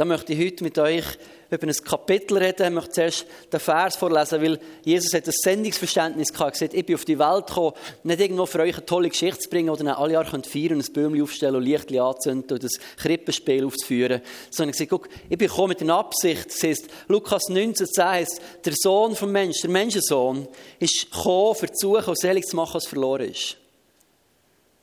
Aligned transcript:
Da 0.00 0.06
möchte 0.06 0.32
ich 0.32 0.42
heute 0.42 0.64
mit 0.64 0.78
euch 0.78 1.04
über 1.50 1.66
ein 1.66 1.74
Kapitel 1.84 2.38
reden. 2.38 2.68
Ich 2.68 2.72
möchte 2.72 2.92
zuerst 2.92 3.26
den 3.52 3.60
Vers 3.60 3.96
vorlesen, 3.96 4.40
weil 4.40 4.58
Jesus 4.82 5.12
hat 5.12 5.26
ein 5.26 5.34
Sendungsverständnis 5.36 6.32
gehabt. 6.32 6.52
Er 6.52 6.52
gesagt, 6.52 6.72
ich 6.72 6.86
bin 6.86 6.94
auf 6.94 7.04
die 7.04 7.18
Welt 7.18 7.46
gekommen, 7.48 7.74
nicht 8.04 8.18
irgendwo 8.18 8.46
für 8.46 8.60
euch 8.60 8.78
eine 8.78 8.86
tolle 8.86 9.10
Geschichte 9.10 9.40
zu 9.40 9.50
bringen 9.50 9.68
oder 9.68 9.98
alle 9.98 10.14
Jahre 10.14 10.30
könnt 10.30 10.46
feiern 10.46 10.76
und 10.76 10.88
ein 10.88 10.92
Bäumchen 10.94 11.22
aufstellen 11.22 11.56
und 11.56 11.64
Lichtchen 11.64 12.00
anzünden 12.00 12.50
und 12.50 12.64
das 12.64 12.80
Krippenspiel 12.96 13.66
aufzuführen. 13.66 14.22
Sondern 14.50 14.74
ich 14.80 14.88
guck, 14.88 15.06
ich 15.28 15.36
bin 15.36 15.48
gekommen 15.48 15.68
mit 15.68 15.82
einer 15.82 15.98
Absicht. 15.98 16.46
Das 16.46 16.62
heisst, 16.62 16.86
Lukas 17.08 17.50
19,10 17.50 18.02
heißt, 18.02 18.40
der 18.64 18.72
Sohn 18.76 19.14
vom 19.14 19.30
Menschen, 19.30 19.60
der 19.64 19.70
Menschensohn, 19.70 20.48
ist 20.78 21.10
gekommen, 21.12 21.56
für 21.56 21.70
zu 21.70 21.96
suchen 21.96 22.08
und 22.08 22.18
selig 22.18 22.46
zu 22.46 22.56
machen, 22.56 22.72
was 22.72 22.86
verloren 22.86 23.28
ist. 23.28 23.59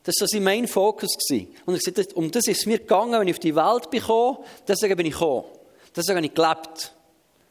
Das 0.07 0.15
war 0.21 0.27
sein 0.29 0.41
Main 0.41 0.69
Focus. 0.69 1.09
Und 1.65 1.73
er 1.73 1.91
gesagt, 1.91 2.13
um 2.13 2.31
das 2.31 2.47
ist 2.47 2.59
es 2.59 2.65
mir 2.65 2.77
gegangen, 2.77 3.19
wenn 3.19 3.27
ich 3.27 3.33
auf 3.33 3.39
die 3.39 3.53
Welt 3.53 3.89
bin 3.89 4.01
deswegen 4.65 4.95
bin 4.95 5.05
ich 5.05 5.11
gekommen. 5.11 5.43
Deswegen 5.93 6.15
habe 6.15 6.25
ich 6.27 6.33
gelebt. 6.33 6.93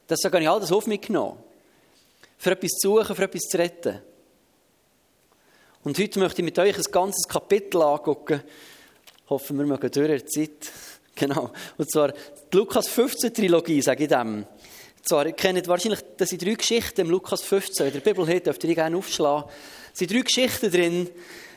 Deswegen 0.08 0.32
habe 0.32 0.42
ich 0.42 0.48
alles 0.48 0.72
auf 0.72 0.86
mich 0.86 1.02
genommen. 1.02 1.36
Für 2.38 2.52
etwas 2.52 2.70
zu 2.70 2.96
suchen, 2.96 3.14
für 3.14 3.24
etwas 3.24 3.42
zu 3.42 3.58
retten. 3.58 3.98
Und 5.84 5.98
heute 5.98 6.18
möchte 6.18 6.40
ich 6.40 6.46
mit 6.46 6.58
euch 6.58 6.74
ein 6.74 6.84
ganzes 6.90 7.28
Kapitel 7.28 7.82
angucken. 7.82 8.42
Hoffen 9.28 9.58
wir 9.58 9.66
mögen 9.66 9.90
durch 9.90 10.24
die 10.24 10.26
Zeit. 10.26 10.72
Genau. 11.14 11.50
Und 11.78 11.90
zwar 11.90 12.12
die 12.12 12.56
Lukas 12.56 12.88
15 12.88 13.32
Trilogie, 13.32 13.80
sage 13.80 14.04
ich 14.04 14.08
dem. 14.10 14.44
Und 14.44 15.08
zwar, 15.08 15.24
ihr 15.24 15.32
kennt 15.32 15.66
wahrscheinlich, 15.66 16.00
das 16.18 16.28
sind 16.28 16.42
drei 16.42 16.52
Geschichten 16.52 17.00
im 17.02 17.10
Lukas 17.10 17.40
15. 17.40 17.86
In 17.86 17.92
der 17.94 18.00
Bibel 18.00 18.26
hat, 18.26 18.44
dürft 18.44 18.64
ihr 18.64 18.68
die 18.68 18.74
gerne 18.74 18.96
aufschlagen. 18.98 19.50
Es 19.94 19.98
sind 19.98 20.10
drei 20.10 20.20
Geschichten 20.20 20.70
drin, 20.70 21.08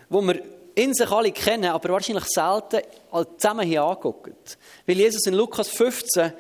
wo 0.07 0.21
wir 0.21 0.41
in 0.79 0.93
sich 0.93 1.09
alle 1.09 1.31
kennen, 1.31 1.71
aber 1.71 1.89
wahrscheinlich 1.89 2.25
selten 2.25 2.81
zusammen 3.37 3.67
hier 3.67 3.83
angucken. 3.83 4.35
Weil 4.85 4.97
Jesus 4.97 5.25
in 5.25 5.33
Lukas 5.33 5.69
15 5.69 6.33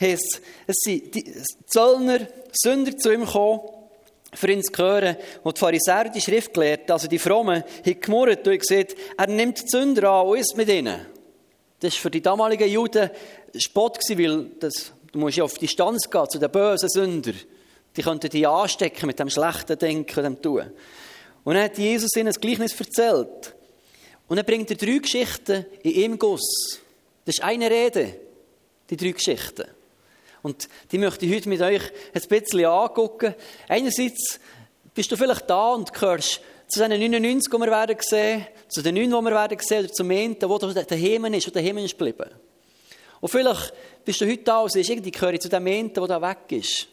heißt, 0.00 0.40
es 0.66 0.76
sind 0.84 1.14
die 1.14 1.42
Zöllner, 1.66 2.20
Sünder 2.52 2.96
zu 2.96 3.12
ihm 3.12 3.24
gekommen, 3.24 3.60
für 4.34 4.52
ihn 4.52 4.62
zu 4.62 4.72
hören. 4.76 5.16
Und 5.42 5.56
die 5.56 5.60
Pharisäer, 5.60 6.10
die 6.10 6.20
Schriftgelehrten, 6.20 6.92
also 6.92 7.08
die 7.08 7.18
Frommen, 7.18 7.62
haben 7.62 8.00
gemurrt 8.00 8.46
und 8.46 8.58
gesagt, 8.58 8.96
er 9.16 9.26
nimmt 9.28 9.62
die 9.62 9.68
Sünder 9.68 10.10
an 10.10 10.26
und 10.26 10.38
ist 10.38 10.56
mit 10.56 10.68
ihnen. 10.68 11.06
Das 11.80 11.94
war 11.94 12.00
für 12.00 12.10
die 12.10 12.22
damaligen 12.22 12.68
Juden 12.68 13.10
Spott, 13.56 13.98
weil 14.10 14.50
das, 14.60 14.92
du 15.12 15.18
musst 15.18 15.36
ja 15.36 15.44
auf 15.44 15.58
Distanz 15.58 16.10
gehen 16.10 16.28
zu 16.28 16.38
den 16.38 16.50
bösen 16.50 16.88
Sündern. 16.88 17.36
Die 17.96 18.02
könnten 18.02 18.28
dich 18.28 18.46
anstecken 18.46 19.06
mit 19.06 19.18
dem 19.18 19.30
schlechten 19.30 19.78
Denken, 19.78 20.22
dem 20.22 20.42
Tun. 20.42 20.70
Und 21.44 21.54
dann 21.54 21.64
hat 21.64 21.78
Jesus 21.78 22.14
ihnen 22.16 22.28
ein 22.28 22.40
Gleichnis 22.40 22.78
erzählt. 22.78 23.55
Und 24.28 24.36
dann 24.36 24.46
bringt 24.46 24.70
er 24.70 24.76
drei 24.76 24.98
Geschichten 24.98 25.66
in 25.82 26.04
einem 26.04 26.18
Guss. 26.18 26.80
Das 27.24 27.36
ist 27.36 27.44
eine 27.44 27.70
Rede, 27.70 28.18
die 28.90 28.96
drei 28.96 29.12
Geschichten. 29.12 29.66
Und 30.42 30.68
die 30.92 30.98
möchte 30.98 31.26
ich 31.26 31.34
heute 31.34 31.48
mit 31.48 31.60
euch 31.60 31.82
ein 32.14 32.22
bisschen 32.28 32.64
angucken. 32.66 33.34
Einerseits 33.68 34.38
bist 34.94 35.10
du 35.10 35.16
vielleicht 35.16 35.48
da 35.50 35.74
und 35.74 35.92
gehörst 35.92 36.40
zu 36.68 36.80
den 36.80 36.98
99, 36.98 37.50
die 37.52 37.58
wir 37.58 37.70
werden 37.70 37.96
sehen, 38.00 38.46
zu 38.68 38.82
den 38.82 38.94
9, 38.94 39.04
die 39.04 39.10
wir 39.10 39.30
werden 39.32 39.58
sehen, 39.60 39.84
oder 39.84 39.92
zum 39.92 40.10
Enten, 40.10 40.48
wo 40.48 40.58
du 40.58 40.72
daheim 40.72 41.24
ist, 41.26 41.46
wo 41.46 41.50
daheim 41.50 41.78
ist 41.78 41.98
geblieben. 41.98 42.30
Und 43.20 43.28
vielleicht 43.28 43.72
bist 44.04 44.20
du 44.20 44.26
heute 44.26 44.42
da 44.42 44.60
und 44.60 44.72
siehst, 44.72 44.90
irgendwie 44.90 45.10
gehöre 45.10 45.34
ich 45.34 45.40
zu 45.40 45.48
dem 45.48 45.66
Enten, 45.66 45.94
der 45.94 46.06
da 46.06 46.22
weg 46.22 46.50
ist. 46.50 46.88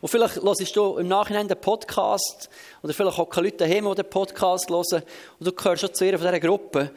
Und 0.00 0.08
vielleicht 0.08 0.42
hörst 0.42 0.76
du 0.76 0.96
im 0.96 1.08
Nachhinein 1.08 1.46
den 1.46 1.60
Podcast, 1.60 2.48
oder 2.82 2.94
vielleicht 2.94 3.18
auch 3.18 3.28
keine 3.28 3.48
Leute 3.48 3.58
daheim, 3.58 3.84
die 3.84 3.94
den 3.96 4.08
Podcast 4.08 4.70
hören, 4.70 5.02
und 5.38 5.46
du 5.46 5.52
gehörst 5.52 5.82
schon 5.82 5.94
zu 5.94 6.04
einer 6.04 6.18
von 6.18 6.26
dieser 6.26 6.40
Gruppe. 6.40 6.90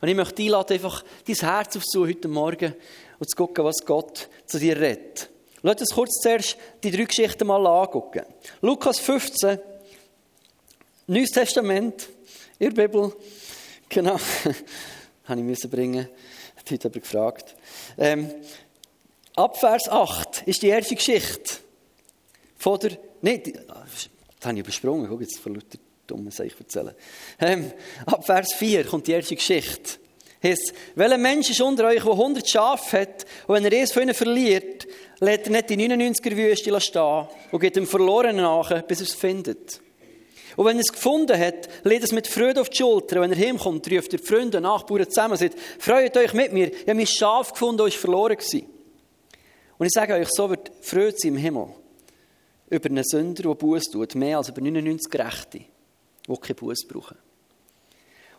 Und 0.00 0.08
ich 0.08 0.14
möchte 0.14 0.42
einladen, 0.42 0.74
einfach 0.74 1.02
dein 1.26 1.34
Herz 1.36 1.76
aufzusuchen 1.76 2.10
heute 2.10 2.28
Morgen 2.28 2.74
und 3.18 3.28
zu 3.28 3.36
gucken, 3.36 3.64
was 3.64 3.84
Gott 3.84 4.28
zu 4.46 4.58
dir 4.58 4.78
redet. 4.78 5.30
Lass 5.62 5.80
uns 5.80 5.94
kurz 5.94 6.20
zuerst 6.20 6.56
die 6.82 6.90
drei 6.90 7.04
Geschichten 7.04 7.46
mal 7.46 7.66
angucken. 7.66 8.22
Lukas 8.60 9.00
15, 9.00 9.58
Neues 11.06 11.30
Testament, 11.30 12.08
der 12.60 12.70
Bibel, 12.70 13.12
genau, 13.88 14.16
habe 15.24 15.40
ich 15.40 15.46
müssen 15.46 15.70
bringen, 15.70 16.08
hat 16.56 16.70
heute 16.70 16.88
aber 16.88 17.00
gefragt. 17.00 17.56
Ähm, 17.98 18.30
ab 19.34 19.58
Vers 19.58 19.88
8 19.88 20.42
ist 20.46 20.62
die 20.62 20.68
erste 20.68 20.94
Geschichte 20.94 21.63
von 22.64 22.78
der, 22.78 22.92
nein, 23.20 23.42
das 23.44 24.08
habe 24.42 24.54
ich 24.54 24.60
übersprungen, 24.60 25.06
guck 25.06 25.20
jetzt 25.20 25.38
von 25.38 25.54
lauter 25.54 25.76
dummen 26.06 26.30
Sachen 26.30 26.58
erzählen. 26.58 26.94
Ähm, 27.38 27.70
ab 28.06 28.24
Vers 28.24 28.54
4 28.54 28.84
kommt 28.86 29.06
die 29.06 29.12
erste 29.12 29.34
Geschichte. 29.34 29.98
Heißt, 30.42 30.72
welcher 30.94 31.18
Mensch 31.18 31.50
ist 31.50 31.60
unter 31.60 31.88
euch, 31.88 32.02
der 32.02 32.12
100 32.12 32.48
Schafe 32.48 33.02
hat, 33.02 33.26
und 33.46 33.56
wenn 33.56 33.66
er 33.66 33.78
eins 33.78 33.92
von 33.92 34.04
ihnen 34.04 34.14
verliert, 34.14 34.86
lädt 35.20 35.44
er 35.44 35.52
nicht 35.52 35.68
die 35.68 35.76
99er 35.76 36.36
Wüste 36.38 36.80
stehen 36.80 37.28
und 37.52 37.60
geht 37.60 37.76
dem 37.76 37.86
Verlorenen 37.86 38.36
nach, 38.36 38.80
bis 38.84 39.00
er 39.00 39.08
es 39.08 39.14
findet. 39.14 39.82
Und 40.56 40.64
wenn 40.64 40.78
er 40.78 40.84
es 40.88 40.92
gefunden 40.92 41.38
hat, 41.38 41.68
lädt 41.82 42.04
es 42.04 42.12
mit 42.12 42.26
Freude 42.26 42.62
auf 42.62 42.70
die 42.70 42.78
Schulter. 42.78 43.20
Wenn 43.20 43.32
er 43.32 43.46
heimkommt, 43.46 43.92
ruft 43.92 44.14
er 44.14 44.18
die 44.18 44.26
Freunde 44.26 44.56
und 44.56 44.62
Nachbarn 44.62 45.06
zusammen 45.10 45.32
und 45.32 45.38
sagt, 45.38 45.58
freut 45.78 46.16
euch 46.16 46.32
mit 46.32 46.54
mir, 46.54 46.72
ich 46.72 46.80
habe 46.80 46.94
mein 46.94 47.06
Schaf 47.06 47.52
gefunden, 47.52 47.76
das 47.76 47.88
ist 47.88 47.96
verloren 47.96 48.38
gewesen. 48.38 48.64
Und 49.76 49.84
ich 49.84 49.92
sage 49.92 50.14
euch, 50.14 50.28
so 50.30 50.48
wird 50.48 50.72
Freude 50.80 51.14
sein 51.18 51.32
im 51.32 51.36
Himmel. 51.36 51.83
Über 52.74 52.90
einen 52.90 53.04
Sünder, 53.04 53.44
der 53.44 53.54
Buß 53.54 53.84
tut, 53.84 54.16
mehr 54.16 54.38
als 54.38 54.48
über 54.48 54.60
99 54.60 55.08
Gerechte, 55.08 55.60
die 56.26 56.36
keinen 56.40 56.56
Buß 56.56 56.88
brauchen. 56.88 57.16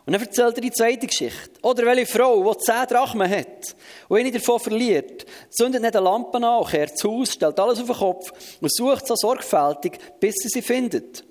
Und 0.04 0.12
dann 0.12 0.20
erzählt 0.20 0.56
er 0.56 0.60
die 0.60 0.70
zweite 0.70 1.06
Geschichte. 1.06 1.58
Oder 1.62 1.86
welche 1.86 2.04
Frau, 2.04 2.52
die 2.52 2.58
zehn 2.58 2.86
Drachmen 2.86 3.30
hat 3.30 3.74
und 4.08 4.18
eine 4.18 4.30
davon 4.30 4.60
verliert, 4.60 5.24
zündet 5.50 5.80
nicht 5.80 5.96
eine 5.96 6.04
Lampe 6.04 6.36
an, 6.36 6.66
kehrt 6.66 6.98
zu 6.98 7.10
Haus, 7.10 7.32
stellt 7.32 7.58
alles 7.58 7.80
auf 7.80 7.86
den 7.86 7.96
Kopf 7.96 8.32
und 8.60 8.72
sucht 8.72 9.06
so 9.06 9.14
sorgfältig, 9.16 9.98
bis 10.20 10.34
sie 10.34 10.48
sie 10.48 10.62
findet. 10.62 11.24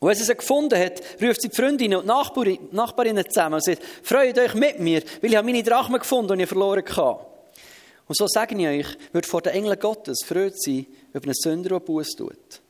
Und 0.00 0.08
wenn 0.08 0.16
sie 0.16 0.24
sie 0.24 0.34
gefunden 0.34 0.78
hat, 0.78 1.00
ruft 1.22 1.42
sie 1.42 1.48
die 1.48 1.56
Freundinnen 1.56 2.00
und 2.00 2.06
Nachbarinnen 2.06 3.30
zusammen 3.30 3.54
und 3.54 3.64
sagt, 3.64 3.82
freut 4.02 4.36
euch 4.36 4.54
mit 4.54 4.80
mir, 4.80 5.02
weil 5.22 5.30
ich 5.30 5.36
habe 5.36 5.46
meine 5.46 5.62
Drachmen 5.62 6.00
gefunden, 6.00 6.36
die 6.36 6.42
ich 6.42 6.48
verloren 6.48 6.84
habe. 6.96 7.24
Und 8.08 8.16
so 8.16 8.26
sage 8.26 8.56
ich 8.58 8.66
euch, 8.66 8.98
wird 9.12 9.26
vor 9.26 9.42
den 9.42 9.54
Engeln 9.54 9.78
Gottes 9.78 10.18
freut 10.26 10.60
sein 10.60 10.86
über 11.16 11.26
einen 11.26 11.34
Sünder, 11.34 11.70
der 11.70 11.80
Buß 11.80 12.16
tut. 12.16 12.60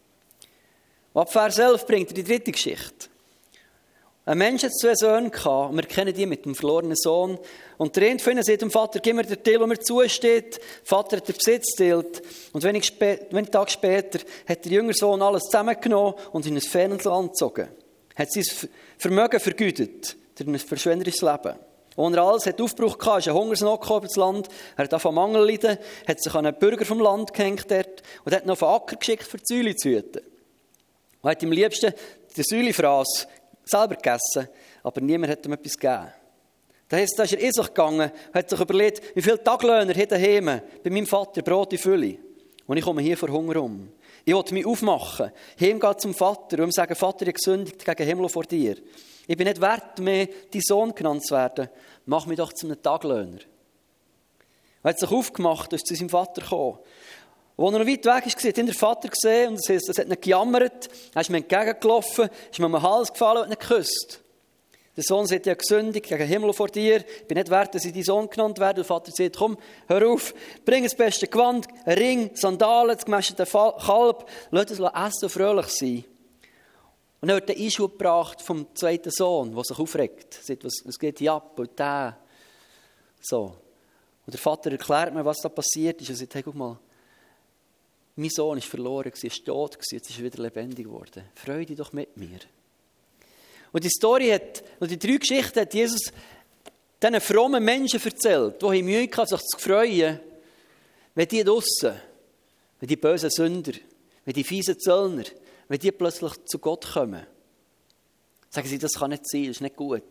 Und 1.12 1.22
ab 1.22 1.32
Vers 1.32 1.58
11 1.58 1.86
bringt 1.86 2.10
er 2.10 2.14
die 2.14 2.24
dritte 2.24 2.52
Geschichte. 2.52 3.08
Ein 4.24 4.38
Mensch 4.38 4.64
hat 4.64 4.72
zwei 4.72 4.94
Söhne 4.94 5.30
gehabt, 5.30 5.70
und 5.70 5.76
wir 5.76 5.84
kennen 5.84 6.12
die 6.12 6.26
mit 6.26 6.44
dem 6.44 6.56
verlorenen 6.56 6.96
Sohn. 6.96 7.38
Und 7.78 7.94
der 7.94 8.10
eine 8.10 8.18
von 8.18 8.32
ihnen 8.32 8.42
sagt 8.42 8.60
dem 8.60 8.72
Vater, 8.72 8.98
gib 8.98 9.14
mir 9.14 9.22
den 9.22 9.42
Teil, 9.42 9.58
der 9.58 9.66
mir 9.68 9.78
zusteht. 9.78 10.56
Der 10.56 10.62
Vater 10.82 11.18
hat 11.18 11.28
den 11.28 11.36
Besitz 11.36 11.76
geteilt. 11.76 12.22
Und 12.52 12.64
wenig, 12.64 12.92
wenig 13.00 13.50
Tage 13.50 13.70
später 13.70 14.18
hat 14.48 14.64
der 14.64 14.72
jüngere 14.72 14.94
Sohn 14.94 15.22
alles 15.22 15.44
zusammengenommen 15.44 16.14
und 16.32 16.44
in 16.44 16.56
ein 16.56 16.60
fernes 16.60 17.04
Land 17.04 17.32
gezogen. 17.32 17.68
Hat 18.16 18.32
sein 18.32 18.44
Vermögen 18.98 19.38
vergütet, 19.38 20.16
durch 20.34 20.48
ein 20.48 20.58
verschwenderisches 20.58 21.22
Leben. 21.22 21.54
Und 21.96 22.14
er 22.14 22.22
alles 22.22 22.46
hat 22.46 22.60
Aufbruch 22.60 22.98
gehabt, 22.98 23.20
ist 23.20 23.28
ein 23.28 23.34
Hungersnot 23.34 23.80
gekommen 23.80 24.04
ins 24.04 24.16
Land. 24.16 24.48
Er 24.76 24.84
hat 24.84 25.00
von 25.00 25.14
Mangel 25.14 25.46
leiden, 25.46 25.78
hat 26.06 26.22
sich 26.22 26.34
an 26.34 26.46
einen 26.46 26.58
Bürger 26.58 26.84
vom 26.84 27.00
Land 27.00 27.32
gehängt 27.32 27.70
dort 27.70 28.02
und 28.24 28.34
hat 28.34 28.44
noch 28.44 28.52
auf 28.52 28.58
den 28.58 28.68
Acker 28.68 28.96
geschickt, 28.96 29.24
für 29.24 29.38
die 29.38 29.44
Säule 29.46 29.74
zu 29.74 29.88
hüten. 29.88 30.22
Und 31.22 31.30
hat 31.30 31.42
am 31.42 31.52
liebsten 31.52 31.94
die 32.36 32.42
Säulefraß 32.42 33.26
selber 33.64 33.96
gegessen, 33.96 34.48
aber 34.82 35.00
niemand 35.00 35.32
hat 35.32 35.46
ihm 35.46 35.54
etwas 35.54 35.78
gegeben. 35.78 36.12
Das 36.88 37.00
heisst, 37.00 37.18
da 37.18 37.24
ist 37.24 37.32
er 37.32 37.40
in 37.40 37.52
sich 37.52 37.66
gegangen, 37.66 38.12
hat 38.32 38.50
sich 38.50 38.60
überlegt, 38.60 39.16
wie 39.16 39.22
viele 39.22 39.42
Taglöhner 39.42 39.94
hat 39.94 39.96
er 39.96 40.06
daheim, 40.06 40.60
bei 40.84 40.90
meinem 40.90 41.06
Vater 41.06 41.42
Brot 41.42 41.72
in 41.72 41.78
Fülle. 41.78 42.18
Und 42.66 42.76
ich 42.76 42.84
komme 42.84 43.02
hier 43.02 43.16
vor 43.16 43.30
Hunger 43.30 43.62
um. 43.62 43.88
Ich 44.24 44.34
will 44.34 44.44
mich 44.52 44.66
aufmachen, 44.66 45.32
heimgehen 45.58 45.98
zum 45.98 46.14
Vater 46.14 46.58
und 46.58 46.64
ihm 46.64 46.72
sagen, 46.72 46.94
Vater, 46.94 47.26
ich 47.26 47.34
gesündigt 47.34 47.84
gegen 47.84 48.06
Himmel 48.06 48.28
vor 48.28 48.44
dir. 48.44 48.76
Ich 49.26 49.36
bin 49.36 49.48
nicht 49.48 49.60
wert, 49.60 49.98
mehr 49.98 50.28
dein 50.52 50.62
Sohn 50.62 50.94
genannt 50.94 51.26
zu 51.26 51.34
werden. 51.34 51.68
Mach 52.04 52.26
mich 52.26 52.38
doch 52.38 52.52
zu 52.52 52.66
einem 52.66 52.80
Taglöhner. 52.80 53.38
Er 54.82 54.90
hat 54.90 55.00
sich 55.00 55.10
aufgemacht 55.10 55.72
und 55.72 55.76
ist 55.76 55.86
zu 55.86 55.96
seinem 55.96 56.10
Vater 56.10 56.42
gekommen. 56.42 56.78
Als 57.58 57.72
er 57.72 57.78
noch 57.78 57.86
weit 57.86 58.04
weg 58.04 58.26
ist, 58.26 58.44
hat 58.44 58.58
ihn 58.58 58.66
der 58.66 58.74
Vater 58.74 59.08
gesehen 59.08 59.50
und 59.50 59.70
es 59.70 59.88
hat 59.88 60.06
ihn 60.06 60.20
gejammert. 60.20 60.88
Er 61.14 61.20
ist 61.22 61.30
mir 61.30 61.38
entgegengelaufen, 61.38 62.28
ist 62.50 62.58
mir 62.60 62.66
am 62.66 62.82
Hals 62.82 63.12
gefallen 63.12 63.44
und 63.44 63.50
hat 63.50 63.64
ihn 63.64 63.68
geküsst. 63.68 64.20
Der 64.96 65.04
Sohn 65.04 65.26
sagt, 65.26 65.44
ja 65.44 65.54
gesündigt 65.54 66.06
gegen 66.06 66.26
Himmel 66.26 66.52
vor 66.54 66.68
dir. 66.68 66.98
Ich 66.98 67.26
bin 67.26 67.36
nicht 67.36 67.50
wert, 67.50 67.74
dass 67.74 67.84
ich 67.84 67.92
dein 67.92 68.02
Sohn 68.02 68.30
genannt 68.30 68.58
werde. 68.58 68.76
Der 68.76 68.84
Vater 68.84 69.10
sagt, 69.12 69.36
komm, 69.36 69.58
hör 69.88 70.08
auf, 70.08 70.32
bring 70.64 70.84
das 70.84 70.94
beste 70.94 71.26
Gewand, 71.26 71.66
einen 71.84 71.98
Ring, 71.98 72.30
Sandalen, 72.34 72.96
das 72.96 73.04
gemästete 73.04 73.44
Kalb. 73.44 74.26
Lass 74.50 74.70
es 74.70 74.78
essen 74.78 75.24
und 75.24 75.30
fröhlich 75.30 75.66
sein. 75.66 76.04
Und 77.20 77.28
er 77.28 77.36
hat 77.36 77.48
den 77.48 77.58
Einschub 77.58 77.92
gebracht 77.92 78.42
vom 78.42 78.66
zweiten 78.74 79.10
Sohn, 79.10 79.54
der 79.54 79.64
sich 79.64 79.78
aufregt. 79.78 80.38
Er 80.38 80.44
sagt, 80.44 80.64
was, 80.64 80.74
was 80.84 80.98
geht 80.98 81.18
hier 81.18 81.32
ab? 81.32 81.58
Und 81.58 81.78
der. 81.78 82.18
So. 83.20 83.56
Und 84.26 84.32
der 84.32 84.38
Vater 84.38 84.70
erklärt 84.70 85.14
mir, 85.14 85.24
was 85.24 85.38
da 85.38 85.48
passiert 85.48 86.00
ist. 86.00 86.10
Er 86.10 86.16
sagt, 86.16 86.34
hey, 86.34 86.42
guck 86.42 86.54
mal, 86.54 86.78
mein 88.16 88.30
Sohn 88.30 88.58
ist 88.58 88.66
verloren, 88.66 89.12
er 89.14 89.24
ist 89.24 89.44
tot, 89.44 89.78
jetzt 89.90 90.10
ist 90.10 90.18
er 90.18 90.24
wieder 90.24 90.42
lebendig 90.42 90.86
geworden. 90.86 91.24
Freu 91.34 91.64
dich 91.64 91.76
doch 91.76 91.92
mit 91.92 92.16
mir. 92.16 92.38
Und 93.72 93.84
die 93.84 93.90
Story 93.90 94.30
hat, 94.30 94.62
und 94.80 94.90
die 94.90 94.98
drei 94.98 95.16
Geschichten 95.16 95.60
hat 95.60 95.74
Jesus 95.74 96.12
diesen 97.02 97.20
frommen 97.20 97.62
Menschen 97.62 98.02
erzählt, 98.02 98.62
die 98.62 98.82
Mühe 98.82 99.08
hatten, 99.08 99.26
sich 99.26 99.40
zu 99.40 99.58
freuen 99.58 100.20
wenn 101.16 101.26
die 101.26 101.42
draussen, 101.42 101.94
wenn 102.78 102.88
die 102.88 102.96
bösen 102.96 103.30
Sünder, 103.30 103.72
wenn 104.24 104.34
die 104.34 104.44
fiesen 104.44 104.78
Zöllner, 104.78 105.24
wenn 105.68 105.78
die 105.78 105.92
plötzlich 105.92 106.32
zu 106.44 106.58
Gott 106.58 106.92
kommen, 106.92 107.26
sagen 108.50 108.68
sie, 108.68 108.78
das 108.78 108.94
kann 108.94 109.10
nicht 109.10 109.28
sein, 109.28 109.44
das 109.44 109.56
ist 109.56 109.60
nicht 109.60 109.76
gut. 109.76 110.02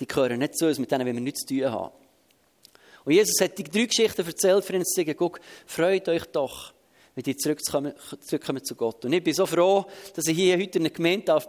Die 0.00 0.06
gehören 0.06 0.38
nicht 0.38 0.56
zu 0.56 0.66
uns, 0.66 0.78
mit 0.78 0.90
denen 0.90 1.06
wir 1.06 1.12
nichts 1.12 1.42
zu 1.42 1.54
tun 1.54 1.70
haben. 1.70 1.94
Und 3.04 3.12
Jesus 3.12 3.40
hat 3.40 3.56
die 3.56 3.64
drei 3.64 3.86
Geschichten 3.86 4.26
erzählt, 4.26 4.64
für 4.64 4.82
zu 4.82 4.94
sagen, 4.94 5.14
guck, 5.16 5.40
freut 5.66 6.08
euch 6.08 6.24
doch, 6.26 6.74
wenn 7.14 7.22
die 7.22 7.36
zurückkommen, 7.36 7.94
zurückkommen 8.20 8.64
zu 8.64 8.74
Gott. 8.74 9.04
Und 9.04 9.12
ich 9.12 9.22
bin 9.22 9.32
so 9.32 9.46
froh, 9.46 9.86
dass 10.14 10.26
ich 10.26 10.36
hier 10.36 10.58
heute 10.58 10.78
in 10.78 10.86
einer 10.86 10.94
Gemeinde 10.94 11.26
darf 11.26 11.46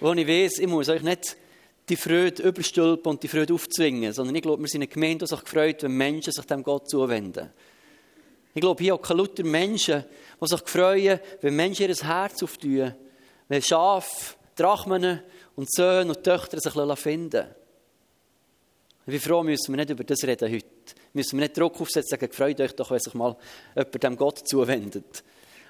wo 0.00 0.12
ich 0.12 0.28
weiß, 0.28 0.58
ich 0.58 0.66
muss 0.66 0.88
euch 0.88 1.02
nicht 1.02 1.36
die 1.88 1.96
Freude 1.96 2.42
überstülpen 2.42 3.10
und 3.10 3.22
die 3.22 3.28
Freude 3.28 3.52
aufzwingen, 3.52 4.12
sondern 4.12 4.34
ich 4.36 4.42
glaube, 4.42 4.62
wir 4.62 4.68
sind 4.68 4.82
eine 4.82 4.88
Gemeinde, 4.88 5.26
die 5.26 5.34
sich 5.34 5.40
freut, 5.46 5.82
wenn 5.82 5.96
Menschen 5.96 6.32
sich 6.32 6.44
dem 6.46 6.62
Gott 6.62 6.88
zuwenden. 6.88 7.50
Ich 8.54 8.60
glaube, 8.60 8.82
hier 8.82 8.94
auch 8.94 9.10
lauter 9.10 9.42
Menschen, 9.42 10.04
die 10.40 10.46
sich 10.46 10.60
freuen, 10.64 11.18
wenn 11.40 11.56
Menschen 11.56 11.88
ihr 11.88 11.94
Herz 11.94 12.42
auftun, 12.42 12.94
wenn 13.48 13.62
Schafe, 13.62 14.36
Drachmen 14.54 15.20
und 15.56 15.72
Söhne 15.72 16.14
und 16.14 16.22
Töchter 16.22 16.60
sich 16.60 16.72
finden 16.98 17.46
Wie 19.06 19.18
froh 19.18 19.42
müssen 19.42 19.72
wir 19.72 19.76
nicht 19.76 19.90
über 19.90 20.04
das 20.04 20.22
reden 20.22 20.52
heute. 20.52 20.66
Müssen 21.12 21.38
wir 21.38 21.46
nicht 21.46 21.58
Druck 21.58 21.80
aufsetzen, 21.80 22.10
sagen, 22.10 22.32
freut 22.32 22.60
euch 22.60 22.72
doch, 22.72 22.90
wenn 22.90 23.00
sich 23.00 23.14
mal 23.14 23.36
jemand 23.74 24.02
dem 24.02 24.16
Gott 24.16 24.48
zuwendet. 24.48 25.24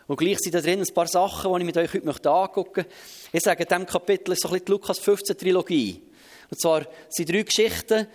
Und 0.06 0.16
gleich 0.16 0.38
sind 0.38 0.54
da 0.54 0.60
drin 0.60 0.81
ein 0.81 0.94
paar 0.94 1.06
Sachen, 1.06 1.52
die 1.52 1.58
ich 1.60 1.64
mit 1.64 1.76
euch 1.78 1.94
heute 1.94 2.31
angucken 2.31 2.84
möchte. 2.84 2.94
Ich 3.32 3.42
sage, 3.42 3.62
in 3.62 3.69
diesem 3.69 3.86
Kapitel 3.86 4.32
ist 4.32 4.42
so 4.42 4.48
ein 4.48 4.52
bisschen 4.52 4.66
die 4.66 4.72
Lukas 4.72 4.98
15 4.98 5.38
Trilogie. 5.38 6.02
Und 6.50 6.60
zwar 6.60 6.86
sind 7.08 7.31
drei 7.31 7.42
Geschichten, 7.42 8.06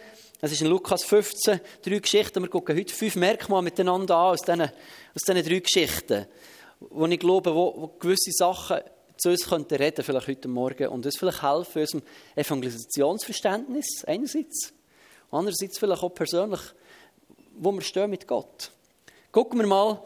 es 0.41 0.53
ist 0.53 0.61
in 0.61 0.67
Lukas 0.67 1.03
15, 1.03 1.59
drei 1.83 1.99
Geschichten. 1.99 2.41
Wir 2.41 2.49
gucken 2.49 2.77
heute 2.77 2.93
fünf 2.93 3.15
Merkmale 3.17 3.61
miteinander 3.61 4.15
an 4.15 4.33
aus 4.33 4.41
diesen, 4.41 4.61
aus 4.61 5.21
diesen 5.27 5.43
drei 5.43 5.59
Geschichten, 5.59 6.27
wo 6.79 7.05
ich 7.07 7.19
glaube, 7.19 7.53
wo, 7.53 7.73
wo 7.75 7.87
gewisse 7.99 8.31
Sachen 8.31 8.79
zu 9.17 9.31
uns 9.31 9.45
könnten 9.45 9.75
reden, 9.75 10.01
vielleicht 10.01 10.29
heute 10.29 10.47
Morgen, 10.47 10.87
und 10.87 11.05
uns 11.05 11.17
vielleicht 11.17 11.43
helfen 11.43 11.81
unserem 11.81 12.03
Evangelisationsverständnis 12.35 14.05
einerseits, 14.07 14.73
andererseits 15.29 15.77
vielleicht 15.77 16.03
auch 16.03 16.13
persönlich, 16.13 16.61
wo 17.57 17.73
wir 17.73 17.81
stehen 17.81 18.09
mit 18.09 18.25
Gott. 18.25 18.71
Gucken 19.33 19.59
wir 19.59 19.67
mal 19.67 20.01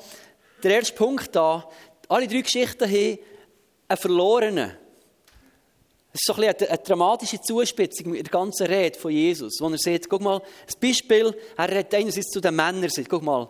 den 0.64 0.72
ersten 0.72 0.98
Punkt 0.98 1.38
an. 1.38 1.64
Alle 2.10 2.28
drei 2.28 2.42
Geschichten 2.42 2.90
haben 2.90 3.20
einen 3.88 3.98
Verlorenen. 3.98 4.83
Es 6.16 6.22
ist 6.22 6.26
so 6.28 6.34
ein 6.34 6.44
eine, 6.44 6.70
eine 6.70 6.78
dramatische 6.78 7.42
Zuspitzung 7.42 8.12
mit 8.12 8.28
der 8.28 8.32
ganzen 8.32 8.68
Rede 8.68 9.00
von 9.00 9.12
Jesus, 9.12 9.58
wo 9.60 9.68
er 9.68 9.80
sagt, 9.80 10.08
guck 10.08 10.22
mal, 10.22 10.38
ein 10.38 10.80
Beispiel, 10.80 11.36
er 11.58 11.70
redet 11.70 11.96
einerseits 11.96 12.30
zu 12.30 12.40
den 12.40 12.56
Männern, 12.56 12.88
sagt, 12.88 13.10
guck 13.10 13.24
mal, 13.24 13.50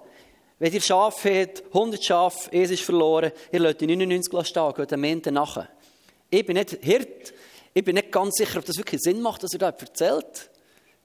wenn 0.59 0.71
ihr 0.71 0.79
Schaf 0.79 1.25
habt, 1.25 1.61
100 1.73 2.01
Schafe, 2.01 2.49
eins 2.53 2.71
ist 2.71 2.83
verloren, 2.83 3.33
ihr 3.51 3.59
lasst 3.59 3.81
die 3.81 3.87
99 3.87 4.47
stehen, 4.47 4.73
geht 4.75 4.93
am 4.93 5.03
Ende 5.03 5.29
nachher. 5.33 5.67
Ich 6.29 6.45
bin 6.45 6.55
nicht 6.55 6.77
Hirt, 6.81 7.33
ich 7.73 7.83
bin 7.83 7.95
nicht 7.95 8.13
ganz 8.13 8.35
sicher, 8.35 8.59
ob 8.59 8.65
das 8.65 8.77
wirklich 8.77 9.01
Sinn 9.01 9.21
macht, 9.21 9.43
was 9.43 9.51
er 9.51 9.59
da 9.59 9.67
erzählt. 9.67 10.49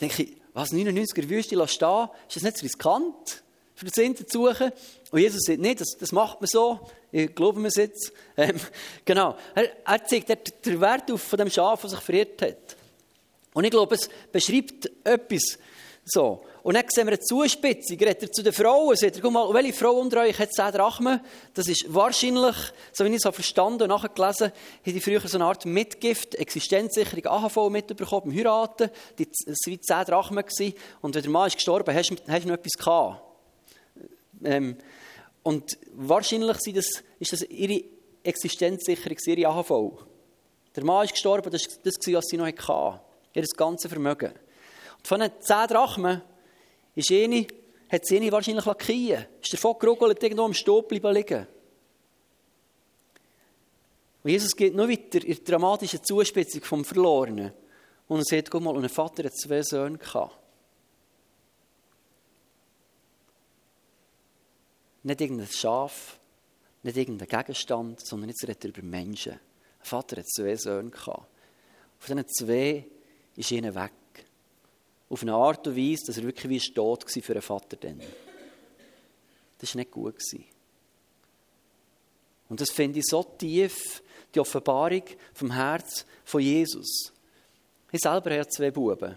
Denke 0.01 0.23
ich, 0.23 0.37
was, 0.55 0.71
99er 0.71 1.29
Wüste 1.29 1.67
stehen, 1.67 2.09
ist 2.29 2.37
das 2.37 2.43
nicht 2.45 2.57
zu 2.59 2.65
riskant? 2.67 3.43
für 3.79 3.85
den 3.85 3.93
Sinn 3.93 4.17
zu 4.17 4.25
suchen. 4.29 4.73
Und 5.11 5.21
Jesus 5.21 5.43
sagt, 5.47 5.59
nee, 5.59 5.75
das, 5.75 5.97
das 5.99 6.13
macht 6.13 6.41
man 6.41 6.49
so. 6.49 6.81
Ich 7.11 7.35
glaube 7.35 7.61
mir 7.61 7.71
jetzt. 7.75 8.13
Ähm, 8.37 8.61
genau. 9.05 9.37
Er, 9.55 9.69
er 9.85 10.05
zeigt 10.05 10.65
den 10.65 10.81
Wert 10.81 11.11
auf 11.11 11.23
von 11.23 11.39
dem 11.39 11.51
Schaf, 11.51 11.83
das 11.83 11.91
sich 11.91 12.01
verirrt 12.01 12.41
hat. 12.41 12.77
Und 13.53 13.65
ich 13.65 13.71
glaube, 13.71 13.97
es 13.97 14.09
beschreibt 14.31 14.89
etwas 15.03 15.59
so. 16.05 16.45
Und 16.63 16.75
dann 16.75 16.85
sehen 16.89 17.07
wir 17.07 17.13
eine 17.15 17.21
Zuspitzung. 17.21 17.99
Er 17.99 18.19
zu 18.19 18.43
den 18.43 18.53
Frauen. 18.53 18.95
Sagt 18.95 19.17
er, 19.17 19.23
guck 19.23 19.33
mal, 19.33 19.53
welche 19.55 19.73
Frau 19.73 19.93
unter 19.93 20.21
euch 20.21 20.39
hat 20.39 20.53
10 20.53 20.73
Drachmen? 20.73 21.21
Das 21.55 21.67
ist 21.67 21.87
wahrscheinlich, 21.89 22.57
so 22.93 23.05
wie 23.05 23.09
ich 23.09 23.17
es 23.17 23.25
habe 23.25 23.35
verstanden 23.35 23.83
und 23.83 23.89
nachgelesen, 23.89 24.49
haben 24.49 24.53
die 24.85 25.01
früher 25.01 25.21
so 25.21 25.39
eine 25.39 25.47
Art 25.47 25.65
Mitgift, 25.67 26.35
Existenzsicherung, 26.35 27.27
AHV 27.27 27.71
mitbekommen 27.71 28.23
beim 28.27 28.37
Heiraten. 28.37 28.91
Das 29.17 29.67
waren 29.67 29.83
10 29.83 30.05
Drachmen. 30.05 30.45
Und 31.01 31.15
wenn 31.15 31.23
der 31.23 31.31
Mann 31.31 31.47
ist 31.47 31.57
gestorben, 31.57 31.95
hast 31.95 32.11
du 32.11 32.15
noch 32.49 32.55
etwas 32.55 32.73
gehabt. 32.73 33.28
Ähm, 34.45 34.77
und 35.43 35.79
wahrscheinlich 35.95 36.59
sind 36.59 36.77
das, 36.77 37.03
ist 37.19 37.33
das 37.33 37.43
ihre 37.43 37.85
Existenzsicherung, 38.23 39.17
ihre 39.27 39.49
AHV. 39.49 40.05
Der 40.77 40.85
Mann 40.85 41.05
ist 41.05 41.13
gestorben, 41.13 41.51
das 41.51 41.67
war 41.67 41.77
das, 41.83 41.95
was 42.07 42.27
sie 42.27 42.37
noch 42.37 42.47
hatte. 42.47 43.01
Ihr 43.35 43.45
ganzes 43.57 43.91
Vermögen. 43.91 44.33
Und 44.99 45.07
von 45.07 45.21
den 45.21 45.33
zehn 45.41 45.67
Drachmen 45.67 46.23
ist 46.95 47.11
eine, 47.11 47.47
hat 47.91 48.07
sie 48.07 48.17
eine 48.17 48.33
wahrscheinlich 48.33 48.65
lackieren 48.65 49.27
Ist 49.41 49.53
davon 49.53 49.79
gerugelt, 49.79 50.23
irgendwo 50.23 50.45
am 50.45 50.55
Stopp 50.55 50.91
liegen. 50.93 51.47
Und 54.23 54.31
Jesus 54.31 54.55
geht 54.55 54.75
noch 54.75 54.89
weiter 54.89 55.25
in 55.25 55.35
der 55.37 55.45
dramatischen 55.45 56.03
Zuspitzung 56.03 56.63
vom 56.63 56.85
Verlorenen. 56.85 57.53
Und 58.09 58.19
er 58.19 58.25
sagt, 58.25 58.51
guck 58.51 58.63
mal, 58.63 58.77
und 58.77 58.83
ein 58.83 58.91
Vater 58.91 59.25
hat 59.25 59.37
zwei 59.37 59.63
Söhne 59.63 59.99
gehabt. 59.99 60.37
Nicht 65.03 65.21
irgendein 65.21 65.47
Schaf, 65.47 66.19
nicht 66.83 66.97
irgendein 66.97 67.29
Gegenstand, 67.29 68.07
sondern 68.07 68.31
jetzt 68.31 68.43
redet 68.43 68.65
er 68.65 68.71
über 68.71 68.83
Menschen. 68.83 69.33
Ein 69.33 69.41
Vater 69.81 70.17
hat 70.17 70.29
zwei 70.29 70.57
Söhne 70.57 70.91
gehabt. 70.91 71.27
Von 71.99 72.17
diesen 72.17 72.29
zwei 72.29 72.85
ist 73.37 73.53
einer 73.53 73.75
weg. 73.75 73.93
Auf 75.09 75.23
eine 75.23 75.35
Art 75.35 75.67
und 75.67 75.77
Weise, 75.77 76.07
dass 76.07 76.19
er 76.19 76.25
wirklich 76.25 76.51
wie 76.51 76.75
tot 76.75 77.05
war 77.05 77.23
für 77.23 77.33
einen 77.33 77.43
Vater 77.43 77.77
dann. 77.77 78.01
Das 79.59 79.75
war 79.75 79.81
nicht 79.81 79.91
gut. 79.91 80.15
Und 82.49 82.61
das 82.61 82.71
finde 82.71 82.99
ich 82.99 83.07
so 83.07 83.23
tief, 83.23 84.03
die 84.35 84.41
Offenbarung 84.41 85.03
vom 85.35 85.53
Herz 85.53 86.05
von 86.25 86.41
Jesus. 86.41 87.13
Ich 87.91 88.01
selber 88.01 88.33
habe 88.33 88.49
zwei 88.49 88.71
Buben. 88.71 89.17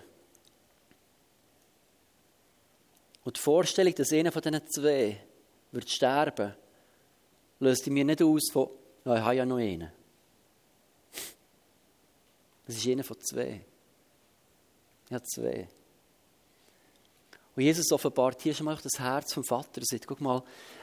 Und 3.23 3.37
die 3.37 3.41
Vorstellung, 3.41 3.93
dass 3.93 4.11
einer 4.11 4.31
von 4.31 4.41
diesen 4.41 4.67
zwei 4.69 5.23
würde 5.71 5.87
sterben, 5.87 6.53
löst 7.59 7.87
mir 7.87 8.05
nicht 8.05 8.21
aus 8.21 8.49
von, 8.51 8.69
ja, 9.05 9.15
ich 9.15 9.21
habe 9.21 9.35
ja 9.35 9.45
noch 9.45 9.57
einen. 9.57 9.91
Das 12.65 12.75
ist 12.77 12.87
einer 12.87 13.03
von 13.03 13.19
zwei. 13.21 13.61
Habe 15.09 15.23
zwei. 15.23 15.67
Und 17.55 17.63
Jesus 17.63 17.91
offenbart 17.91 18.41
hier 18.41 18.53
schon 18.53 18.65
mal 18.65 18.77
das 18.77 18.99
Herz 18.99 19.33
vom 19.33 19.43
Vater. 19.43 19.81
Er 19.81 19.85
sagt, 19.85 20.07
guck 20.07 20.21
mal, 20.21 20.41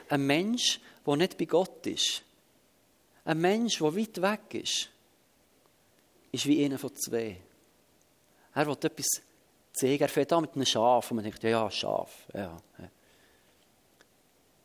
ein 0.09 0.27
Mensch, 0.27 0.81
der 1.07 1.17
nicht 1.17 1.39
bei 1.39 1.47
Gott 1.47 1.87
ist, 1.87 2.23
ein 3.25 3.39
Mensch, 3.39 3.79
der 3.79 3.97
weit 3.97 4.21
weg 4.23 4.63
ist, 4.63 4.91
ist 6.33 6.47
wie 6.47 6.65
einer 6.65 6.79
von 6.79 6.95
zwei. 6.95 7.41
Er 8.55 8.67
will 8.67 8.77
etwas 8.83 9.07
zeigen. 9.73 10.03
Er 10.03 10.09
fährt 10.09 10.33
an 10.33 10.43
mit 10.43 10.55
einem 10.55 10.67
Schaf 10.67 11.11
und 11.11 11.17
man 11.17 11.25
denkt, 11.25 11.43
ja, 11.43 11.51
ja, 11.51 11.71
Schaf. 11.71 12.27
Ja, 12.35 12.57
ja. 12.79 12.91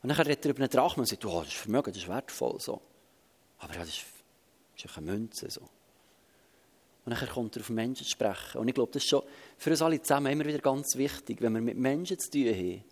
Und 0.04 0.10
dann 0.10 0.18
redet 0.18 0.46
er 0.46 0.52
über 0.52 0.60
einen 0.60 0.70
Drachen 0.70 1.00
und 1.00 1.06
sagt, 1.06 1.26
oh, 1.26 1.40
das 1.40 1.48
ist 1.48 1.58
Vermögen, 1.58 1.92
das 1.92 2.04
ist 2.04 2.10
wertvoll. 2.10 2.60
So. 2.60 2.82
Aber 3.60 3.74
ja, 3.74 3.80
das 3.80 3.90
ist, 3.90 4.04
das 4.76 4.92
ist 4.92 4.98
eine 4.98 5.12
Münze. 5.12 5.50
So. 5.50 5.62
Und 7.06 7.12
dann 7.20 7.30
kommt 7.30 7.56
er 7.56 7.62
auf 7.62 7.70
Menschen 7.70 8.06
zu 8.06 8.12
sprechen. 8.12 8.60
Und 8.60 8.68
ich 8.68 8.76
glaube, 8.76 8.92
das 8.92 9.04
ist 9.04 9.10
schon 9.10 9.24
für 9.58 9.70
uns 9.72 9.82
alle 9.82 10.02
zusammen 10.02 10.32
immer 10.32 10.46
wieder 10.46 10.60
ganz 10.60 10.96
wichtig, 10.96 11.42
wenn 11.42 11.54
wir 11.54 11.62
mit 11.62 11.78
Menschen 11.78 12.20
zu 12.20 12.30
tun 12.30 12.48
haben. 12.48 12.84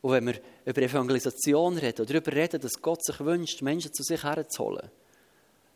Und 0.00 0.12
wenn 0.12 0.26
wir 0.26 0.40
über 0.64 0.82
Evangelisation 0.82 1.76
reden 1.76 2.02
oder 2.02 2.12
darüber 2.14 2.32
reden, 2.32 2.60
dass 2.60 2.80
Gott 2.80 3.04
sich 3.04 3.18
wünscht, 3.18 3.60
Menschen 3.62 3.92
zu 3.92 4.04
sich 4.04 4.22
herzuholen, 4.22 4.90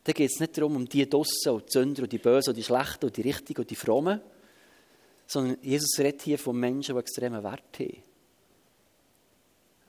dann 0.05 0.15
geht 0.15 0.31
es 0.31 0.41
nicht 0.41 0.57
darum, 0.57 0.77
um 0.77 0.89
die 0.89 1.09
Dossen 1.09 1.53
und 1.53 1.69
die 1.69 1.73
Sünder 1.73 2.03
und 2.05 2.13
die 2.13 2.19
Bösen 2.19 2.51
und 2.51 2.57
die 2.57 2.65
Schlechten 2.65 3.07
und 3.07 3.17
die 3.17 3.23
Richtigen 3.23 3.61
und 3.61 3.71
die 3.71 3.77
Frommen, 3.77 4.21
sondern 5.27 5.59
Jesus 5.63 5.99
redet 5.99 6.23
hier 6.23 6.39
von 6.39 6.57
Menschen, 6.57 6.95
die 6.95 7.01
extremen 7.01 7.43
Wert 7.43 7.79
haben. 7.79 8.03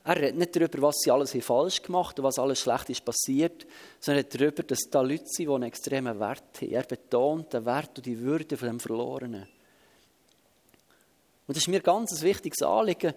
Er 0.05 0.17
redet 0.17 0.36
nicht 0.36 0.55
darüber, 0.55 0.88
was 0.88 0.98
sie 1.00 1.12
alles 1.12 1.36
falsch 1.39 1.81
gemacht 1.81 2.19
und 2.19 2.25
was 2.25 2.38
alles 2.38 2.60
schlecht 2.60 2.89
ist 2.89 3.05
passiert, 3.05 3.65
sondern 4.00 4.25
darüber, 4.29 4.63
dass 4.63 4.89
da 4.91 5.01
Leute 5.01 5.24
sind, 5.25 5.48
die 5.48 5.53
einen 5.53 5.63
extremen 5.63 6.19
Wert 6.19 6.43
haben. 6.62 6.72
Er 6.72 6.83
betont 6.83 7.53
den 7.53 7.65
Wert 7.65 7.98
und 7.98 8.05
die 8.05 8.19
Würde 8.19 8.57
von 8.57 8.67
dem 8.67 8.79
Verlorenen. 8.81 9.48
Und 11.48 11.57
das 11.57 11.63
ist 11.63 11.69
mir 11.69 11.79
ganz 11.79 12.12
ein 12.12 12.22
wichtiges 12.22 12.62
Anliegen 12.62 13.13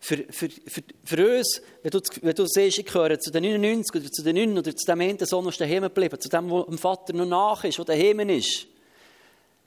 für, 0.00 0.16
für, 0.30 0.48
für, 0.48 0.82
für 1.04 1.38
uns, 1.38 1.60
wenn 1.82 1.90
du, 1.90 2.00
wenn 2.22 2.34
du 2.34 2.46
siehst, 2.46 2.78
ich 2.78 2.86
gehöre 2.86 3.18
zu 3.18 3.32
den 3.32 3.42
99 3.42 4.00
oder 4.00 4.10
zu 4.12 4.22
den 4.22 4.36
9 4.36 4.58
oder 4.58 4.76
zu 4.76 4.86
dem 4.86 5.00
einen 5.00 5.26
Sohn, 5.26 5.44
der 5.44 5.66
daheim 5.66 5.82
geblieben 5.82 6.20
zu 6.20 6.28
dem, 6.28 6.48
der 6.48 6.62
dem 6.62 6.78
Vater 6.78 7.12
noch 7.14 7.26
nach 7.26 7.64
ist, 7.64 7.78
der 7.78 7.84
daheim 7.84 8.20
ist. 8.20 8.66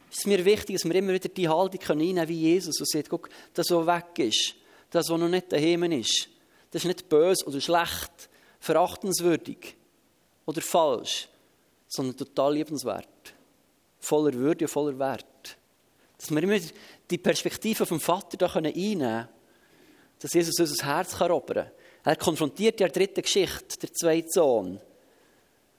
Es 0.10 0.20
ist 0.20 0.28
mir 0.28 0.44
wichtig, 0.44 0.76
dass 0.76 0.86
wir 0.86 0.96
immer 0.96 1.14
wieder 1.14 1.30
die 1.30 1.48
Haltung 1.48 1.80
einnehmen 1.82 2.16
können, 2.16 2.30
wie 2.30 2.40
Jesus, 2.40 2.80
und 2.80 2.88
sagt, 2.90 3.10
guck, 3.10 3.30
das, 3.54 3.70
was 3.72 3.88
weg 3.88 4.20
ist, 4.20 4.56
das, 4.90 5.10
was 5.10 5.20
noch 5.20 5.30
nicht 5.30 5.52
daheim 5.52 5.84
ist, 5.84 6.28
das 6.72 6.84
ist 6.84 6.88
nicht 6.88 7.10
böse 7.10 7.46
oder 7.46 7.62
schlecht, 7.62 8.30
verachtenswürdig 8.60 9.76
oder 10.46 10.62
falsch, 10.62 11.28
sondern 11.88 12.18
total 12.18 12.56
liebenswert. 12.56 13.08
Voller 14.00 14.34
Würde 14.34 14.66
und 14.66 14.70
voller 14.70 14.98
Wert. 14.98 15.58
Dass 16.18 16.32
wir 16.32 16.42
immer 16.42 16.60
die 17.10 17.18
Perspektive 17.18 17.86
vom 17.86 18.00
Vater 18.00 18.38
da 18.38 18.48
einnehmen 18.48 19.00
können, 19.00 19.28
dass 20.20 20.34
Jesus 20.34 20.60
unser 20.60 20.86
Herz 20.86 21.20
erobern 21.20 21.66
kann. 21.66 21.72
Er 22.04 22.16
konfrontiert 22.16 22.80
ja 22.80 22.88
in 22.88 22.94
der 22.94 23.02
dritten 23.02 23.22
Geschichte 23.22 23.78
den 23.80 23.94
zweiten 23.94 24.30
Sohn. 24.30 24.80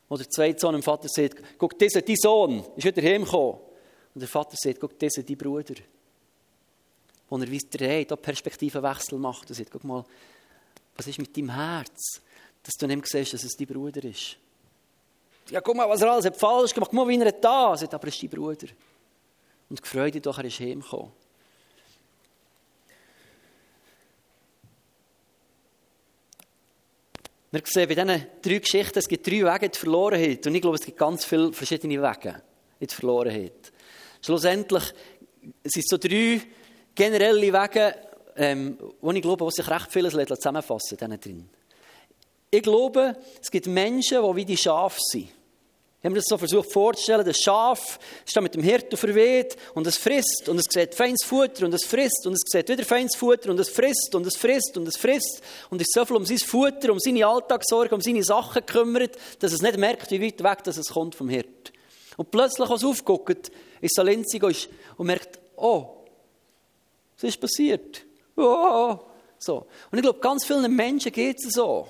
Wo 0.08 0.16
der 0.16 0.28
zweite 0.28 0.60
Sohn 0.60 0.74
dem 0.74 0.82
Vater 0.82 1.08
sagt, 1.08 1.42
guck, 1.58 1.78
dieser, 1.78 2.02
dein 2.02 2.16
Sohn 2.16 2.64
ist 2.76 2.84
wieder 2.84 3.02
heimgekommen. 3.02 3.60
Und 4.14 4.20
der 4.20 4.28
Vater 4.28 4.56
sagt, 4.56 4.78
guck, 4.80 4.98
dieser, 4.98 5.22
dein 5.22 5.36
Bruder. 5.36 5.74
Wo 7.28 7.38
er 7.38 7.50
wie 7.50 7.58
dreht, 7.58 8.20
Perspektivenwechsel 8.20 9.18
macht 9.18 9.48
und 9.48 9.56
sagt, 9.56 9.70
guck 9.70 9.84
mal, 9.84 10.04
was 10.96 11.06
ist 11.06 11.18
mit 11.18 11.36
deinem 11.36 11.54
Herz, 11.54 12.20
dass 12.62 12.74
du 12.74 12.86
nicht 12.86 13.06
siehst, 13.06 13.34
dass 13.34 13.44
es 13.44 13.56
dein 13.56 13.66
Bruder 13.66 14.04
ist. 14.04 14.36
Ja, 15.50 15.60
guck 15.60 15.76
mal, 15.76 15.88
was 15.88 16.00
er 16.00 16.12
alles 16.12 16.24
hat 16.24 16.36
falsch 16.36 16.72
gemacht. 16.72 16.90
Guck 16.90 17.06
mal, 17.06 17.08
wie 17.08 17.20
er 17.20 17.32
da 17.32 17.74
ist. 17.74 17.92
Aber 17.92 18.08
es 18.08 18.14
ist 18.14 18.22
dein 18.22 18.30
Bruder. 18.30 18.68
Und 19.68 19.82
gefreut 19.82 20.14
dich 20.14 20.22
doch, 20.22 20.38
er 20.38 20.44
ist 20.44 20.60
heimgekommen. 20.60 21.12
Wir 27.50 27.62
sehen 27.66 27.86
bei 27.86 27.94
diesen 27.94 28.26
drei 28.40 28.58
Geschichten, 28.58 28.98
es 28.98 29.08
gibt 29.08 29.26
drei 29.26 29.42
Wege 29.42 29.66
in 29.66 29.72
die 29.72 29.78
Verlorenheit. 29.78 30.46
Und 30.46 30.54
ich 30.54 30.62
glaube, 30.62 30.76
es 30.76 30.86
gibt 30.86 30.98
ganz 30.98 31.24
viele 31.26 31.52
verschiedene 31.52 32.02
Wege 32.02 32.42
in 32.80 32.86
die 32.86 32.94
Verlorenheit. 32.94 33.72
Schlussendlich 34.22 34.84
sind 35.64 35.84
es 35.84 35.84
so 35.86 35.98
drei 35.98 36.40
generelle 36.94 37.52
Wege, 37.52 37.94
ähm, 38.36 38.78
wo 39.00 39.10
ich 39.12 39.22
glaube, 39.22 39.44
wo 39.44 39.50
sich 39.50 39.68
recht 39.68 39.90
vieles 39.90 40.12
zusammenfassen 40.12 40.98
lässt, 41.00 41.24
drin. 41.24 41.48
Ich 42.50 42.62
glaube, 42.62 43.16
es 43.40 43.50
gibt 43.50 43.66
Menschen, 43.66 44.22
die 44.22 44.36
wie 44.36 44.44
die 44.44 44.56
Schafe 44.56 45.00
sind. 45.00 45.28
Ich 46.02 46.04
habe 46.04 46.14
mir 46.14 46.18
das 46.18 46.28
so 46.28 46.36
versucht 46.36 46.72
vorzustellen, 46.72 47.24
das 47.24 47.38
Schaf 47.38 48.00
steht 48.26 48.42
mit 48.42 48.54
dem 48.56 48.62
Hirten 48.64 48.96
verweht 48.96 49.56
und 49.72 49.86
es 49.86 49.96
frisst 49.96 50.48
und 50.48 50.58
es 50.58 50.64
sieht 50.68 50.96
feines 50.96 51.22
Futter 51.24 51.64
und 51.64 51.72
es 51.72 51.84
frisst 51.84 52.26
und 52.26 52.32
es 52.32 52.40
sieht 52.44 52.68
wieder 52.68 52.84
feines 52.84 53.14
Futter 53.14 53.50
und 53.50 53.60
es 53.60 53.68
frisst 53.68 54.12
und 54.16 54.26
es 54.26 54.36
frisst 54.36 54.76
und 54.76 54.88
es 54.88 54.96
frisst 54.96 55.40
und 55.70 55.80
ist 55.80 55.92
so 55.94 56.04
viel 56.04 56.16
um 56.16 56.26
sein 56.26 56.38
Futter, 56.38 56.90
um 56.90 56.98
seine 56.98 57.24
Alltagssorge, 57.24 57.94
um 57.94 58.00
seine 58.00 58.24
Sachen 58.24 58.66
gekümmert, 58.66 59.16
dass 59.38 59.52
es 59.52 59.62
nicht 59.62 59.76
merkt, 59.76 60.10
wie 60.10 60.20
weit 60.20 60.42
weg 60.42 60.64
das 60.64 60.76
es 60.76 60.88
kommt 60.88 61.14
vom 61.14 61.28
Hirt. 61.28 61.72
Und 62.16 62.32
plötzlich, 62.32 62.68
als 62.68 62.82
es 62.82 62.88
aufguckt, 62.88 63.52
ist 63.80 63.96
es 63.96 64.04
linzig 64.04 64.42
und 64.42 65.06
merkt, 65.06 65.38
oh, 65.54 65.86
was 67.14 67.22
ist 67.22 67.40
passiert? 67.40 68.04
Oh, 68.36 68.98
so. 69.38 69.66
Und 69.90 69.98
ich 69.98 70.02
glaube, 70.02 70.20
ganz 70.20 70.44
vielen 70.44 70.74
Menschen 70.74 71.12
geht 71.12 71.38
es 71.44 71.52
so. 71.54 71.86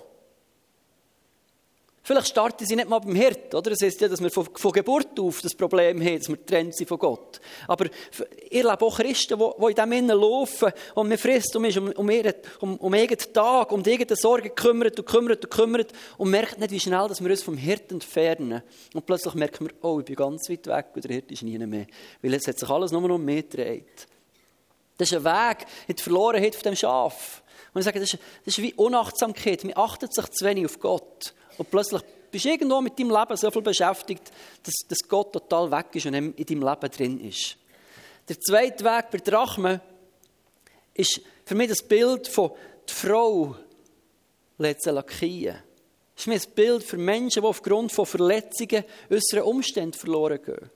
Vielleicht 2.05 2.29
starten 2.29 2.67
sie 2.67 2.75
nicht 2.75 2.89
mal 2.89 2.99
beim 2.99 3.15
Hirt, 3.15 3.55
oder? 3.55 3.71
Das 3.71 3.81
heißt 3.81 4.01
ja, 4.01 4.09
dass 4.09 4.21
wir 4.21 4.31
von, 4.31 4.49
von, 4.53 4.73
Geburt 4.73 5.21
auf 5.21 5.41
das 5.41 5.55
Problem 5.55 6.01
haben, 6.01 6.19
dass 6.19 6.29
wir 6.29 6.37
getrennt 6.37 6.75
sind 6.75 6.89
von 6.89 6.99
Gott. 6.99 7.41
Aber 7.69 7.87
ihr 8.51 8.69
lebt 8.69 8.83
auch 8.83 8.97
Christen, 8.97 9.39
die, 9.39 9.67
in 9.69 9.75
diesem 9.75 9.93
Innen 9.93 10.19
laufen 10.19 10.73
und 10.97 11.09
man 11.09 11.17
frisst 11.17 11.55
und 11.55 11.63
man 11.63 11.71
ist 11.71 11.79
um, 11.79 11.93
um, 11.93 12.11
ihren, 12.11 12.35
um, 12.59 12.77
um 12.79 12.93
irgendeinen 12.93 13.33
Tag, 13.33 13.71
um 13.71 13.85
eigenen 13.87 14.17
Sorgen 14.17 14.53
kümmert 14.53 14.99
und 14.99 15.07
kümmert 15.07 15.45
und 15.45 15.51
kümmert 15.51 15.93
und 16.19 16.31
merkt 16.31 16.59
nicht, 16.59 16.73
wie 16.73 16.81
schnell 16.81 17.07
dass 17.07 17.23
wir 17.23 17.31
uns 17.31 17.43
vom 17.45 17.57
Hirt 17.57 17.93
entfernen. 17.93 18.63
Und 18.95 19.07
plötzlich 19.07 19.35
merken 19.35 19.69
wir, 19.69 19.75
oh, 19.83 20.01
ich 20.01 20.07
bin 20.07 20.17
ganz 20.17 20.51
weit 20.51 20.67
weg 20.67 20.87
und 20.97 21.05
der 21.05 21.13
Hirt 21.13 21.31
ist 21.31 21.45
nie 21.45 21.57
mehr. 21.57 21.87
Weil 22.21 22.33
jetzt 22.33 22.49
hat 22.49 22.59
sich 22.59 22.69
alles 22.69 22.91
nur 22.91 23.03
noch 23.03 23.15
um 23.15 23.25
mich 23.25 23.49
gedreht. 23.49 24.09
Das 24.99 25.11
ist 25.11 25.17
ein 25.17 25.25
Weg 25.25 25.67
in 25.89 25.97
die 25.97 26.03
Verlorenheit 26.03 26.55
von 26.55 26.65
dem 26.65 26.77
Schaf. 26.77 27.43
Und 27.73 27.81
ich 27.81 27.85
sage, 27.85 28.01
das 28.01 28.13
ist, 28.13 28.23
das 28.45 28.59
ist 28.59 28.63
wie 28.63 28.75
Unachtsamkeit. 28.75 29.65
Man 29.65 29.77
achtet 29.77 30.15
sich 30.15 30.29
zu 30.31 30.45
wenig 30.45 30.67
auf 30.67 30.79
Gott. 30.79 31.35
Und 31.59 31.71
plötzlich 31.71 32.03
bist 32.31 32.45
du 32.45 32.51
irgendwo 32.51 32.81
mit 32.81 32.99
deinem 32.99 33.11
Leben 33.11 33.37
so 33.37 33.51
viel 33.51 33.63
beschäftigt, 33.63 34.31
dass, 34.63 34.75
dass 34.89 35.09
Gott 35.09 35.33
total 35.33 35.71
weg 35.71 35.87
ist 35.95 36.07
und 36.07 36.15
in 36.15 36.35
deinem 36.35 36.69
Leben 36.69 36.91
drin 36.91 37.29
ist. 37.29 37.57
Der 38.29 38.39
zweite 38.41 38.85
Weg 38.85 39.11
bei 39.11 39.19
Drachmen 39.19 39.81
ist 40.95 41.21
für 41.45 41.55
mich 41.55 41.69
das 41.69 41.83
Bild 41.83 42.29
von 42.29 42.53
der 42.87 42.95
Frau 42.95 43.57
lackieren. 44.59 45.59
Das 46.15 46.23
ist 46.23 46.27
mir 46.27 46.35
ein 46.35 46.55
Bild 46.55 46.85
für 46.85 46.99
Menschen, 46.99 47.43
die 47.43 47.49
aufgrund 47.49 47.91
von 47.91 48.07
Verletzungen 48.07 48.85
äußeren 49.11 49.43
Umständen 49.45 49.95
verloren 49.95 50.41
gehen. 50.43 50.71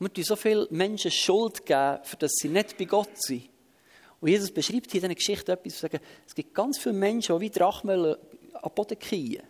Wir 0.00 0.08
geben 0.08 0.26
so 0.26 0.34
viele 0.34 0.66
Menschen 0.70 1.10
Schuld 1.10 1.64
geben, 1.66 1.98
für 2.02 2.16
dass 2.16 2.32
sie 2.32 2.48
nicht 2.48 2.76
bei 2.78 2.86
Gott 2.86 3.10
sind. 3.14 3.50
Und 4.18 4.28
Jesus 4.28 4.50
beschreibt 4.50 4.90
hier 4.90 5.02
in 5.02 5.08
dieser 5.08 5.14
Geschichte 5.14 5.52
etwas, 5.52 5.78
sagen, 5.78 6.00
es 6.26 6.34
gibt 6.34 6.54
ganz 6.54 6.78
viele 6.78 6.94
Menschen, 6.94 7.36
die 7.36 7.42
wie 7.42 7.50
Drachmen 7.50 8.16
an 8.54 8.70
Boden 8.74 8.96
fallen. 8.98 9.42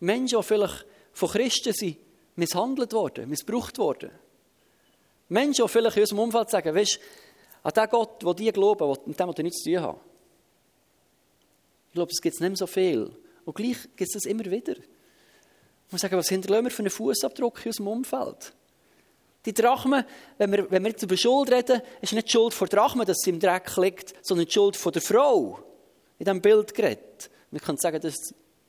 Menschen, 0.00 0.38
die 0.38 0.44
vielleicht 0.44 0.84
von 1.12 1.28
Christen 1.28 1.72
sind, 1.72 1.96
misshandelt 2.34 2.92
worden, 2.92 3.28
missbraucht 3.28 3.78
worden. 3.78 4.10
Menschen, 5.28 5.64
die 5.64 5.68
vielleicht 5.70 5.96
in 5.96 6.02
unserem 6.02 6.18
Umfeld 6.20 6.50
sagen, 6.50 6.74
weißt 6.74 6.96
du, 6.96 7.00
an 7.62 7.72
den 7.72 7.90
Gott, 7.90 8.22
der 8.22 8.34
die 8.34 8.52
glauben, 8.52 8.96
mit 9.06 9.20
dem 9.20 9.32
du 9.32 9.42
nichts 9.42 9.62
zu 9.62 9.70
tun 9.70 9.80
haben. 9.80 10.00
Ich 11.88 11.94
glaube, 11.94 12.10
es 12.10 12.20
gibt 12.20 12.40
nicht 12.40 12.48
mehr 12.48 12.56
so 12.56 12.66
viel. 12.66 13.14
Und 13.44 13.54
gleich 13.56 13.82
gibt 13.96 14.08
es 14.08 14.12
das 14.14 14.24
immer 14.24 14.44
wieder. 14.44 14.74
Ich 15.90 15.92
muss 15.92 16.02
sagen, 16.02 16.16
was 16.16 16.28
hinterlassen 16.28 16.66
wir 16.66 16.70
für 16.70 16.82
einen 16.82 16.90
Fußabdruck 16.90 17.66
in 17.66 17.70
unserem 17.70 17.88
Umfeld? 17.88 18.52
Die 19.44 19.52
Drachme, 19.52 20.06
wenn 20.38 20.52
wir, 20.52 20.70
wenn 20.70 20.84
wir 20.84 20.90
jetzt 20.90 21.02
über 21.02 21.16
Schuld 21.16 21.50
reden, 21.50 21.82
ist 22.00 22.12
nicht 22.12 22.28
die 22.28 22.30
Schuld 22.30 22.54
von 22.54 22.68
Drachme, 22.68 23.04
dass 23.04 23.18
sie 23.24 23.30
im 23.30 23.40
Dreck 23.40 23.76
liegt, 23.76 24.14
sondern 24.24 24.46
die 24.46 24.52
Schuld 24.52 24.76
von 24.76 24.92
der 24.92 25.02
Frau 25.02 25.58
in 26.20 26.26
diesem 26.26 26.40
Bild 26.40 26.72
geredet. 26.74 27.28
Man 27.50 27.60
kann 27.60 27.76
sagen, 27.76 28.00
das 28.00 28.14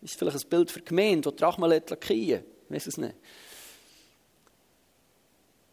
ist 0.02 0.16
vielleicht 0.18 0.44
ein 0.44 0.50
Bild 0.50 0.72
für 0.72 0.80
die 0.80 0.86
Gemeinde, 0.86 1.32
die 1.32 1.36
Drachma 1.36 1.68
lackieren 1.68 2.44
weiß 2.70 2.88
es 2.88 2.98
nicht. 2.98 3.16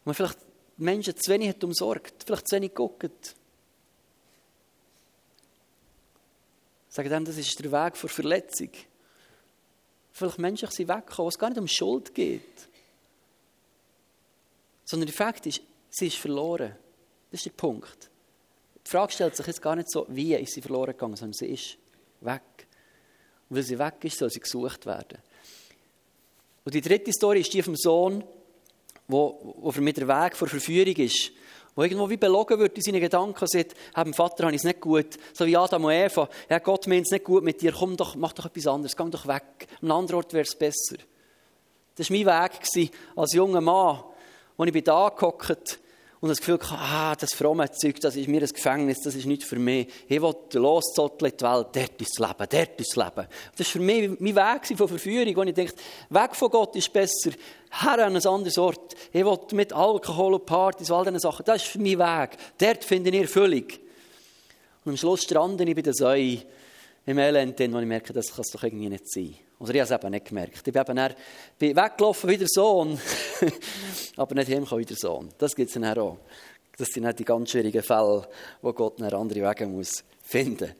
Man 0.05 0.13
vielleicht 0.13 0.37
Menschen 0.77 1.17
zu 1.17 1.31
wenig 1.31 1.49
hat 1.49 1.63
umsorgt, 1.63 2.25
vielleicht 2.25 2.47
zu 2.47 2.57
wenig 2.57 2.75
geguckt. 2.75 3.35
Sagen 6.89 7.09
dann, 7.09 7.25
das 7.25 7.37
ist 7.37 7.57
der 7.59 7.71
Weg 7.71 7.97
vor 7.97 8.07
Verletzung. 8.07 8.69
Vielleicht 10.11 10.39
Menschen 10.39 10.69
sind 10.69 10.89
weggekommen, 10.89 11.25
wo 11.25 11.29
es 11.29 11.39
gar 11.39 11.49
nicht 11.49 11.59
um 11.59 11.67
Schuld 11.67 12.13
geht. 12.13 12.67
Sondern 14.85 15.07
der 15.07 15.15
Fakt 15.15 15.45
ist, 15.45 15.61
sie 15.89 16.07
ist 16.07 16.17
verloren. 16.17 16.75
Das 17.31 17.39
ist 17.39 17.45
der 17.45 17.51
Punkt. 17.51 18.09
Die 18.85 18.89
Frage 18.89 19.13
stellt 19.13 19.35
sich 19.35 19.45
jetzt 19.45 19.61
gar 19.61 19.75
nicht 19.75 19.91
so, 19.91 20.05
wie 20.09 20.33
ist 20.33 20.53
sie 20.53 20.61
verloren 20.61 20.91
gegangen, 20.91 21.15
sondern 21.15 21.33
sie 21.33 21.47
ist 21.47 21.77
weg. 22.21 22.41
Und 23.49 23.57
weil 23.57 23.63
sie 23.63 23.77
weg 23.77 23.95
ist, 24.03 24.17
soll 24.17 24.29
sie 24.29 24.39
gesucht 24.39 24.85
werden. 24.85 25.19
Und 26.65 26.73
die 26.73 26.81
dritte 26.81 27.11
Story 27.13 27.41
ist 27.41 27.53
die 27.53 27.61
vom 27.61 27.75
Sohn, 27.75 28.23
wo, 29.07 29.55
wo 29.59 29.71
für 29.71 29.81
mich 29.81 29.95
der 29.95 30.07
Weg 30.07 30.35
vor 30.35 30.47
Verführung 30.47 30.95
ist. 30.95 31.31
Wo 31.75 31.83
irgendwo 31.83 32.09
wie 32.09 32.17
belogen 32.17 32.59
wird 32.59 32.75
in 32.77 32.83
seinen 32.83 33.01
Gedanken, 33.01 33.47
sagt, 33.47 33.75
hey, 33.93 34.13
Vater 34.13 34.43
habe 34.43 34.55
ich 34.55 34.61
es 34.61 34.65
nicht 34.65 34.81
gut. 34.81 35.17
So 35.33 35.45
wie 35.45 35.55
Adam 35.55 35.85
und 35.85 35.91
Eva. 35.91 36.27
Ja, 36.49 36.59
Gott 36.59 36.87
meint 36.87 37.05
es 37.05 37.11
nicht 37.11 37.23
gut 37.23 37.43
mit 37.43 37.61
dir. 37.61 37.71
Komm 37.71 37.95
doch, 37.95 38.15
mach 38.15 38.33
doch 38.33 38.45
etwas 38.45 38.67
anderes. 38.67 38.95
Geh 38.95 39.09
doch 39.09 39.27
weg. 39.27 39.67
Einem 39.81 39.91
anderen 39.91 40.17
Ort 40.17 40.33
wäre 40.33 40.43
es 40.43 40.55
besser. 40.55 40.97
Das 41.95 42.09
war 42.09 42.17
mein 42.17 42.25
Weg 42.25 42.89
als 43.15 43.33
junger 43.33 43.61
Mann, 43.61 44.03
als 44.57 44.75
ich 44.75 44.83
da 44.83 45.09
gehockt 45.09 45.79
und 46.21 46.27
das 46.27 46.39
Gefühl 46.39 46.59
hatte, 46.59 46.75
ah, 46.77 47.15
das 47.15 47.33
fromme 47.33 47.71
Zeug, 47.71 47.99
das 48.01 48.17
ist 48.17 48.27
mir 48.27 48.41
ein 48.41 48.47
Gefängnis, 48.47 48.99
das 49.01 49.15
ist 49.15 49.25
nicht 49.25 49.43
für 49.43 49.57
mich. 49.57 49.87
Ich 50.07 50.21
will 50.21 50.35
loszotteln 50.53 51.31
in 51.31 51.37
die 51.37 51.43
Welt, 51.43 51.67
dort 51.73 52.01
ist 52.01 52.19
das 52.19 52.27
Leben, 52.27 52.49
dort 52.49 52.81
ist 52.81 52.97
das 52.97 53.05
Leben. 53.05 53.27
Das 53.55 53.67
war 53.67 53.71
für 53.71 53.79
mich 53.79 54.19
mein 54.19 54.35
Weg 54.35 54.77
von 54.77 54.87
Verführung, 54.89 55.35
wo 55.37 55.43
ich 55.43 55.53
dachte, 55.53 55.75
weg 56.09 56.35
von 56.35 56.49
Gott 56.49 56.75
ist 56.75 56.91
besser, 56.91 57.31
her 57.71 58.05
an 58.05 58.17
ein 58.17 58.25
anderes 58.25 58.57
Ort. 58.57 58.95
Ich 59.13 59.23
will 59.23 59.39
mit 59.53 59.71
Alkohol 59.71 60.33
und 60.33 60.45
Partys 60.45 60.89
und 60.89 60.97
all 60.97 61.05
diesen 61.05 61.19
Sachen, 61.19 61.45
das 61.45 61.63
ist 61.63 61.75
mein 61.77 61.99
Weg. 61.99 62.37
Dort 62.57 62.83
finde 62.83 63.11
ich 63.11 63.21
Erfüllung. 63.21 63.65
Und 64.83 64.91
am 64.91 64.97
Schluss 64.97 65.23
strande 65.23 65.63
ich 65.63 65.75
bei 65.75 65.81
der 65.81 65.93
Säue 65.93 66.39
im 67.05 67.17
Elend, 67.17 67.59
wo 67.59 67.79
ich 67.79 67.85
merke, 67.85 68.11
das 68.11 68.33
kann 68.33 68.41
es 68.41 68.51
doch 68.51 68.63
irgendwie 68.63 68.89
nicht 68.89 69.09
sein. 69.09 69.35
Oder 69.59 69.75
ich 69.75 69.81
habe 69.81 69.93
es 69.93 70.01
eben 70.03 70.11
nicht 70.11 70.25
gemerkt. 70.25 70.55
Ich 70.55 70.63
bin 70.63 70.75
eben 70.75 70.95
dann, 70.95 71.13
bin 71.57 71.75
weggelaufen 71.75 72.29
wie 72.29 72.37
der 72.37 72.47
Sohn, 72.47 72.99
aber 74.15 74.35
nicht 74.35 74.49
heimgekommen 74.49 74.81
wie 74.81 74.87
der 74.87 74.97
Sohn. 74.97 75.29
Das 75.37 75.53
gibt 75.53 75.69
es 75.69 75.73
dann 75.73 75.97
auch. 75.97 76.17
Das 76.77 76.87
sind 76.87 77.03
nicht 77.03 77.19
die 77.19 77.25
ganz 77.25 77.51
schwierigen 77.51 77.83
Fälle, 77.83 78.27
wo 78.61 78.71
Gott 78.71 79.01
eine 79.01 79.13
andere 79.13 79.41
Wege 79.41 79.67
muss 79.67 80.03
finden 80.21 80.73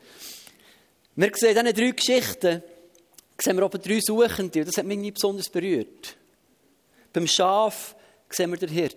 Wir 1.16 1.32
sehen 1.36 1.58
in 1.58 1.66
diesen 1.66 1.78
drei 1.78 1.92
Geschichten, 1.92 2.64
sehen 3.38 3.58
wir 3.58 3.64
aber 3.64 3.80
drei 3.80 4.00
Suchende, 4.00 4.60
und 4.60 4.68
das 4.68 4.78
hat 4.78 4.86
mich 4.86 4.98
nicht 4.98 5.16
besonders 5.16 5.50
berührt. 5.50 6.16
Beim 7.12 7.28
Schaf 7.28 7.96
sehen 8.30 8.52
wir 8.52 8.58
den 8.58 8.70
Hirt, 8.70 8.96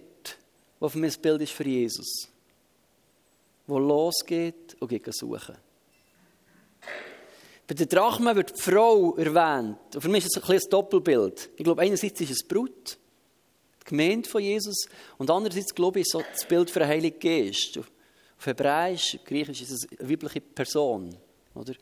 der 0.81 0.89
für 0.89 0.99
mich 0.99 1.17
ein 1.17 1.23
Bild 1.23 1.43
ist 1.43 1.53
für 1.53 1.67
Jesus, 1.67 2.29
der 3.67 3.79
losgeht 3.79 4.77
und 4.79 4.89
geht 4.89 5.13
suchen. 5.13 5.57
Bei 7.67 7.75
den 7.75 7.89
Drachmen 7.89 8.35
wird 8.37 8.57
die 8.57 8.61
Frau 8.61 9.17
erwähnt. 9.17 9.79
Und 9.95 10.01
für 10.01 10.09
mich 10.09 10.25
ist 10.25 10.37
es 10.37 10.43
ein, 10.43 10.57
ein 10.57 10.61
Doppelbild. 10.71 11.51
Ich 11.57 11.65
glaube, 11.65 11.83
einerseits 11.83 12.21
ist 12.21 12.31
es 12.31 12.47
Brut, 12.47 12.99
die 13.83 13.91
Gemeinde 13.91 14.29
von 14.29 14.43
Jesus, 14.43 14.87
und 15.19 15.31
andererseits, 15.31 15.75
glaube 15.75 16.01
ich, 16.01 16.07
ist 16.07 16.13
so 16.13 16.23
das 16.33 16.45
Bild 16.47 16.71
für 16.71 16.81
den 16.81 16.89
Heiligen 16.89 17.19
Geist. 17.19 17.79
Auf 17.79 18.47
Hebräisch, 18.47 19.19
Griechisch 19.25 19.63
ist 19.63 19.71
es 19.71 20.01
eine 20.01 20.11
weibliche 20.11 20.41
Person. 20.41 21.17
Oder? 21.55 21.75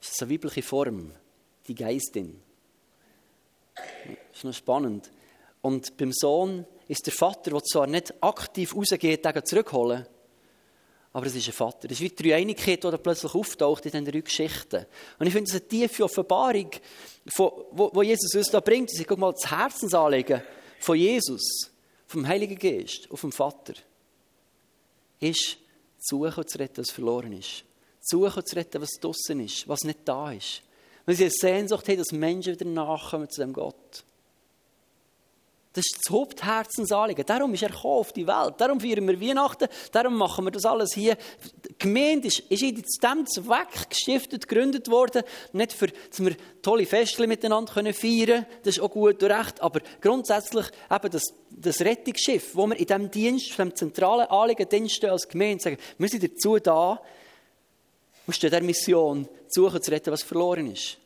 Es 0.00 0.10
ist 0.10 0.22
eine 0.22 0.32
weibliche 0.32 0.62
Form, 0.62 1.12
die 1.66 1.74
Geistin. 1.74 2.40
Das 3.74 4.38
ist 4.38 4.44
noch 4.44 4.54
spannend. 4.54 5.10
Und 5.60 5.96
beim 5.96 6.12
Sohn 6.12 6.66
ist 6.88 7.06
der 7.06 7.12
Vater, 7.12 7.52
der 7.52 7.62
zwar 7.62 7.86
nicht 7.86 8.12
aktiv 8.22 8.74
rausgeht, 8.74 9.24
den 9.24 9.44
zurückholen, 9.44 10.06
aber 11.12 11.26
es 11.26 11.34
ist 11.34 11.46
ein 11.46 11.52
Vater. 11.52 11.88
Das 11.88 11.92
ist 11.92 12.00
wie 12.00 12.08
die 12.08 12.22
Dreieinigkeit, 12.22 12.82
die 12.82 12.98
plötzlich 12.98 13.34
auftaucht 13.34 13.84
in 13.84 13.90
diesen 13.92 14.04
drei 14.06 14.20
Geschichten. 14.20 14.86
Und 15.18 15.26
ich 15.26 15.32
finde, 15.32 15.50
das 15.50 15.60
ist 15.60 15.62
eine 15.62 15.68
tiefe 15.68 16.04
Offenbarung, 16.04 16.70
die 17.24 18.06
Jesus 18.06 18.34
uns 18.34 18.50
da 18.50 18.60
bringt. 18.60 18.90
Sie 18.90 19.04
guck 19.04 19.18
mal, 19.18 19.32
das 19.32 19.50
Herzensanliegen 19.50 20.42
von 20.80 20.96
Jesus, 20.96 21.70
vom 22.06 22.26
Heiligen 22.26 22.58
Geist 22.58 23.10
auf 23.10 23.20
dem 23.20 23.32
Vater, 23.32 23.74
ist, 25.20 25.58
zu 25.98 26.16
suchen 26.16 26.40
und 26.40 26.50
zu 26.50 26.58
retten, 26.58 26.78
was 26.78 26.90
verloren 26.90 27.32
ist. 27.32 27.64
Zu 28.00 28.18
suchen 28.18 28.38
und 28.38 28.48
zu 28.48 28.56
retten, 28.56 28.80
was 28.80 28.92
draußen 29.00 29.38
ist, 29.40 29.68
was 29.68 29.84
nicht 29.84 30.00
da 30.06 30.32
ist. 30.32 30.62
Weil 31.04 31.14
sie 31.14 31.24
eine 31.24 31.32
Sehnsucht 31.32 31.86
haben, 31.88 31.98
dass 31.98 32.12
Menschen 32.12 32.54
wieder 32.54 32.64
nachkommen 32.64 33.28
zu 33.28 33.42
dem 33.42 33.52
Gott. 33.52 34.02
Das 35.74 35.86
ist 35.86 36.00
das 36.04 36.12
Hauptherzensanliegen. 36.12 37.24
Darum 37.24 37.54
ist 37.54 37.62
er 37.62 37.84
auf 37.84 38.12
die 38.12 38.26
Welt. 38.26 38.54
Darum 38.58 38.78
feiern 38.78 39.08
wir 39.08 39.20
Weihnachten. 39.20 39.68
Darum 39.90 40.16
machen 40.16 40.44
wir 40.44 40.50
das 40.50 40.66
alles 40.66 40.92
hier. 40.92 41.16
Die 41.16 41.78
Gemeinde 41.78 42.28
ist, 42.28 42.40
ist 42.40 42.62
in 42.62 42.74
dem 42.74 43.26
Zweck 43.26 43.88
gestiftet, 43.88 44.46
gegründet 44.46 44.90
worden. 44.90 45.22
Nicht 45.52 45.72
für, 45.72 45.86
dass 45.86 46.22
wir 46.22 46.36
tolle 46.60 46.84
Feste 46.84 47.26
miteinander 47.26 47.72
feiern 47.72 47.94
können. 47.94 48.46
Das 48.64 48.76
ist 48.76 48.82
auch 48.82 48.90
gut 48.90 49.22
und 49.22 49.30
recht. 49.30 49.62
Aber 49.62 49.80
grundsätzlich 50.02 50.66
eben 50.90 51.10
das, 51.10 51.22
das 51.50 51.80
Rettungsschiff, 51.80 52.54
wo 52.54 52.66
wir 52.66 52.76
in 52.76 52.86
diesem 52.86 53.10
Dienst, 53.10 53.46
in 53.46 53.52
diesem 53.52 53.74
zentralen 53.74 54.26
Anliegen 54.26 54.68
Dienst 54.68 55.02
als 55.06 55.26
Gemeinde 55.26 55.62
sagen, 55.62 55.78
wir 55.96 56.08
sind 56.08 56.22
dazu 56.22 56.58
da, 56.58 57.00
stehen 58.28 58.50
der 58.50 58.62
Mission, 58.62 59.26
suchen, 59.48 59.82
zu 59.82 59.90
retten, 59.90 60.12
was 60.12 60.22
verloren 60.22 60.70
ist. 60.70 60.98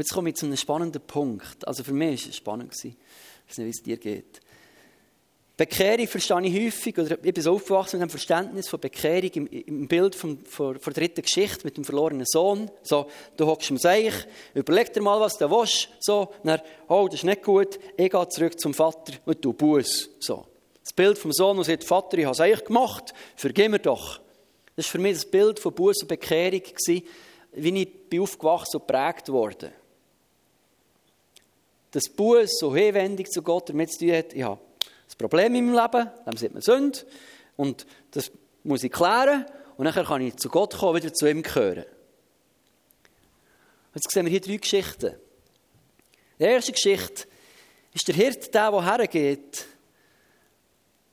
Und 0.00 0.04
jetzt 0.04 0.14
komme 0.14 0.30
ich 0.30 0.36
zu 0.36 0.46
einem 0.46 0.56
spannenden 0.56 1.02
Punkt. 1.02 1.68
Also 1.68 1.84
für 1.84 1.92
mich 1.92 2.24
war 2.24 2.30
es 2.30 2.36
spannend. 2.36 2.72
Ich 2.72 2.94
weiß 3.50 3.58
nicht, 3.58 3.66
wie 3.66 3.68
es 3.68 3.82
dir 3.82 3.96
geht. 3.98 4.40
Bekehrung 5.58 6.08
verstehe 6.08 6.40
ich 6.40 6.54
häufig, 6.54 6.98
oder 6.98 7.22
ich 7.22 7.34
bin 7.34 7.42
so 7.42 7.52
aufgewachsen 7.52 8.00
mit 8.00 8.08
dem 8.08 8.10
Verständnis 8.10 8.66
von 8.66 8.80
Bekehrung 8.80 9.30
im, 9.34 9.46
im 9.46 9.88
Bild 9.88 10.14
von, 10.14 10.38
von, 10.38 10.78
der 10.80 10.92
dritten 10.94 11.20
Geschichte 11.20 11.66
mit 11.66 11.76
dem 11.76 11.84
verlorenen 11.84 12.24
Sohn. 12.24 12.70
So, 12.82 13.10
du 13.36 13.44
hockst 13.44 13.68
im 13.68 13.76
Seich, 13.76 14.14
überleg 14.54 14.90
dir 14.90 15.02
mal, 15.02 15.20
was 15.20 15.36
du 15.36 15.50
willst. 15.50 15.90
So, 16.00 16.32
dann, 16.44 16.62
oh, 16.88 17.04
das 17.04 17.16
ist 17.16 17.24
nicht 17.24 17.42
gut, 17.42 17.78
ich 17.98 18.10
gehe 18.10 18.28
zurück 18.30 18.58
zum 18.58 18.72
Vater 18.72 19.12
und 19.26 19.44
du 19.44 19.52
Buß. 19.52 20.08
So. 20.18 20.46
Das 20.82 20.94
Bild 20.94 21.18
vom 21.18 21.30
Sohn, 21.30 21.56
der 21.56 21.66
sagt, 21.66 21.84
Vater, 21.84 22.16
ich 22.16 22.24
habe 22.24 22.32
es 22.32 22.40
eigentlich 22.40 22.64
gemacht, 22.64 23.12
vergib 23.36 23.70
mir 23.70 23.80
doch. 23.80 24.18
Das 24.76 24.86
war 24.86 24.92
für 24.92 24.98
mich 24.98 25.12
das 25.12 25.26
Bild 25.26 25.58
von 25.58 25.74
Buß 25.74 26.00
und 26.00 26.08
Bekehrung, 26.08 26.62
wie 27.52 27.82
ich 27.82 28.08
bin 28.08 28.22
aufgewachsen 28.22 28.78
und 28.78 28.86
geprägt 28.86 29.28
wurde 29.28 29.74
dass 31.90 32.08
Buß 32.08 32.58
so 32.58 32.74
hinwendig 32.74 33.30
zu 33.30 33.42
Gott 33.42 33.68
damit 33.68 33.92
zu 33.92 34.00
tun 34.00 34.12
hat, 34.12 34.32
ich 34.32 34.42
habe 34.42 34.60
ein 34.60 35.18
Problem 35.18 35.54
in 35.54 35.72
meinem 35.72 35.82
Leben, 35.82 36.10
dann 36.24 36.36
sieht 36.36 36.52
man 36.52 36.62
Sünde, 36.62 37.00
und 37.56 37.86
das 38.12 38.30
muss 38.62 38.84
ich 38.84 38.92
klären, 38.92 39.44
und 39.76 39.84
dann 39.84 40.04
kann 40.04 40.22
ich 40.22 40.36
zu 40.36 40.48
Gott 40.48 40.76
kommen, 40.76 40.96
wieder 40.96 41.12
zu 41.12 41.28
ihm 41.28 41.42
gehören. 41.42 41.84
Jetzt 43.94 44.10
sehen 44.10 44.26
wir 44.26 44.30
hier 44.30 44.40
drei 44.40 44.56
Geschichten. 44.56 45.16
Die 46.38 46.44
erste 46.44 46.72
Geschichte 46.72 47.26
ist 47.92 48.06
der 48.06 48.14
Hirt, 48.14 48.54
der, 48.54 48.70
der 48.70 48.84
hergeht, 48.84 49.66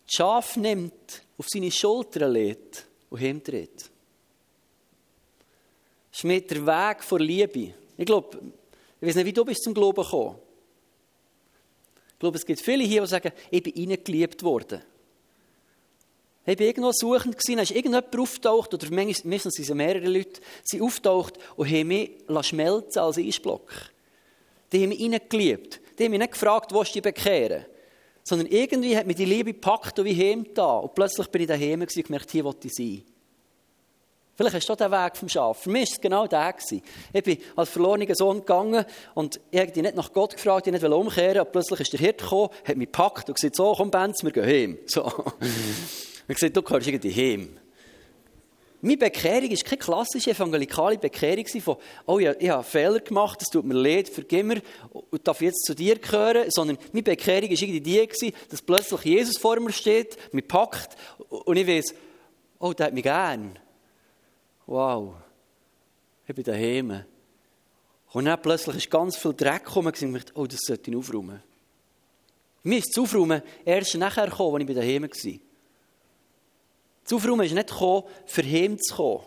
das 0.06 0.16
Schaf 0.16 0.56
nimmt, 0.58 1.24
auf 1.38 1.48
seine 1.50 1.72
Schultern 1.72 2.32
lädt 2.32 2.86
und 3.10 3.20
hemdreht. 3.20 3.90
Das 6.12 6.20
ist 6.20 6.24
mit 6.24 6.50
der 6.50 6.66
Weg 6.66 7.04
vor 7.04 7.20
Liebe. 7.20 7.74
Ich 7.98 8.06
glaube, 8.06 8.40
ich 9.02 9.08
weiß 9.08 9.16
nicht, 9.16 9.26
wie 9.26 9.34
du 9.34 9.44
bist 9.44 9.64
zum 9.64 9.74
Glauben 9.74 10.04
gekommen. 10.04 10.38
Ich 12.18 12.20
glaube, 12.20 12.38
es 12.38 12.48
gibt 12.48 12.60
viele 12.60 12.84
hier, 12.84 13.02
die 13.02 13.08
sagen, 13.08 13.32
ich 13.52 13.62
bin 13.62 13.76
ihnen 13.76 14.04
geliebt 14.04 14.42
worden. 14.42 14.82
Ich 16.48 16.58
war 16.58 16.66
irgendwo 16.66 16.92
suchend, 16.92 17.38
gewesen, 17.38 17.58
dann 17.58 17.64
ist 17.64 17.70
irgendjemand 17.70 18.18
auftaucht, 18.18 18.74
oder 18.74 18.90
meistens 18.90 19.54
sind 19.54 19.70
es 19.70 19.74
mehrere 19.76 20.08
Leute, 20.08 20.42
sie 20.64 20.82
auftaucht 20.82 21.38
und 21.56 21.70
haben 21.70 21.88
mich 21.88 22.10
schmelzen 22.42 23.04
als 23.04 23.20
Eisblock. 23.20 23.72
Die 24.72 24.82
haben 24.82 24.90
mich 24.90 25.00
ihnen 25.00 25.22
geliebt. 25.30 25.80
Die 26.00 26.06
haben 26.06 26.12
mich 26.12 26.20
nicht 26.22 26.32
gefragt, 26.32 26.74
wo 26.74 26.82
du 26.82 26.92
dich 26.92 27.04
bekehren? 27.04 27.66
Sondern 28.24 28.48
irgendwie 28.48 28.98
hat 28.98 29.06
mich 29.06 29.18
die 29.18 29.26
Liebe 29.26 29.54
gepackt 29.54 30.00
und 30.00 30.06
wie 30.06 30.16
heim 30.16 30.48
da. 30.56 30.78
Und 30.78 30.96
plötzlich 30.96 31.28
bin 31.28 31.44
ich 31.44 31.48
daheim 31.48 31.82
und 31.82 31.94
gemerkt, 31.94 32.32
hier 32.32 32.46
wollte 32.46 32.68
ich 32.68 32.74
sein. 32.74 33.04
Vielleicht 34.38 34.56
hast 34.56 34.70
du 34.70 34.76
den 34.76 34.92
Weg 34.92 35.18
vom 35.18 35.28
Schaf. 35.28 35.64
Für 35.64 35.72
mich 35.72 35.90
war 35.90 35.94
es 35.96 36.02
genau 36.02 36.28
der. 36.28 36.54
Ich 37.12 37.24
bin 37.24 37.40
als 37.56 37.70
verlorener 37.70 38.14
Sohn 38.14 38.38
gegangen 38.38 38.86
und 39.16 39.40
ich 39.50 39.60
habe 39.60 39.82
nicht 39.82 39.96
nach 39.96 40.14
Gott 40.14 40.36
gefragt, 40.36 40.68
ich 40.68 40.74
nicht 40.74 40.84
umkehren. 40.86 41.42
Und 41.42 41.52
plötzlich 41.52 41.80
ist 41.80 41.94
der 41.94 42.00
Hirt 42.00 42.22
gekommen, 42.22 42.50
hat 42.64 42.78
mich 42.78 42.86
gepackt 42.86 43.30
und 43.30 43.36
gesagt, 43.36 43.56
so, 43.56 43.74
komm 43.76 43.90
Benz, 43.90 44.24
wir 44.24 44.32
gehen 44.32 44.46
heim. 44.46 44.78
So. 44.86 45.06
Mhm. 45.06 45.76
Und 46.28 46.36
gesagt, 46.36 46.56
du 46.56 46.62
gehörst 46.62 46.88
irgendwie 46.88 47.12
heim. 47.12 47.58
Meine 48.80 48.98
Bekehrung 48.98 49.50
war 49.50 49.58
keine 49.58 49.78
klassische 49.80 50.30
evangelikale 50.30 51.00
Bekehrung 51.00 51.48
von, 51.48 51.78
oh 52.06 52.20
ja, 52.20 52.36
ich 52.38 52.50
habe 52.50 52.64
Fehler 52.64 53.00
gemacht, 53.00 53.42
es 53.42 53.50
tut 53.50 53.66
mir 53.66 53.74
leid, 53.74 54.08
vergib 54.08 54.46
mir 54.46 54.62
und 54.92 55.28
darf 55.28 55.42
jetzt 55.42 55.66
zu 55.66 55.74
dir 55.74 55.98
gehören, 55.98 56.52
sondern 56.52 56.78
meine 56.92 57.02
Bekehrung 57.02 57.50
war 57.50 57.58
irgendwie 57.60 57.82
die, 57.82 58.32
dass 58.50 58.62
plötzlich 58.62 59.02
Jesus 59.02 59.40
vor 59.40 59.60
mir 59.60 59.72
steht, 59.72 60.16
mich 60.32 60.48
packt 60.48 60.96
und 61.28 61.58
ich 61.58 61.66
weiß, 61.66 61.96
oh, 62.60 62.74
der 62.74 62.86
hat 62.86 62.94
mich 62.94 63.02
gern 63.02 63.58
wow, 64.68 65.16
ich 66.28 66.36
bin 66.36 66.44
daheim. 66.44 67.04
Und 68.12 68.26
dann 68.26 68.42
plötzlich 68.42 68.78
ist 68.78 68.92
ganz 68.92 69.18
viel 69.18 69.34
Dreck 69.34 69.66
gekommen 69.66 69.88
und 69.88 70.16
ich 70.16 70.36
oh, 70.36 70.46
das 70.46 70.60
sollte 70.62 70.92
ich 70.92 70.98
aufräumen. 70.98 71.42
Mir 72.64 72.80
ist 72.80 72.90
das 72.90 73.04
Aufräumen 73.04 73.42
erst 73.66 73.96
nachher 73.96 74.28
gekommen, 74.28 74.62
als 74.62 74.70
ich 74.70 74.76
daheim 74.76 75.04
war. 75.04 75.40
Das 77.04 77.14
Aufräumen 77.14 77.46
ist 77.46 77.54
nicht 77.54 77.70
gekommen, 77.70 78.04
für 78.26 78.44
heim 78.44 78.78
zu 78.78 78.96
kommen. 78.96 79.24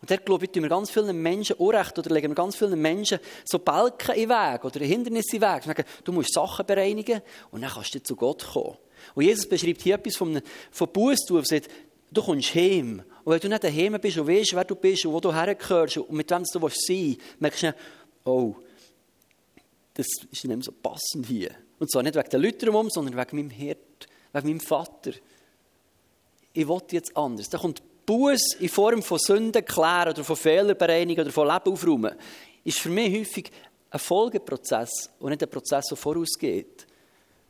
Und 0.00 0.10
dort, 0.10 0.26
glaube 0.26 0.44
ich, 0.44 0.50
tun 0.50 0.62
wir 0.62 0.68
ganz 0.68 0.90
vielen 0.90 1.20
Menschen 1.20 1.56
Unrecht 1.56 1.98
oder 1.98 2.10
legen 2.10 2.30
wir 2.30 2.34
ganz 2.34 2.54
vielen 2.54 2.80
Menschen 2.80 3.18
so 3.44 3.58
Balken 3.58 4.14
in 4.14 4.28
den 4.28 4.30
Weg 4.30 4.64
oder 4.64 4.80
Hindernisse 4.80 5.36
in 5.36 5.42
den 5.42 5.54
Weg. 5.54 5.64
Sagen, 5.64 5.84
du 6.04 6.12
musst 6.12 6.32
Sachen 6.32 6.66
bereinigen 6.66 7.20
und 7.50 7.62
dann 7.62 7.70
kannst 7.70 7.94
du 7.94 8.02
zu 8.02 8.14
Gott 8.14 8.44
kommen. 8.44 8.76
Und 9.14 9.24
Jesus 9.24 9.48
beschreibt 9.48 9.82
hier 9.82 9.96
etwas 9.96 10.16
von, 10.16 10.40
von 10.70 10.88
Buß, 10.88 11.18
du 11.26 11.42
sagt, 11.42 11.68
du 12.12 12.22
kommst 12.22 12.54
heim 12.54 13.02
und 13.28 13.34
wenn 13.34 13.40
du 13.40 13.48
nicht 13.50 13.64
daheim 13.64 14.00
bist 14.00 14.16
und 14.16 14.26
weißt, 14.26 14.54
wer 14.54 14.64
du 14.64 14.74
bist 14.74 15.04
und 15.04 15.12
wo 15.12 15.20
du 15.20 15.30
hergehörst 15.30 15.98
und 15.98 16.12
mit 16.12 16.30
wem 16.30 16.44
du 16.44 16.46
sein 16.46 16.62
willst, 16.62 17.20
merkst 17.38 17.62
du, 17.62 17.74
oh, 18.24 18.56
das 19.92 20.06
ist 20.32 20.44
nicht 20.46 20.64
so 20.64 20.72
passend 20.72 21.26
hier. 21.26 21.50
Und 21.78 21.90
zwar 21.90 22.02
nicht 22.02 22.14
wegen 22.14 22.30
den 22.30 22.40
Leuten 22.40 22.68
um, 22.70 22.88
sondern 22.88 23.18
wegen 23.18 23.36
meinem 23.36 23.50
Hirt, 23.50 24.08
wegen 24.32 24.48
meinem 24.48 24.60
Vater. 24.60 25.10
Ich 26.54 26.66
will 26.66 26.80
jetzt 26.90 27.14
anders. 27.14 27.50
Da 27.50 27.58
kommt 27.58 27.82
Buß 28.06 28.54
in 28.60 28.70
Form 28.70 29.02
von 29.02 29.18
Sünden 29.18 29.62
klären 29.62 30.08
oder 30.08 30.24
von 30.24 30.34
Fehlerbereinigung 30.34 31.26
oder 31.26 31.32
von 31.32 31.48
Leben 31.48 31.70
aufräumen. 31.70 32.14
Ist 32.64 32.78
für 32.78 32.88
mich 32.88 33.14
häufig 33.14 33.50
ein 33.90 33.98
Folgeprozess 33.98 35.10
und 35.18 35.28
nicht 35.28 35.42
ein 35.42 35.50
Prozess, 35.50 35.84
der 35.88 35.98
vorausgeht. 35.98 36.86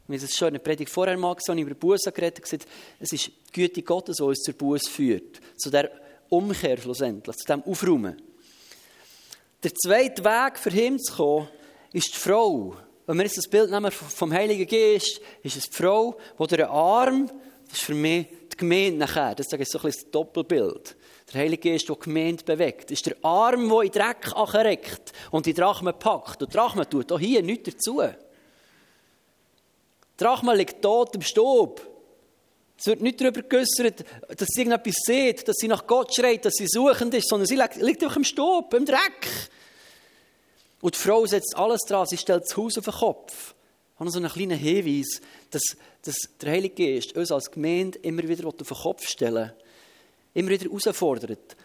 Wir 0.08 0.16
haben 0.18 0.24
es 0.24 0.36
schon 0.36 0.48
in 0.48 0.54
der 0.54 0.60
Predigt 0.60 0.90
vorher 0.90 1.18
mal 1.18 1.34
gesagt, 1.34 1.60
über 1.60 1.74
Buße 1.74 2.10
geredet, 2.12 2.42
gesagt, 2.42 2.66
es 2.98 3.12
ist 3.12 3.26
die 3.26 3.52
Güte 3.52 3.82
Gottes, 3.82 4.16
die 4.16 4.22
uns 4.22 4.40
zur 4.40 4.54
Buße 4.54 4.90
führt. 4.90 5.38
Zu 5.58 5.68
der 5.68 5.90
Umkehr 6.30 6.78
schlussendlich, 6.78 7.36
zu 7.36 7.46
dem 7.46 7.62
Aufräumen. 7.64 8.16
Der 9.62 9.74
zweite 9.74 10.24
Weg, 10.24 10.58
für 10.58 10.70
ihn 10.70 10.98
zu 10.98 11.14
kommen, 11.14 11.48
ist 11.92 12.14
die 12.14 12.18
Frau. 12.18 12.74
Wenn 13.06 13.18
wir 13.18 13.24
jetzt 13.24 13.36
das 13.36 13.48
Bild 13.48 13.70
nehmen 13.70 13.90
vom 13.90 14.32
Heiligen 14.32 14.66
Geist, 14.66 15.20
ist 15.42 15.56
es 15.56 15.68
die 15.68 15.76
Frau, 15.76 16.16
die 16.40 16.56
der 16.56 16.70
Arm, 16.70 17.30
das 17.68 17.78
ist 17.78 17.84
für 17.84 17.94
mich 17.94 18.28
die 18.52 18.56
Gemeinde 18.56 18.98
nachher, 18.98 19.34
das 19.34 19.46
ist 19.46 19.50
so 19.50 19.56
ein 19.56 19.84
bisschen 19.84 20.02
das 20.04 20.10
Doppelbild. 20.10 20.96
Der 21.34 21.42
Heilige 21.42 21.70
Geist, 21.70 21.86
der 21.86 21.96
die 21.96 22.02
Gemeinde 22.02 22.44
bewegt, 22.44 22.90
ist 22.90 23.04
der 23.04 23.16
Arm, 23.20 23.68
der 23.68 23.82
in 23.82 23.90
den 23.90 24.00
Dreck 24.00 24.34
anreckt 24.34 25.12
und 25.32 25.44
die 25.44 25.52
Drachme 25.52 25.92
packt. 25.92 26.40
Und 26.40 26.50
die 26.50 26.56
Drachme 26.56 26.88
tut 26.88 27.12
auch 27.12 27.20
hier 27.20 27.42
nichts 27.42 27.74
dazu. 27.74 28.00
Drachma 30.18 30.52
liegt 30.52 30.82
tot 30.82 31.14
im 31.14 31.22
Staub. 31.22 31.80
Es 32.76 32.86
wird 32.86 33.00
nicht 33.00 33.20
darüber 33.20 33.40
geäußert, 33.42 34.04
dass 34.36 34.48
sie 34.50 34.60
irgendetwas 34.60 34.96
sieht, 35.04 35.48
dass 35.48 35.56
sie 35.56 35.68
nach 35.68 35.86
Gott 35.86 36.14
schreit, 36.14 36.44
dass 36.44 36.54
sie 36.54 36.66
suchend 36.68 37.14
ist, 37.14 37.28
sondern 37.28 37.46
sie 37.46 37.56
liegt 37.56 38.02
einfach 38.02 38.16
im 38.16 38.24
Staub, 38.24 38.72
im 38.74 38.84
Dreck. 38.84 39.50
Und 40.80 40.94
die 40.94 40.98
Frau 40.98 41.24
setzt 41.24 41.56
alles 41.56 41.80
dran, 41.88 42.06
sie 42.06 42.18
stellt 42.18 42.44
das 42.44 42.56
Haus 42.56 42.76
auf 42.78 42.84
den 42.84 42.94
Kopf. 42.94 43.54
Habe 43.98 44.10
so 44.10 44.18
einen 44.18 44.30
kleinen 44.30 44.58
Hinweis, 44.58 45.20
dass, 45.50 45.62
dass 46.02 46.16
der 46.40 46.52
Heilige 46.52 46.94
Geist 46.94 47.16
uns 47.16 47.32
als 47.32 47.50
Gemeinde 47.50 47.98
immer 48.00 48.22
wieder 48.28 48.46
auf 48.46 48.56
den 48.56 48.66
Kopf 48.66 49.08
stellen 49.08 49.52
immer 50.38 50.50
wieder 50.50 50.66
herausfordert, 50.66 51.56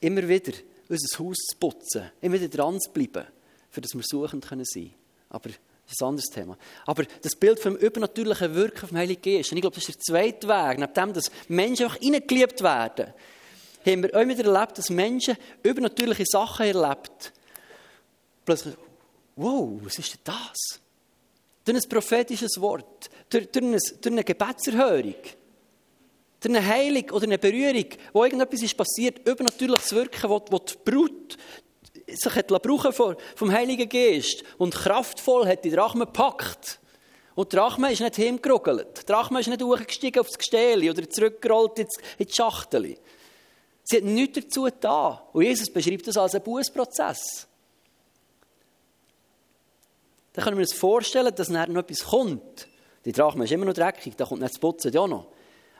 immer 0.00 0.26
wieder 0.26 0.52
unser 0.88 1.18
Haus 1.18 1.36
zu 1.36 1.56
putzen, 1.58 2.10
immer 2.20 2.34
wieder 2.34 2.48
dran 2.48 2.80
zu 2.80 2.90
bleiben, 2.90 3.26
für 3.70 3.80
das 3.80 3.94
wir 3.94 4.02
suchend 4.02 4.44
sein 4.44 4.62
können. 4.62 4.94
Aber 5.28 5.50
das 5.86 5.92
ist 5.92 6.02
ein 6.02 6.08
anderes 6.08 6.30
Thema. 6.30 6.58
Aber 6.84 7.04
das 7.22 7.36
Bild 7.36 7.60
vom 7.60 7.76
übernatürlichen 7.76 8.54
Wirken 8.54 8.88
vom 8.88 8.98
Heiligen 8.98 9.22
Geist, 9.22 9.52
und 9.52 9.58
ich 9.58 9.62
glaube, 9.62 9.76
das 9.76 9.88
ist 9.88 9.96
der 9.96 10.14
zweite 10.14 10.48
Weg, 10.48 10.78
neben 10.78 10.92
dem, 10.92 11.12
dass 11.12 11.30
Menschen 11.48 11.86
auch 11.86 11.94
reingeliebt 11.94 12.60
werden, 12.62 13.14
haben 13.86 14.02
wir 14.02 14.16
auch 14.16 14.26
wieder 14.26 14.52
erlebt, 14.52 14.78
dass 14.78 14.90
Menschen 14.90 15.36
übernatürliche 15.62 16.24
Sachen 16.26 16.66
erlebt. 16.66 17.32
Plötzlich, 18.44 18.74
wow, 19.36 19.78
was 19.82 19.98
ist 19.98 20.14
denn 20.14 20.20
das? 20.24 20.80
Durch 21.64 21.76
ein 21.76 21.88
prophetisches 21.88 22.60
Wort, 22.60 23.08
durch, 23.30 23.48
durch, 23.52 23.64
eine, 23.64 23.78
durch 23.78 24.12
eine 24.12 24.24
Gebetserhörung. 24.24 25.14
Durch 26.40 26.54
eine 26.54 26.66
Heilung 26.66 27.10
oder 27.10 27.24
eine 27.24 27.38
Berührung, 27.38 27.86
wo 28.12 28.24
irgendetwas 28.24 28.62
ist 28.62 28.76
passiert, 28.76 29.26
übernatürliches 29.26 29.92
Wirken, 29.92 30.30
wo, 30.30 30.44
wo 30.50 30.58
die 30.58 30.74
Brut 30.84 31.36
sich 32.06 32.34
hat 32.34 32.48
brauchen 32.48 33.16
vom 33.34 33.52
Heiligen 33.52 33.88
Geist 33.88 34.44
und 34.58 34.74
kraftvoll 34.74 35.46
hat 35.46 35.64
die 35.64 35.70
Drachme 35.70 36.06
gepackt. 36.06 36.80
Und 37.34 37.52
die 37.52 37.56
Drachme 37.56 37.92
ist 37.92 38.00
nicht 38.00 38.16
hingerugelt. 38.16 39.02
Die 39.02 39.06
Drachme 39.06 39.40
ist 39.40 39.48
nicht 39.48 39.62
hochgestiegen 39.62 40.20
aufs 40.20 40.38
Gestell 40.38 40.88
oder 40.88 41.08
zurückgerollt 41.08 41.78
in 41.78 41.86
die 42.26 42.32
Schachtel. 42.32 42.96
Sie 43.84 43.96
hat 43.98 44.04
nichts 44.04 44.40
dazu 44.40 44.62
getan. 44.62 45.18
Und 45.32 45.44
Jesus 45.44 45.70
beschreibt 45.70 46.06
das 46.06 46.16
als 46.16 46.34
einen 46.34 46.44
Bußprozess. 46.44 47.46
Dann 50.32 50.44
können 50.44 50.56
wir 50.56 50.62
uns 50.62 50.72
vorstellen, 50.72 51.34
dass 51.34 51.48
nachher 51.48 51.72
noch 51.72 51.82
etwas 51.82 52.04
kommt. 52.04 52.68
Die 53.04 53.12
Drachme 53.12 53.44
ist 53.44 53.52
immer 53.52 53.64
noch 53.64 53.74
dreckig, 53.74 54.16
da 54.16 54.24
kommt 54.24 54.40
nicht 54.40 54.54
das 54.54 54.60
Putzen 54.60 54.92
ja 54.92 55.06
noch. 55.06 55.28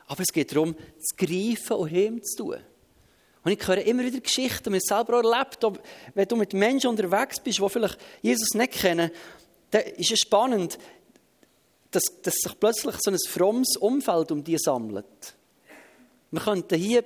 Aber 0.06 0.22
es 0.22 0.32
geht 0.32 0.52
darum, 0.52 0.76
zu 0.76 1.16
greifen 1.16 1.76
und 1.76 1.92
ihm 1.92 2.22
zu 2.22 2.44
tun. 2.44 2.56
Und 3.46 3.52
ich 3.52 3.68
höre 3.68 3.78
immer 3.78 4.02
wieder 4.02 4.18
Geschichten, 4.18 4.72
die 4.72 4.78
ich 4.78 4.82
selber 4.82 5.20
auch 5.20 5.22
erlebt 5.22 5.62
habe. 5.62 5.78
Wenn 6.14 6.26
du 6.26 6.34
mit 6.34 6.52
Menschen 6.52 6.90
unterwegs 6.90 7.38
bist, 7.38 7.60
die 7.60 7.68
vielleicht 7.68 7.96
Jesus 8.20 8.54
nicht 8.54 8.72
kennen, 8.72 9.08
dann 9.70 9.82
ist 9.82 10.10
es 10.10 10.18
spannend, 10.18 10.76
dass, 11.92 12.02
dass 12.22 12.34
sich 12.34 12.58
plötzlich 12.58 12.96
so 12.98 13.12
ein 13.12 13.18
frommes 13.28 13.76
Umfeld 13.76 14.32
um 14.32 14.42
die 14.42 14.58
sammelt. 14.58 15.36
Wir 16.32 16.40
könnten 16.40 16.76
hier 16.76 17.04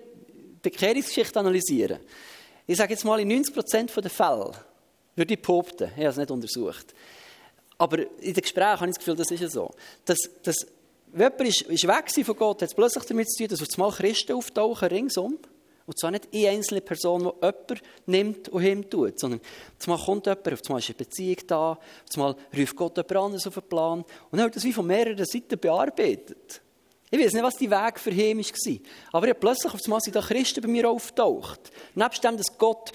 Bekehrungsgeschichte 0.63 1.39
analysieren. 1.39 2.01
Ich 2.67 2.79
sage 2.79 2.95
jetzt 2.95 3.05
mal, 3.05 3.21
in 3.21 3.45
90% 3.45 4.01
der 4.01 4.11
Fälle 4.11 4.53
würde 5.17 5.35
ich 5.35 5.43
behaupten, 5.43 5.91
ich 5.95 5.99
habe 5.99 6.09
es 6.09 6.17
nicht 6.17 6.31
untersucht, 6.31 6.95
aber 7.77 7.99
in 7.99 8.33
den 8.33 8.41
Gesprächen 8.41 8.81
habe 8.81 8.87
ich 8.87 8.97
das 8.97 9.05
Gefühl, 9.05 9.17
das 9.17 9.31
ist 9.31 9.41
ja 9.41 9.49
so, 9.51 9.71
dass, 10.07 10.17
dass 10.43 10.67
wenn 11.09 11.33
jemand 11.33 11.41
ist, 11.43 11.63
ist 11.63 11.87
weg 11.87 12.25
von 12.25 12.37
Gott, 12.37 12.63
hat 12.63 12.71
es 12.71 12.75
plötzlich 12.75 13.05
damit 13.05 13.31
zu 13.31 13.45
tun, 13.45 13.49
dass 13.49 13.61
auf 13.61 13.69
einmal 13.75 13.91
Christen 13.91 14.33
auftauchen 14.33 14.89
ringsum. 14.89 15.39
Und 15.87 15.99
zwar 15.99 16.11
nicht 16.11 16.29
eine 16.33 16.49
einzelne 16.49 16.81
Person, 16.81 17.23
die 17.23 17.47
jemand 17.47 17.83
nimmt 18.07 18.49
und 18.49 18.65
ihm 18.65 18.89
tut, 18.89 19.19
sondern 19.19 19.41
zumal 19.79 19.99
kommt 19.99 20.27
jemand, 20.27 20.53
auf 20.53 20.61
einmal 20.67 20.79
ist 20.79 20.89
eine 20.89 20.95
Beziehung 20.97 21.39
da, 21.47 21.79
einmal 22.15 22.37
ruft 22.57 22.77
Gott 22.77 22.97
jemand 22.97 23.17
anderes 23.17 23.47
auf 23.47 23.55
den 23.55 23.63
Plan. 23.65 24.01
Und 24.31 24.39
dann 24.39 24.45
wird 24.45 24.57
das 24.57 24.65
wie 24.65 24.73
von 24.73 24.87
mehreren 24.87 25.25
Seiten 25.25 25.59
bearbeitet. 25.59 26.63
Ich 27.11 27.19
weiß 27.19 27.33
nicht, 27.33 27.43
was 27.43 27.57
die 27.57 27.71
Weg 27.71 27.99
für 27.99 28.11
ihn 28.11 28.39
war. 28.39 28.79
Aber 29.13 29.27
ja, 29.27 29.35
plötzlich 29.35 29.75
auf 29.75 29.81
einmal 29.85 30.01
sind 30.01 30.15
da 30.15 30.21
Christen 30.21 30.63
bei 30.63 30.69
mir 30.69 30.89
auftaucht. 30.89 31.73
Nebst 31.95 32.23
dem, 32.23 32.37
dass 32.37 32.57
Gott 32.57 32.93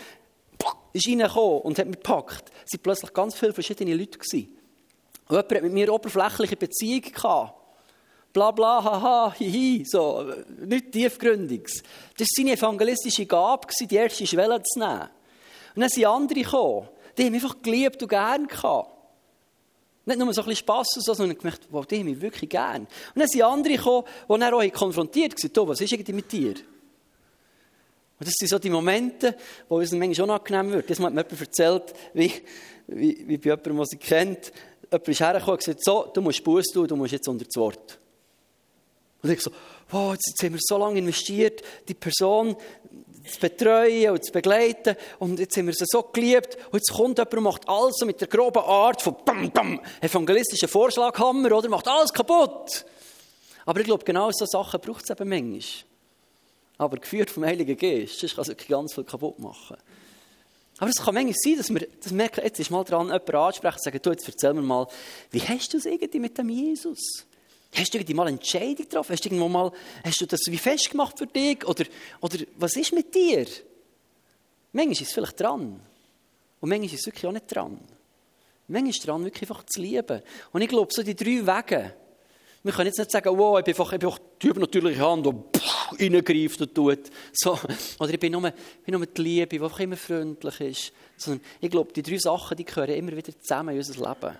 ist 0.93 1.07
reingekommen 1.07 1.61
und 1.61 1.77
hat 1.77 1.87
mich 1.87 1.97
gepackt, 1.97 2.51
sind 2.65 2.81
plötzlich 2.81 3.13
ganz 3.13 3.35
viele 3.37 3.51
verschiedene 3.51 3.93
Leute 3.93 4.17
gewesen. 4.17 4.57
Und 5.27 5.35
jemand 5.35 5.51
hat 5.53 5.63
mit 5.63 5.73
mir 5.73 5.93
oberflächliche 5.93 6.55
Beziehung 6.55 7.01
gehabt. 7.01 7.54
Bla 8.35 8.51
bla, 8.51 8.83
haha, 8.83 9.33
hihi, 9.33 9.85
so, 9.85 10.25
nicht 10.59 10.91
tiefgründiges. 10.91 11.81
Das 12.17 12.27
war 12.27 12.35
seine 12.35 12.51
evangelistische 12.51 13.25
Gabe, 13.25 13.65
die 13.79 13.95
erste 13.95 14.27
Schwelle 14.27 14.61
zu 14.61 14.77
nehmen. 14.77 15.07
Und 15.73 15.81
dann 15.81 15.89
sind 15.89 16.05
andere 16.05 16.41
gekommen, 16.41 16.89
die 17.17 17.23
haben 17.23 17.33
einfach 17.33 17.61
geliebt 17.61 18.03
und 18.03 18.09
gern 18.09 18.45
gehabt. 18.45 18.91
Nicht 20.03 20.19
nur 20.19 20.33
so 20.33 20.41
ein 20.41 20.47
bisschen 20.47 20.65
Spass 20.65 20.87
und 20.97 21.05
so, 21.05 21.13
sondern 21.13 21.37
gemerkt, 21.37 21.61
wow, 21.71 21.85
die 21.85 21.99
haben 21.99 22.07
mich 22.07 22.19
wirklich 22.19 22.49
gern. 22.49 22.81
Und 22.81 22.89
dann 23.15 23.27
sind 23.29 23.41
andere 23.41 23.77
gekommen, 23.77 24.05
die 24.29 24.37
dann 24.37 24.53
auch 24.53 24.73
konfrontiert 24.73 25.41
waren, 25.41 25.67
was 25.69 25.79
ist 25.79 25.93
eigentlich 25.93 26.15
mit 26.15 26.29
dir? 26.29 26.55
Und 28.19 28.27
das 28.27 28.33
sind 28.37 28.49
so 28.49 28.59
die 28.59 28.69
Momente, 28.69 29.37
wo 29.69 29.77
uns 29.77 29.93
manchmal 29.93 30.29
unangenehm 30.29 30.73
wird. 30.73 30.89
Das 30.89 30.99
hat 30.99 31.13
mir 31.13 31.21
jemand 31.21 31.39
erzählt, 31.39 31.93
wie, 32.13 32.33
wie, 32.87 33.29
wie 33.29 33.37
bei 33.37 33.45
jemandem, 33.45 33.77
der 33.77 33.85
sie 33.85 33.95
kennt, 33.97 34.51
jemand 34.91 35.07
ist 35.07 35.19
hergekommen 35.21 35.53
und 35.53 35.59
gesagt, 35.59 35.85
so, 35.85 36.11
du 36.13 36.19
musst 36.19 36.43
Buß 36.43 36.65
tun, 36.73 36.85
du 36.85 36.97
musst 36.97 37.13
jetzt 37.13 37.29
unter 37.29 37.45
das 37.45 37.55
Wort. 37.55 37.99
Und 39.25 39.31
ich 39.31 39.41
so, 39.41 39.49
wow, 39.89 40.13
jetzt, 40.13 40.39
haben 40.43 40.53
wir 40.53 40.59
so 40.61 40.77
lange 40.77 40.99
investiert, 40.99 41.63
die 41.87 41.95
Person 41.95 42.55
zu 43.27 43.39
betreuen 43.39 44.11
und 44.11 44.23
zu 44.23 44.31
begleiten. 44.31 44.95
Und 45.17 45.39
jetzt 45.39 45.57
haben 45.57 45.65
wir 45.65 45.73
sie 45.73 45.85
so 45.87 46.03
geliebt. 46.03 46.57
Und 46.69 46.75
jetzt 46.75 46.93
kommt 46.93 47.17
jemand 47.17 47.33
und 47.33 47.43
macht 47.43 47.67
alles 47.67 47.95
mit 48.05 48.21
der 48.21 48.27
groben 48.27 48.61
Art 48.61 49.01
von 49.01 49.15
bam, 49.25 49.49
bam, 49.49 49.81
evangelistischen 49.99 50.69
Vorschlaghammer, 50.69 51.51
oder? 51.53 51.69
Macht 51.69 51.87
alles 51.87 52.13
kaputt. 52.13 52.85
Aber 53.65 53.79
ich 53.79 53.87
glaube, 53.87 54.03
genau 54.03 54.29
so 54.31 54.45
Sachen 54.45 54.79
braucht 54.79 55.05
es 55.05 55.09
eben 55.09 55.27
manchmal. 55.27 55.63
Aber 56.77 56.97
geführt 56.97 57.31
vom 57.31 57.45
Heiligen 57.45 57.75
Geist, 57.75 58.19
sonst 58.19 58.35
kann 58.35 58.43
es 58.43 58.49
wirklich 58.49 58.67
ganz 58.67 58.93
viel 58.93 59.05
kaputt 59.05 59.39
machen. 59.39 59.77
Aber 60.77 60.89
es 60.91 60.97
kann 60.97 61.15
manchmal 61.15 61.33
sein, 61.35 61.57
dass 61.57 61.73
wir 61.73 61.87
das 61.99 62.11
merken, 62.11 62.41
jetzt 62.43 62.59
ist 62.59 62.69
mal 62.69 62.83
dran, 62.83 63.07
jemanden 63.07 63.35
ansprechen 63.35 63.77
und 63.77 63.83
sagen, 63.83 63.99
du, 64.03 64.11
jetzt 64.11 64.27
erzähl 64.27 64.53
mir 64.53 64.61
mal, 64.61 64.87
wie 65.31 65.41
hast 65.41 65.73
du 65.73 65.77
es 65.77 65.85
irgendwie 65.87 66.19
mit 66.19 66.37
dem 66.37 66.49
Jesus? 66.49 67.25
Hast 67.73 67.93
du 67.93 67.97
irgendwie 67.97 68.13
mal 68.13 68.27
eine 68.27 68.37
Entscheidung 68.37 68.75
getroffen? 68.75 69.13
Hast 69.13 69.25
du 69.25 69.29
irgendwo 69.29 69.49
mal, 69.49 69.71
hast 70.03 70.21
du 70.21 70.25
das 70.25 70.41
wie 70.47 70.57
festgemacht 70.57 71.17
für 71.17 71.27
dich? 71.27 71.65
Oder, 71.67 71.85
oder 72.21 72.37
was 72.57 72.75
ist 72.75 72.93
mit 72.93 73.13
dir? 73.13 73.45
Manchmal 74.71 74.93
ist 74.93 75.01
es 75.01 75.13
vielleicht 75.13 75.39
dran. 75.39 75.79
Und 76.61 76.69
manchmal 76.69 76.85
ist 76.85 76.99
es 76.99 77.05
wirklich 77.05 77.25
auch 77.25 77.31
nicht 77.31 77.53
dran. 77.53 77.79
Manchmal 78.67 78.89
ist 78.89 78.99
es 78.99 79.05
dran, 79.05 79.23
wirklich 79.23 79.49
einfach 79.49 79.65
zu 79.65 79.81
lieben. 79.81 80.21
Und 80.51 80.61
ich 80.61 80.69
glaube, 80.69 80.91
so 80.91 81.03
die 81.03 81.15
drei 81.15 81.45
Wege, 81.45 81.93
wir 82.63 82.73
können 82.73 82.87
jetzt 82.87 82.97
nicht 82.97 83.11
sagen, 83.11 83.37
wow, 83.37 83.59
ich 83.59 83.65
bin 83.65 83.73
einfach, 83.73 83.93
ich 83.93 83.99
bin 83.99 84.09
einfach 84.09 84.19
die 84.41 84.47
übernatürliche 84.47 85.01
Hand, 85.01 85.27
die 85.27 86.05
reingreift 86.05 86.61
und 86.61 86.73
tut. 86.73 87.11
So. 87.31 87.59
Oder 87.99 88.13
ich 88.13 88.19
bin 88.19 88.31
nur, 88.31 88.47
ich 88.47 88.83
bin 88.83 88.95
nur 88.95 89.05
die 89.05 89.21
Liebe, 89.21 89.47
die 89.47 89.61
einfach 89.61 89.79
immer 89.81 89.97
freundlich 89.97 90.61
ist. 90.61 90.93
Sondern 91.15 91.45
ich 91.61 91.69
glaube, 91.69 91.93
die 91.93 92.01
drei 92.01 92.17
Sachen, 92.17 92.57
die 92.57 92.65
gehören 92.65 92.95
immer 92.95 93.15
wieder 93.15 93.39
zusammen 93.39 93.69
in 93.69 93.77
unser 93.77 93.93
Leben. 93.93 94.37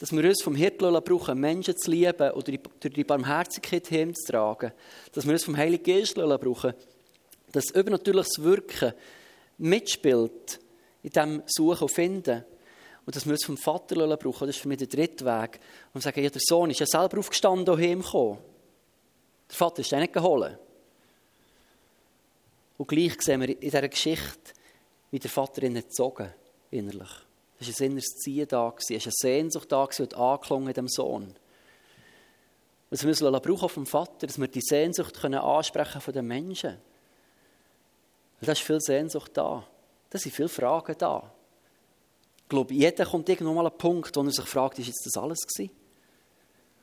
Dass 0.00 0.12
wir 0.12 0.24
uns 0.24 0.42
vom 0.42 0.54
Hirten 0.54 0.92
brauchen, 1.04 1.38
Menschen 1.38 1.76
zu 1.76 1.90
lieben 1.90 2.30
oder 2.30 2.52
durch 2.80 2.94
die 2.94 3.04
Barmherzigkeit 3.04 3.86
hinzutragen. 3.86 4.72
Dass 5.12 5.26
wir 5.26 5.34
uns 5.34 5.44
vom 5.44 5.56
Heiligen 5.56 5.84
Geist 5.84 6.14
brauchen, 6.14 6.72
dass 7.52 7.70
übernatürliches 7.70 8.42
Wirken 8.42 8.94
mitspielt 9.58 10.58
in 11.02 11.10
diesem 11.10 11.42
Suchen 11.46 11.82
und 11.82 11.92
Finden. 11.92 12.44
Und 13.04 13.14
dass 13.14 13.26
wir 13.26 13.34
es 13.34 13.44
vom 13.44 13.58
Vater 13.58 14.16
brauchen, 14.16 14.46
das 14.46 14.56
ist 14.56 14.62
für 14.62 14.68
mich 14.68 14.78
der 14.78 14.86
dritte 14.86 15.26
Weg. 15.26 15.60
Und 15.92 16.00
sagen, 16.00 16.22
ja, 16.22 16.30
der 16.30 16.40
Sohn 16.42 16.70
ist 16.70 16.80
ja 16.80 16.86
selber 16.86 17.18
aufgestanden 17.18 17.74
und 17.74 17.80
heimgekommen. 17.80 18.38
Der 19.50 19.56
Vater 19.56 19.80
ist 19.80 19.92
den 19.92 20.00
nicht 20.00 20.14
geholt. 20.14 20.58
Und 22.78 22.88
gleich 22.88 23.20
sehen 23.20 23.42
wir 23.42 23.50
in 23.50 23.60
dieser 23.60 23.86
Geschichte, 23.86 24.54
wie 25.10 25.18
der 25.18 25.30
Vater 25.30 25.62
ihn 25.62 25.74
gezogen 25.74 26.32
innerlich. 26.70 27.29
Es 27.60 27.68
war 27.68 27.84
ein 27.84 27.90
inneres 27.90 28.16
Ziehen 28.16 28.48
da, 28.48 28.72
es 28.76 28.90
war 28.90 28.96
eine 28.96 29.12
Sehnsucht 29.12 29.70
da 29.70 29.82
und 29.84 30.14
angeklungen 30.14 30.72
dem 30.72 30.88
Sohn. 30.88 31.34
Was 32.88 33.02
wir 33.02 33.08
müssen 33.08 33.30
brauchen 33.30 33.68
vom 33.68 33.86
Vater, 33.86 34.26
dass 34.26 34.38
wir 34.38 34.48
die 34.48 34.62
Sehnsucht 34.62 35.20
können 35.20 35.38
ansprechen 35.38 36.00
von 36.00 36.14
den 36.14 36.26
Menschen. 36.26 36.78
Weil 38.40 38.46
da 38.46 38.52
ist 38.52 38.62
viel 38.62 38.80
Sehnsucht 38.80 39.32
da. 39.34 39.64
Da 40.08 40.18
sind 40.18 40.34
viele 40.34 40.48
Fragen 40.48 40.96
da. 40.98 41.30
Ich 42.42 42.48
glaube, 42.48 42.74
jeder 42.74 43.06
kommt 43.06 43.28
irgendwann 43.28 43.54
mal 43.54 43.66
an 43.66 43.72
einen 43.72 43.78
Punkt, 43.78 44.16
wo 44.16 44.22
er 44.22 44.30
sich 44.32 44.44
fragt, 44.46 44.78
ist 44.78 44.88
jetzt 44.88 45.06
das 45.06 45.22
alles 45.22 45.46
gewesen? 45.46 45.70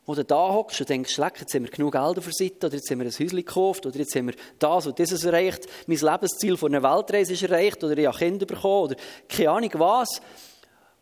Oder 0.05 0.23
da 0.23 0.53
hockst 0.53 0.79
und 0.79 0.87
denkst, 0.87 1.17
leck, 1.17 1.41
jetzt 1.41 1.53
haben 1.53 1.63
wir 1.63 1.69
genug 1.69 1.91
Geld 1.91 2.17
auf 2.17 2.25
oder 2.27 2.73
jetzt 2.73 2.89
haben 2.89 2.99
wir 2.99 3.05
ein 3.05 3.11
Häuschen 3.11 3.35
gekauft, 3.35 3.85
oder 3.85 3.97
jetzt 3.97 4.15
haben 4.15 4.27
wir 4.27 4.35
das 4.57 4.87
und 4.87 4.97
dieses 4.97 5.25
erreicht, 5.25 5.67
mein 5.85 5.97
Lebensziel 5.97 6.55
von 6.55 6.73
einer 6.73 6.81
Weltreise 6.81 7.33
ist 7.33 7.43
erreicht, 7.43 7.83
oder 7.83 7.97
ich 7.97 8.07
habe 8.07 8.17
Kinder 8.17 8.45
bekommen, 8.45 8.83
oder 8.85 8.95
keine 9.27 9.49
Ahnung 9.51 9.71
was. 9.73 10.21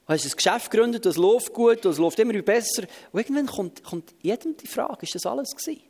Du 0.07 0.13
hast 0.13 0.25
ein 0.25 0.31
Geschäft 0.31 0.69
gegründet, 0.69 1.05
das 1.05 1.17
läuft 1.17 1.51
gut, 1.53 1.83
das 1.83 1.97
läuft 1.97 2.19
immer 2.19 2.39
besser. 2.41 2.83
Und 3.11 3.19
irgendwann 3.19 3.47
kommt, 3.47 3.83
kommt 3.83 4.13
jedem 4.21 4.55
die 4.55 4.67
Frage, 4.67 5.03
ist 5.03 5.15
das 5.15 5.25
alles 5.25 5.55
gewesen? 5.55 5.81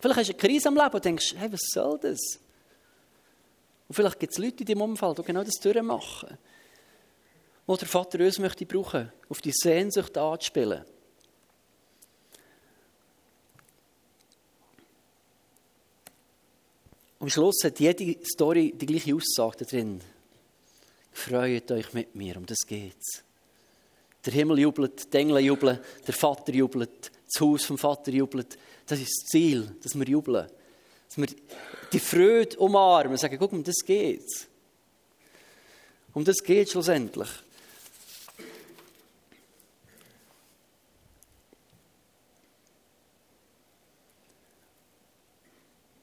Vielleicht 0.00 0.18
hast 0.18 0.28
du 0.28 0.32
eine 0.32 0.40
Krise 0.40 0.68
am 0.68 0.74
Leben 0.74 0.94
und 0.94 1.04
denkst, 1.04 1.34
hey, 1.38 1.50
was 1.50 1.62
soll 1.72 1.98
das? 1.98 2.20
Und 3.88 3.94
vielleicht 3.94 4.18
gibt 4.20 4.32
es 4.32 4.38
Leute 4.38 4.60
in 4.60 4.66
deinem 4.66 4.82
Umfeld, 4.82 5.18
die 5.18 5.22
genau 5.22 5.42
das 5.42 5.54
durchmachen 5.54 6.38
wo 7.66 7.76
der 7.76 7.88
Vater 7.88 8.20
uns 8.20 8.38
möchte 8.38 8.66
brauchen, 8.66 9.10
auf 9.28 9.40
die 9.40 9.52
Sehnsucht 9.52 10.16
anzuspielen. 10.18 10.84
Am 17.20 17.30
Schluss 17.30 17.64
hat 17.64 17.80
jede 17.80 18.22
Story 18.26 18.74
die 18.76 18.84
gleiche 18.84 19.14
Aussage 19.14 19.64
drin. 19.64 20.00
Freut 21.24 21.70
euch 21.70 21.94
mit 21.94 22.14
mir, 22.14 22.36
um 22.36 22.44
das 22.44 22.58
geht's. 22.66 23.22
Der 24.26 24.32
Himmel 24.34 24.58
jubelt, 24.58 25.10
die 25.10 25.16
Engel 25.16 25.38
jubeln, 25.38 25.78
der 26.06 26.12
Vater 26.12 26.52
jubelt, 26.52 27.10
das 27.32 27.40
Haus 27.40 27.64
vom 27.64 27.78
Vater 27.78 28.10
jubelt. 28.10 28.58
Das 28.86 29.00
ist 29.00 29.08
das 29.08 29.30
Ziel, 29.30 29.74
dass 29.82 29.98
wir 29.98 30.06
jubeln. 30.06 30.50
Dass 31.08 31.16
wir 31.16 31.28
die 31.90 31.98
Freude 31.98 32.58
umarmen 32.58 33.12
und 33.12 33.16
sagen, 33.16 33.38
guck 33.38 33.52
um 33.52 33.64
das 33.64 33.76
geht's. 33.86 34.48
Um 36.12 36.24
das 36.24 36.42
geht 36.42 36.70
schlussendlich. 36.70 37.30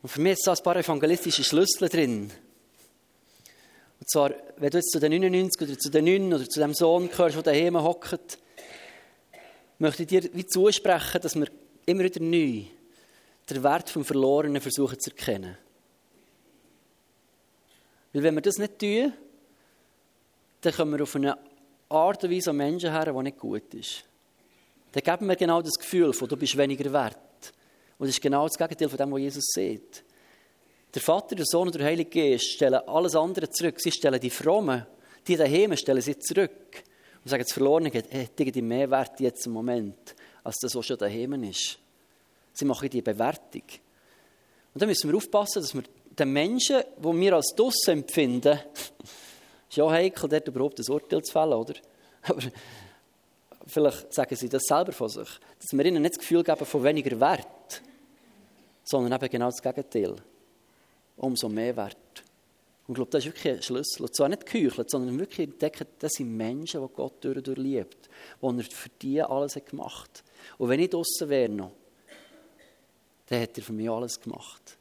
Und 0.02 0.10
für 0.10 0.22
mich 0.22 0.34
ist 0.34 0.48
da 0.48 0.54
ein 0.54 0.64
paar 0.64 0.78
evangelistische 0.78 1.44
Schlüssel 1.44 1.90
drin. 1.90 2.32
Zwar, 4.12 4.32
wenn 4.58 4.70
du 4.70 4.78
jetzt 4.78 4.92
zu 4.92 5.00
den 5.00 5.12
99 5.12 5.62
oder 5.62 5.80
zu 5.80 5.90
den 5.90 6.04
9 6.04 6.34
oder 6.34 6.50
zu 6.50 6.60
dem 6.60 6.74
Sohn 6.74 7.10
gehörst, 7.10 7.38
der 7.38 7.44
daheim 7.44 7.82
hockt, 7.82 8.40
möchte 9.80 10.04
ich 10.04 10.10
dir 10.10 10.30
wie 10.34 10.46
zusprechen, 10.46 11.22
dass 11.22 11.36
wir 11.36 11.48
immer 11.86 12.04
wieder 12.04 12.20
neu 12.20 12.64
den 13.50 13.64
Wert 13.64 13.90
vom 13.90 14.04
Verlorenen 14.04 14.62
versuchen 14.62 15.00
zu 15.00 15.12
erkennen. 15.12 15.58
Weil 18.12 18.24
wenn 18.24 18.36
wir 18.36 18.42
das 18.42 18.58
nicht 18.58 18.80
tun, 18.80 19.14
dann 20.60 20.74
kommen 20.74 20.98
wir 20.98 21.04
auf 21.04 21.16
eine 21.16 21.38
Art 21.88 22.22
und 22.26 22.32
Weise 22.32 22.50
an 22.50 22.58
Menschen 22.58 22.92
her, 22.92 23.14
die 23.14 23.24
nicht 23.24 23.40
gut 23.40 23.74
ist. 23.74 24.04
Dann 24.92 25.04
geben 25.04 25.30
wir 25.30 25.38
genau 25.38 25.62
das 25.62 25.76
Gefühl 25.80 26.12
von, 26.12 26.28
du 26.28 26.36
bist 26.36 26.58
weniger 26.58 26.92
wert. 26.92 27.16
Und 27.98 28.08
das 28.08 28.16
ist 28.16 28.22
genau 28.22 28.46
das 28.46 28.58
Gegenteil 28.58 28.90
von 28.90 28.98
dem, 28.98 29.12
was 29.14 29.20
Jesus 29.22 29.46
sieht. 29.54 30.04
Der 30.94 31.02
Vater, 31.02 31.36
der 31.36 31.46
Sohn 31.46 31.68
und 31.68 31.76
der 31.76 31.86
Heilige 31.86 32.10
Geist 32.10 32.52
stellen 32.52 32.82
alles 32.88 33.16
andere 33.16 33.50
zurück. 33.50 33.80
Sie 33.80 33.92
stellen 33.92 34.20
die 34.20 34.30
Frommen, 34.30 34.86
die 35.26 35.38
daheim 35.38 35.76
stellen 35.78 36.02
sie 36.02 36.20
zurück. 36.20 36.84
Und 37.24 37.30
sagen, 37.30 37.44
das 37.44 37.54
Verlorene 37.54 37.90
hat 37.94 38.06
irgendwie 38.12 38.62
mehr 38.62 38.90
Wert 38.90 39.20
jetzt 39.20 39.46
im 39.46 39.54
Moment, 39.54 40.16
als 40.44 40.58
das, 40.60 40.76
was 40.76 40.86
schon 40.86 40.98
daheim 40.98 41.44
ist. 41.44 41.78
Sie 42.52 42.66
machen 42.66 42.90
die 42.90 43.02
Bewertung. 43.02 43.64
Und 44.74 44.82
dann 44.82 44.90
müssen 44.90 45.10
wir 45.10 45.16
aufpassen, 45.16 45.62
dass 45.62 45.74
wir 45.74 45.84
den 46.18 46.34
Menschen, 46.34 46.82
die 46.98 47.20
wir 47.20 47.36
als 47.36 47.54
Duss 47.56 47.88
empfinden, 47.88 48.60
ist 49.70 49.78
ja 49.78 49.90
heikel, 49.90 50.28
dort 50.28 50.48
überhaupt 50.48 50.80
ein 50.80 50.92
Urteil 50.92 51.22
zu 51.22 51.32
fällen, 51.32 51.54
oder? 51.54 51.74
Aber 52.24 52.42
vielleicht 53.66 54.14
sagen 54.14 54.36
sie 54.36 54.50
das 54.50 54.64
selber 54.64 54.92
von 54.92 55.08
sich, 55.08 55.30
dass 55.60 55.72
wir 55.72 55.86
ihnen 55.86 56.02
nicht 56.02 56.16
das 56.16 56.20
Gefühl 56.20 56.44
geben 56.44 56.66
von 56.66 56.84
weniger 56.84 57.18
Wert, 57.20 57.82
sondern 58.84 59.14
eben 59.14 59.30
genau 59.30 59.46
das 59.46 59.62
Gegenteil. 59.62 60.16
Umso 61.18 61.50
mehr 61.50 61.76
Wert. 61.76 61.98
Und 62.88 62.94
ich 62.94 62.96
glaube, 62.96 63.12
das 63.12 63.26
ist 63.26 63.34
wirklich 63.34 63.54
ein 63.54 63.62
Schlüssel. 63.62 64.04
Und 64.04 64.16
zwar 64.16 64.30
nicht 64.30 64.46
geheuchelt, 64.46 64.90
sondern 64.90 65.20
wirklich 65.20 65.48
entdecken, 65.48 65.88
das 66.00 66.14
sind 66.14 66.36
Menschen, 66.36 66.82
die 66.82 66.94
Gott 66.94 67.24
durch 67.24 67.38
und 67.38 67.48
durch 67.48 67.58
liebt, 67.58 68.10
die 68.42 68.48
er 68.48 68.64
für 68.64 68.90
die 69.02 69.22
alles 69.22 69.56
hat 69.56 69.68
gemacht 69.68 70.10
hat. 70.18 70.24
Und 70.58 70.70
wenn 70.70 70.80
ich 70.80 70.90
draußen 70.90 71.30
wäre 71.30 71.50
noch, 71.50 71.72
dann 73.28 73.42
hat 73.42 73.58
er 73.58 73.64
für 73.64 73.74
mich 73.74 73.90
alles 73.90 74.20
gemacht. 74.20 74.78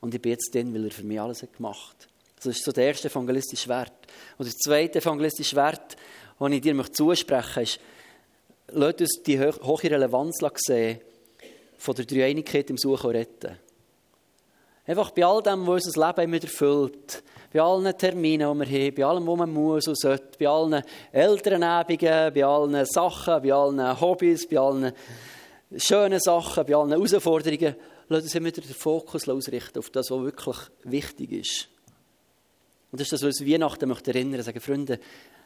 Und 0.00 0.14
ich 0.14 0.22
bin 0.22 0.32
jetzt 0.32 0.54
dann, 0.54 0.72
weil 0.72 0.84
er 0.84 0.90
für 0.90 1.02
mich 1.02 1.20
alles 1.20 1.42
hat 1.42 1.56
gemacht. 1.56 2.08
Das 2.36 2.46
ist 2.46 2.64
so 2.64 2.72
der 2.72 2.86
erste 2.86 3.08
evangelistische 3.08 3.68
Wert. 3.68 3.92
Und 4.38 4.46
der 4.46 4.56
zweite 4.56 4.98
evangelistische 5.00 5.56
Wert, 5.56 5.96
den 6.38 6.52
ich 6.52 6.62
dir 6.62 6.92
zusprechen 6.92 7.60
möchte, 7.60 7.62
ist, 7.62 7.80
lass 8.68 8.94
uns 8.94 9.22
die 9.26 9.40
hohe 9.40 9.82
Relevanz 9.82 10.38
sehen 10.56 11.00
von 11.76 11.94
der 11.94 12.04
Dreieinigkeit 12.04 12.70
im 12.70 12.78
Suchen 12.78 13.06
und 13.08 13.16
Retten. 13.16 13.58
Einfach 14.90 15.12
bei 15.12 15.24
all 15.24 15.40
dem, 15.40 15.64
was 15.68 15.86
unser 15.86 16.08
Leben 16.08 16.22
immer 16.22 16.42
erfüllt, 16.42 17.22
bei 17.52 17.60
allen 17.60 17.96
Terminen, 17.96 18.58
die 18.58 18.70
wir 18.70 18.86
haben, 18.86 18.94
bei 18.96 19.04
allem, 19.04 19.26
was 19.28 19.38
man 19.38 19.52
muss 19.52 19.86
und 19.86 19.96
sollte, 19.96 20.36
bei 20.36 20.48
allen 20.48 20.82
Elternabenden, 21.12 22.34
bei 22.34 22.44
allen 22.44 22.84
Sachen, 22.86 23.40
bei 23.40 23.52
allen 23.52 24.00
Hobbys, 24.00 24.48
bei 24.48 24.58
allen 24.58 24.92
schönen 25.76 26.18
Sachen, 26.18 26.66
bei 26.66 26.74
allen 26.74 26.90
Herausforderungen, 26.90 27.76
lass 28.08 28.24
uns 28.24 28.34
immer 28.34 28.50
den 28.50 28.64
Fokus 28.64 29.28
ausrichten 29.28 29.78
auf 29.78 29.90
das, 29.90 30.10
was 30.10 30.22
wirklich 30.22 30.56
wichtig 30.82 31.32
ist. 31.34 31.68
Und 32.90 33.00
das 33.00 33.06
ist 33.06 33.12
das, 33.12 33.22
was 33.22 33.40
uns 33.40 33.48
Weihnachten 33.48 33.88
möchte 33.88 34.10
erinnern, 34.10 34.42
sagen, 34.42 34.60
Freunde, 34.60 34.98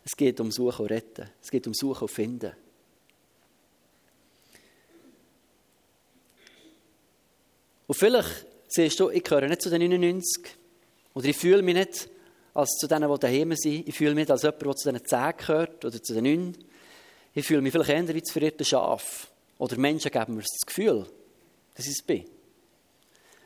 es 0.07 0.17
geht 0.17 0.41
um 0.41 0.51
Suchen 0.53 0.87
und 0.87 0.91
Retten. 0.91 1.29
Es 1.43 1.51
geht 1.51 1.67
um 1.67 1.75
Suchen 1.75 2.05
und 2.05 2.11
Finden. 2.11 2.53
Und 7.87 7.95
vielleicht 7.95 8.54
siehst 8.75 8.99
du, 8.99 9.11
ich 9.11 9.23
gehöre 9.23 9.49
nicht 9.49 9.63
zu 9.63 9.71
den 9.71 9.81
99. 9.81 10.57
Oder 11.15 11.27
ich 11.27 11.37
fühle 11.37 11.63
mich 11.63 11.75
nicht 11.75 12.09
als 12.55 12.71
zu 12.71 12.89
denen, 12.89 13.11
die 13.11 13.19
daheim 13.19 13.55
sind. 13.55 13.89
Ich 13.89 13.95
fühle 13.95 14.15
mich 14.15 14.23
nicht 14.23 14.31
als 14.31 14.43
jemand, 14.43 14.63
der 14.63 14.77
zu 14.77 14.93
den 14.93 15.05
10 15.05 15.37
gehört 15.37 15.85
oder 15.85 16.03
zu 16.03 16.15
den 16.15 16.25
9. 16.25 16.57
Ich 17.35 17.47
fühle 17.47 17.61
mich 17.63 17.73
vielleicht 17.73 17.91
eher 17.91 18.09
wie 18.15 18.21
das 18.21 18.33
verirrte 18.33 18.65
Schaf. 18.65 19.31
Oder 19.59 19.77
Menschen 19.79 20.11
geben 20.11 20.35
mir 20.35 20.43
das 20.43 20.67
Gefühl, 20.67 21.07
dass 21.75 21.87
ich 21.87 21.93
es 21.93 22.03
bin. 22.03 22.25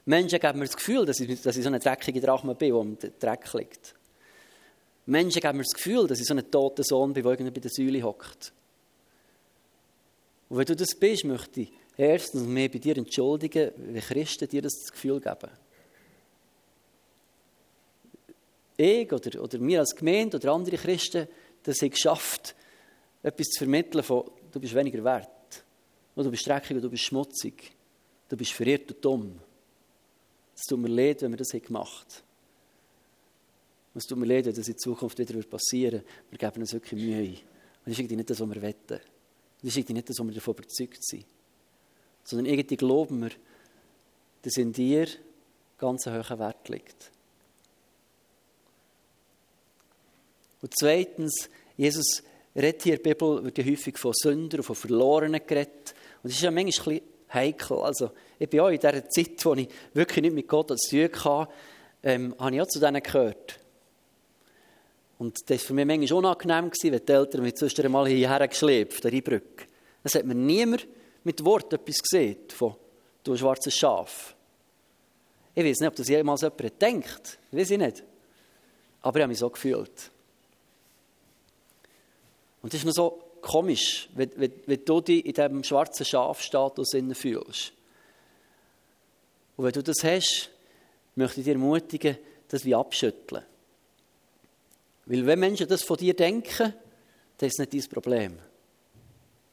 Menschen 0.06 0.40
geben 0.40 0.58
mir 0.58 0.64
das 0.64 0.76
Gefühl, 0.76 1.04
dass 1.04 1.20
ich, 1.20 1.42
dass 1.42 1.56
ich 1.56 1.62
so 1.62 1.68
eine 1.68 1.78
dreckige 1.78 2.20
Drachme 2.20 2.54
bin, 2.54 2.68
die 2.68 2.80
am 2.80 2.98
Dreck 3.18 3.52
liegt. 3.52 3.94
Menschen 5.04 5.40
geben 5.40 5.58
mir 5.58 5.64
das 5.64 5.74
Gefühl, 5.74 6.06
dass 6.06 6.20
ich 6.20 6.26
so 6.26 6.34
ein 6.34 6.50
toter 6.50 6.84
Sohn 6.84 7.12
bin, 7.12 7.22
der 7.22 7.32
irgendwie 7.32 7.50
bei 7.50 7.60
der 7.60 7.70
Säule 7.70 8.02
hockt. 8.02 8.52
Und 10.48 10.56
wenn 10.56 10.64
du 10.64 10.76
das 10.76 10.94
bist, 10.94 11.24
möchte 11.24 11.62
ich 11.62 11.72
erstens 11.98 12.46
mehr 12.46 12.68
bei 12.68 12.78
dir 12.78 12.96
entschuldigen, 12.96 13.72
wie 13.76 14.00
Christen 14.00 14.48
dir 14.48 14.62
das 14.62 14.90
Gefühl 14.90 15.20
geben. 15.20 15.50
Ich 18.76 19.12
oder, 19.12 19.42
oder 19.42 19.60
wir 19.60 19.80
als 19.80 19.94
Gemeinde 19.94 20.36
oder 20.36 20.52
andere 20.52 20.76
Christen, 20.76 21.26
das 21.64 21.82
haben 21.82 21.90
geschafft, 21.90 22.54
etwas 23.22 23.48
zu 23.48 23.58
vermitteln 23.58 24.04
von, 24.04 24.30
du 24.52 24.60
bist 24.60 24.74
weniger 24.74 25.02
wert. 25.02 25.28
Und 26.14 26.24
du 26.24 26.30
bist 26.30 26.46
dreckig 26.46 26.80
du 26.80 26.88
bist 26.88 27.04
schmutzig. 27.04 27.72
Du 28.28 28.36
bist 28.36 28.52
verirrt 28.52 28.92
und 28.92 29.04
dumm. 29.04 29.40
Es 30.54 30.62
tut 30.62 30.78
mir 30.78 30.88
leid, 30.88 31.22
wenn 31.22 31.32
wir 31.32 31.36
das 31.38 31.50
gemacht 31.50 32.06
haben. 32.14 32.24
Es 33.94 34.06
tut 34.06 34.18
mir 34.18 34.26
leid, 34.26 34.46
wenn 34.46 34.54
das 34.54 34.68
in 34.68 34.78
Zukunft 34.78 35.18
wieder 35.18 35.42
passieren 35.42 36.02
wird. 36.02 36.04
Wir 36.30 36.38
geben 36.38 36.60
uns 36.60 36.72
wirklich 36.72 37.00
Mühe. 37.00 37.28
Und 37.30 37.38
das 37.86 37.98
ist 37.98 38.10
nicht 38.10 38.30
das, 38.30 38.40
was 38.40 38.48
wir 38.48 38.62
wetten. 38.62 39.00
Das 39.62 39.76
ist 39.76 39.88
nicht 39.88 40.08
das, 40.08 40.18
was 40.18 40.26
wir 40.26 40.34
davon 40.34 40.54
überzeugt 40.54 41.04
sind. 41.04 41.24
Sondern 42.28 42.44
irgendwie 42.44 42.76
glauben 42.76 43.22
wir, 43.22 43.30
dass 44.42 44.58
in 44.58 44.74
dir 44.74 45.06
ganz 45.78 46.06
ein 46.06 46.12
hoher 46.12 46.38
Wert 46.38 46.68
liegt. 46.68 47.10
Und 50.60 50.74
zweitens, 50.76 51.48
Jesus 51.78 52.22
redet 52.54 52.82
hier 52.82 52.96
in 52.96 53.02
der 53.02 53.14
Bibel, 53.14 53.42
wird 53.44 53.56
ja 53.56 53.64
häufig 53.64 53.96
von 53.96 54.12
Sündern 54.12 54.62
von 54.62 54.76
Verlorenen 54.76 55.40
geredet. 55.46 55.94
Und 56.22 56.24
das 56.24 56.32
ist 56.32 56.42
ja 56.42 56.50
manchmal 56.50 56.96
ein 56.96 57.00
heikel. 57.32 57.78
Also, 57.78 58.10
ich 58.38 58.50
bin 58.50 58.60
auch 58.60 58.68
in 58.68 58.78
dieser 58.78 59.08
Zeit, 59.08 59.42
wo 59.46 59.54
ich 59.54 59.68
wirklich 59.94 60.22
nicht 60.22 60.34
mit 60.34 60.48
Gott 60.48 60.78
zu 60.78 61.08
tun 61.08 61.24
hatte, 61.24 61.50
ähm, 62.02 62.34
habe 62.38 62.56
ich 62.56 62.60
auch 62.60 62.66
zu 62.66 62.78
denen 62.78 63.02
gehört. 63.02 63.58
Und 65.18 65.38
das 65.48 65.62
war 65.62 65.66
für 65.68 65.72
mich 65.72 65.86
manchmal 65.86 66.18
unangenehm, 66.18 66.70
gewesen, 66.70 66.92
wenn 66.92 67.06
die 67.06 67.12
Eltern 67.12 67.42
mich 67.42 67.56
sonst 67.56 67.80
einmal 67.80 68.06
hierher 68.06 68.46
geschleppt, 68.46 69.02
der 69.02 69.22
Brücke. 69.22 69.64
Es 70.04 70.14
hat 70.14 70.26
mir 70.26 70.34
niemand 70.34 70.86
mit 71.28 71.44
Wort 71.44 71.70
etwas 71.74 72.02
gesehen 72.02 72.38
von 72.48 72.74
«du 73.22 73.36
schwarzes 73.36 73.76
Schaf». 73.76 74.34
Ich 75.54 75.62
weiß 75.62 75.80
nicht, 75.80 75.88
ob 75.88 75.96
das 75.96 76.08
jemals 76.08 76.40
jemand 76.40 76.80
denkt. 76.80 77.38
Weiß 77.50 77.70
ich 77.70 77.78
nicht. 77.78 78.02
Aber 79.02 79.18
ich 79.18 79.22
habe 79.22 79.28
mich 79.28 79.38
so 79.38 79.50
gefühlt. 79.50 80.10
Und 82.62 82.72
das 82.72 82.80
ist 82.80 82.86
noch 82.86 82.94
so 82.94 83.22
komisch, 83.42 84.08
wenn, 84.14 84.30
wenn, 84.36 84.52
wenn 84.64 84.84
du 84.84 85.00
dich 85.02 85.26
in 85.26 85.32
diesem 85.34 85.64
schwarzen 85.64 86.06
Schafstatus 86.06 86.92
fühlst. 87.12 87.72
Und 89.56 89.64
wenn 89.64 89.72
du 89.72 89.82
das 89.82 90.02
hast, 90.04 90.50
möchte 91.14 91.40
ich 91.40 91.44
dir 91.44 91.54
ermutigen, 91.54 92.16
das 92.48 92.64
wie 92.64 92.74
abschütteln. 92.74 93.44
Weil 95.04 95.26
wenn 95.26 95.40
Menschen 95.40 95.68
das 95.68 95.82
von 95.82 95.98
dir 95.98 96.14
denken, 96.14 96.72
dann 97.36 97.46
ist 97.46 97.58
es 97.58 97.70
nicht 97.70 97.74
dein 97.74 97.90
Problem. 97.90 98.38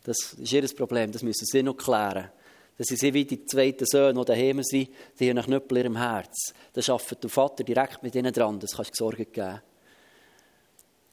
Das 0.06 0.34
ist 0.34 0.54
ihr 0.54 0.68
Problem, 0.76 1.12
das 1.12 1.24
müssen 1.24 1.46
sie 1.46 1.64
noch 1.64 1.76
klären. 1.76 2.30
Das 2.78 2.88
sind 2.88 3.00
sie 3.00 3.14
wie 3.14 3.26
die 3.26 3.44
zweiten 3.46 3.86
Söhne, 3.86 4.20
die 4.20 4.26
daheim 4.26 4.62
sind, 4.62 4.90
die 5.20 5.30
haben 5.30 5.38
einen 5.38 5.46
Knüppel 5.46 5.78
in 5.78 5.84
ihrem 5.84 5.98
Herz. 5.98 6.54
Da 6.74 6.94
arbeitet 6.94 7.24
der 7.24 7.30
Vater 7.30 7.64
direkt 7.64 8.04
mit 8.04 8.14
ihnen 8.16 8.32
dran, 8.32 8.60
das 8.60 8.76
kannst 8.76 8.92
du 8.92 9.06
Sorge 9.06 9.26
geben. 9.26 9.62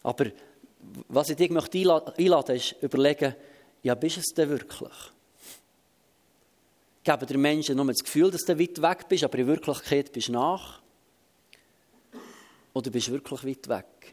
Aber 0.02 0.26
was 1.08 1.30
ich 1.30 1.36
dich 1.36 1.50
möchte 1.50 1.78
einladen 1.78 2.56
ist, 2.56 2.74
überlegen, 2.82 3.34
ja, 3.82 3.94
bist 3.94 4.18
es 4.18 4.34
denn 4.34 4.50
wirklich? 4.50 4.92
Geben 7.04 7.26
den 7.26 7.40
Menschen 7.40 7.76
nur 7.76 7.86
das 7.86 8.04
Gefühl, 8.04 8.30
dass 8.30 8.44
du 8.44 8.58
weit 8.58 8.82
weg 8.82 9.08
bist, 9.08 9.24
aber 9.24 9.38
in 9.38 9.46
Wirklichkeit 9.46 10.12
bist 10.12 10.28
du 10.28 10.32
nach? 10.32 10.82
Oder 12.74 12.90
bist 12.90 13.08
du 13.08 13.12
wirklich 13.12 13.44
weit 13.44 13.68
weg? 13.68 14.11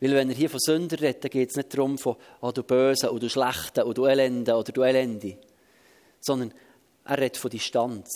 Weil 0.00 0.14
wenn 0.14 0.28
er 0.28 0.36
hier 0.36 0.50
von 0.50 0.60
Sünder 0.60 1.00
redet, 1.00 1.24
dann 1.24 1.30
geht 1.30 1.50
es 1.50 1.56
nicht 1.56 1.72
darum 1.72 1.98
von 1.98 2.16
oh, 2.40 2.50
du 2.50 2.62
Bösen 2.62 3.08
oder 3.08 3.20
du 3.20 3.28
Schlechten 3.30 3.82
oder 3.84 3.94
du 3.94 4.06
Elenden 4.06 4.54
oder 4.54 4.72
du 4.72 4.82
Elende, 4.82 5.38
sondern 6.20 6.52
er 7.04 7.18
redet 7.18 7.36
von 7.36 7.50
Distanz. 7.50 8.08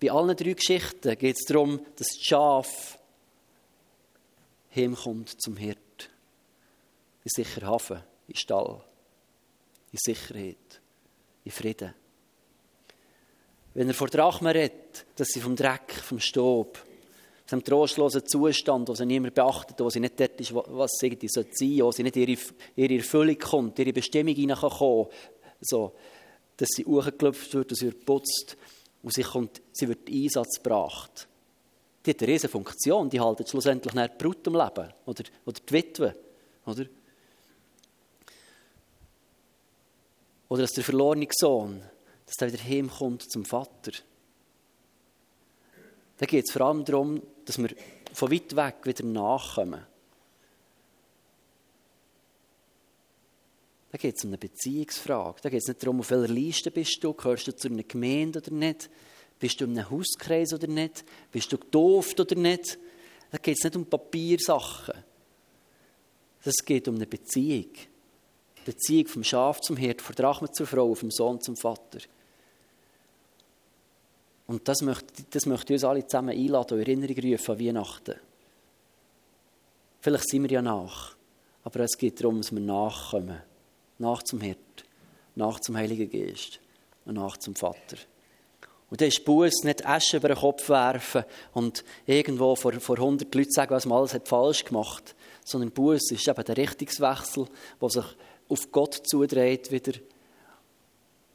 Bei 0.00 0.10
allen 0.10 0.36
drei 0.36 0.52
Geschichten 0.52 1.18
geht 1.18 1.36
es 1.36 1.44
darum, 1.44 1.80
dass 1.96 2.08
das 2.08 2.20
Schaf 2.20 2.98
heimkommt 4.74 5.40
zum 5.40 5.56
Hirt. 5.56 6.10
In 7.24 7.30
sicher 7.44 7.66
Hafen, 7.66 8.02
in 8.28 8.36
Stall, 8.36 8.80
in 9.92 9.98
Sicherheit, 10.00 10.80
in 11.44 11.50
Frieden. 11.50 11.94
Wenn 13.74 13.88
er 13.88 13.94
vor 13.94 14.08
Drachmen 14.08 14.52
redet, 14.52 15.06
dass 15.16 15.28
sie 15.28 15.40
vom 15.40 15.56
Dreck, 15.56 15.92
vom 15.92 16.20
Staub, 16.20 16.82
aus 17.48 17.52
einem 17.52 17.64
trostlosen 17.64 18.26
Zustand, 18.26 18.88
wo 18.88 18.94
sie 18.94 19.06
niemand 19.06 19.34
beachtet, 19.34 19.80
wo 19.80 19.88
sie 19.88 20.00
nicht 20.00 20.20
dort 20.20 20.38
ist, 20.40 20.54
was 20.54 20.90
sie 21.00 21.18
sein 21.20 21.28
sollte, 21.28 21.84
wo 21.84 21.90
sie 21.90 22.02
nicht 22.02 22.16
ihre, 22.16 22.38
ihre 22.76 22.96
Erfüllung 22.96 23.38
kommt, 23.38 23.78
ihre 23.78 23.92
Bestimmung 23.92 24.34
hineinkommen 24.34 25.06
so, 25.60 25.94
dass 26.56 26.68
sie 26.76 26.84
hochgeklopft 26.84 27.54
wird, 27.54 27.70
dass 27.70 27.78
sie 27.78 27.86
wird 27.86 28.04
putzt 28.04 28.56
und 29.02 29.14
sie, 29.14 29.22
kommt, 29.22 29.62
sie 29.72 29.88
wird 29.88 30.08
in 30.08 30.24
Einsatz 30.24 30.62
gebracht 30.62 31.26
die 32.06 32.10
hat 32.10 32.22
eine 32.22 32.32
riesige 32.32 32.50
Funktion, 32.50 33.10
die 33.10 33.20
halten 33.20 33.46
schlussendlich 33.46 33.92
die 33.92 34.18
Brut 34.24 34.46
am 34.46 34.54
Leben 34.54 34.92
oder, 35.04 35.24
oder 35.44 35.60
die 35.60 35.72
Witwe. 35.72 36.14
Oder? 36.64 36.86
oder 40.48 40.62
dass 40.62 40.72
der 40.72 40.84
verlorene 40.84 41.28
Sohn, 41.30 41.82
dass 42.24 42.36
er 42.40 42.52
wieder 42.52 42.62
heimkommt 42.62 43.30
zum 43.30 43.44
Vater. 43.44 43.92
Da 46.18 46.26
geht 46.26 46.44
es 46.46 46.52
vor 46.52 46.62
allem 46.62 46.84
darum, 46.84 47.22
dass 47.44 47.58
wir 47.58 47.70
von 48.12 48.30
weit 48.30 48.54
weg 48.54 48.76
wieder 48.84 49.04
nachkommen. 49.04 49.86
Da 53.90 53.96
geht 53.96 54.16
es 54.16 54.24
um 54.24 54.30
eine 54.30 54.38
Beziehungsfrage. 54.38 55.40
Da 55.42 55.48
geht 55.48 55.62
es 55.62 55.68
nicht 55.68 55.82
darum, 55.82 56.00
auf 56.00 56.10
welcher 56.10 56.32
Liste 56.32 56.70
bist 56.70 57.02
du, 57.02 57.14
gehörst 57.14 57.46
du 57.46 57.56
zu 57.56 57.68
einer 57.68 57.84
Gemeinde 57.84 58.40
oder 58.40 58.50
nicht, 58.50 58.90
bist 59.38 59.60
du 59.60 59.64
in 59.64 59.78
einem 59.78 59.90
Hauskreis 59.90 60.52
oder 60.52 60.66
nicht, 60.66 61.04
bist 61.30 61.50
du 61.52 61.58
getauft 61.58 62.20
oder 62.20 62.34
nicht. 62.34 62.78
Da 63.30 63.38
geht 63.38 63.56
es 63.56 63.64
nicht 63.64 63.76
um 63.76 63.86
Papiersachen. 63.86 65.04
Es 66.42 66.64
geht 66.64 66.88
um 66.88 66.96
eine 66.96 67.06
Beziehung. 67.06 67.70
Beziehung 68.64 69.06
vom 69.06 69.24
Schaf 69.24 69.60
zum 69.60 69.76
von 69.76 69.86
der 69.86 70.14
Drachme 70.14 70.50
zur 70.50 70.66
Frau, 70.66 70.94
vom 70.94 71.10
Sohn 71.10 71.40
zum 71.40 71.56
Vater. 71.56 72.00
Und 74.48 74.66
das 74.66 74.82
möchte, 74.82 75.22
das 75.30 75.46
möchte 75.46 75.74
uns 75.74 75.84
alle 75.84 76.04
zusammen 76.04 76.30
einladen 76.36 76.74
und 76.74 76.80
Erinnerung 76.80 77.16
rufen 77.16 77.52
an 77.52 77.60
Weihnachten. 77.60 78.14
Vielleicht 80.00 80.28
sind 80.28 80.42
wir 80.42 80.50
ja 80.50 80.62
nach, 80.62 81.14
aber 81.62 81.80
es 81.80 81.96
geht 81.96 82.20
darum, 82.20 82.38
dass 82.38 82.50
wir 82.50 82.60
nachkommen. 82.60 83.40
Nach 83.98 84.22
zum 84.24 84.40
Hirt, 84.40 84.58
nach 85.36 85.60
zum 85.60 85.76
Heiligen 85.76 86.10
Geist 86.10 86.58
und 87.04 87.14
nach 87.14 87.36
zum 87.36 87.54
Vater. 87.54 87.98
Und 88.90 89.00
dann 89.00 89.08
ist 89.08 89.24
Buß 89.24 89.64
nicht 89.64 89.86
Asche 89.86 90.16
über 90.16 90.28
den 90.28 90.38
Kopf 90.38 90.68
werfen 90.68 91.24
und 91.52 91.84
irgendwo 92.06 92.56
vor, 92.56 92.72
vor 92.80 92.96
100 92.96 93.32
Leuten 93.34 93.50
sagen, 93.50 93.74
was 93.74 93.86
man 93.86 93.98
alles 93.98 94.14
hat 94.14 94.26
falsch 94.28 94.64
gemacht 94.64 95.14
sondern 95.48 95.70
Buß 95.70 96.10
ist 96.10 96.28
eben 96.28 96.44
der 96.44 96.56
Richtungswechsel, 96.56 97.46
der 97.80 97.88
sich 97.88 98.04
auf 98.48 98.70
Gott 98.70 99.00
zudreht 99.04 99.70
wieder 99.70 99.98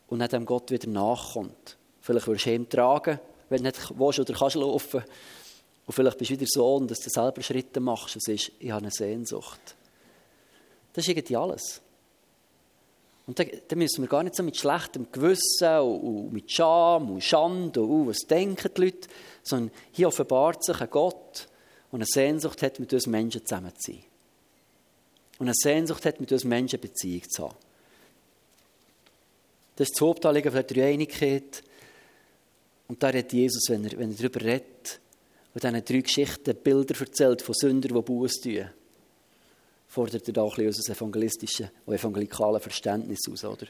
und 0.08 0.20
nicht 0.20 0.34
dem 0.34 0.46
Gott 0.46 0.72
wieder 0.72 0.90
nachkommt. 0.90 1.78
Vielleicht 2.04 2.28
willst 2.28 2.46
du 2.46 2.54
ihm 2.54 2.68
tragen, 2.68 3.18
wenn 3.48 3.64
du 3.64 3.70
nicht 3.70 3.98
willst 3.98 4.20
oder 4.20 4.34
kannst 4.34 4.58
laufen. 4.58 5.04
Und 5.86 5.94
vielleicht 5.94 6.18
bist 6.18 6.32
du 6.32 6.34
wieder 6.34 6.46
so, 6.46 6.80
dass 6.82 7.00
du 7.00 7.10
selber 7.10 7.42
Schritte 7.42 7.80
machst 7.80 8.16
und 8.16 8.22
sagst, 8.22 8.52
ich 8.60 8.72
habe 8.72 8.82
eine 8.82 8.92
Sehnsucht. 8.92 9.76
Das 10.92 11.06
ist 11.06 11.08
irgendwie 11.08 11.38
alles. 11.38 11.82
Und 13.26 13.40
dann, 13.40 13.48
müssen 13.76 14.04
wir 14.04 14.10
gar 14.10 14.22
nicht 14.22 14.36
so 14.36 14.44
mit 14.44 14.58
schlechtem 14.58 15.08
Gewissen 15.14 15.80
und, 15.80 16.02
und 16.02 16.34
mit 16.34 16.52
Scham 16.52 17.10
und 17.10 17.24
Schande 17.24 17.82
und 17.82 17.90
uh, 17.90 18.08
was 18.08 18.18
denken 18.30 18.70
die 18.76 18.82
Leute, 18.82 19.08
sondern 19.42 19.72
hier 19.94 20.10
offenbart 20.10 20.62
sich 20.62 20.82
ein 20.82 20.90
Gott, 20.90 21.48
der 21.90 21.96
eine 21.96 22.06
Sehnsucht 22.06 22.62
hat, 22.64 22.82
mit 22.82 22.92
uns 22.92 23.08
Menschen 23.08 23.46
zusammen 23.46 23.72
zu 23.78 23.94
sein. 23.94 24.04
Und 25.40 25.48
eine 25.48 25.56
Sehnsucht 25.56 26.06
hat, 26.06 26.20
mit 26.20 26.34
uns 26.34 26.44
Menschen 26.44 26.82
Beziehung 26.82 27.24
zu 27.30 27.44
haben. 27.44 27.56
Das 29.78 29.88
ist 29.88 29.96
das 29.96 30.02
Hauptanliegen 30.02 30.52
der 30.52 30.64
Dreieinigkeit. 30.64 31.64
Und 32.88 33.02
da 33.02 33.08
redet 33.08 33.34
Jesus, 33.34 33.70
wenn 33.70 33.86
er, 33.86 33.98
wenn 33.98 34.12
er 34.12 34.18
darüber 34.18 34.42
redet, 34.42 35.00
und 35.54 35.64
diesen 35.64 35.86
drei 35.86 36.02
Geschichten 36.02 36.56
Bilder 36.56 37.00
erzählt 37.00 37.42
von 37.42 37.54
Sündern, 37.54 37.96
die 37.96 38.02
Buß 38.02 38.42
tun, 38.42 38.70
fordert 39.88 40.28
er 40.28 40.34
da 40.34 40.42
auch 40.42 40.58
ein 40.58 40.66
bisschen 40.66 40.82
unser 40.82 40.94
evangelistisches 40.94 41.68
und 41.86 41.94
evangelikalen 41.94 42.60
Verständnis 42.60 43.20
aus, 43.32 43.44
oder? 43.44 43.68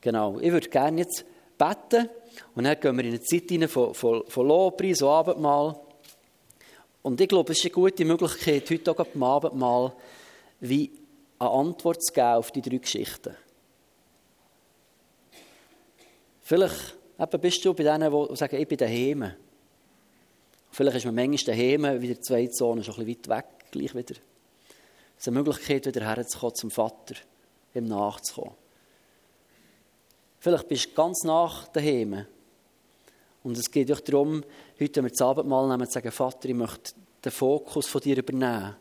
Genau. 0.00 0.40
Ich 0.40 0.50
würde 0.50 0.68
gerne 0.68 1.02
jetzt 1.02 1.24
beten 1.56 2.08
und 2.54 2.64
dann 2.64 2.80
gehen 2.80 2.96
wir 2.96 3.04
in 3.04 3.10
eine 3.10 3.20
Zeit 3.20 3.44
hinein 3.48 3.68
von, 3.68 3.94
von, 3.94 4.24
von 4.26 4.48
Lobpreis 4.48 5.02
und 5.02 5.08
Abendmahl. 5.08 5.78
Und 7.02 7.20
ich 7.20 7.28
glaube, 7.28 7.52
es 7.52 7.58
ist 7.58 7.66
eine 7.66 7.74
gute 7.74 8.04
Möglichkeit, 8.04 8.68
heute 8.70 8.90
auch 8.90 9.06
beim 9.06 9.22
Abendmahl, 9.22 9.92
wie 10.60 10.90
eine 11.38 11.50
Antwort 11.50 12.02
zu 12.02 12.12
geben 12.12 12.26
auf 12.26 12.50
die 12.50 12.62
drei 12.62 12.78
Geschichten. 12.78 13.34
Vielleicht 16.42 16.96
eben 17.20 17.40
bist 17.40 17.64
du 17.64 17.74
bei 17.74 17.84
denen, 17.84 18.10
die 18.10 18.36
sagen, 18.36 18.56
ich 18.56 18.68
bin 18.68 18.78
daheim. 18.78 19.32
Vielleicht 20.72 20.96
ist 20.98 21.04
man 21.04 21.14
manchmal 21.14 21.56
daheim, 21.56 22.00
wie 22.00 22.08
der 22.08 22.20
zweite 22.20 22.52
Sohn, 22.52 22.82
schon 22.82 22.94
ein 22.94 23.04
bisschen 23.04 23.28
weit 23.28 23.44
weg, 23.44 23.70
gleich 23.70 23.94
wieder. 23.94 24.14
Es 25.16 25.24
ist 25.24 25.28
eine 25.28 25.38
Möglichkeit, 25.38 25.86
wieder 25.86 26.06
herzukommen 26.06 26.54
zum 26.54 26.70
Vater, 26.70 27.16
ihm 27.74 27.86
nachzukommen. 27.86 28.54
Vielleicht 30.38 30.68
bist 30.68 30.86
du 30.86 30.94
ganz 30.94 31.22
nach 31.24 31.68
daheim. 31.68 32.24
Und 33.42 33.58
es 33.58 33.70
geht 33.70 33.92
auch 33.92 34.00
darum, 34.00 34.42
heute, 34.78 34.96
wenn 34.96 35.04
wir 35.04 35.10
das 35.10 35.20
Abendmahl 35.20 35.68
nehmen, 35.68 35.86
zu 35.86 35.92
sagen, 35.92 36.12
Vater, 36.12 36.48
ich 36.48 36.54
möchte 36.54 36.92
den 37.22 37.32
Fokus 37.32 37.86
von 37.86 38.00
dir 38.00 38.16
übernehmen 38.16 38.76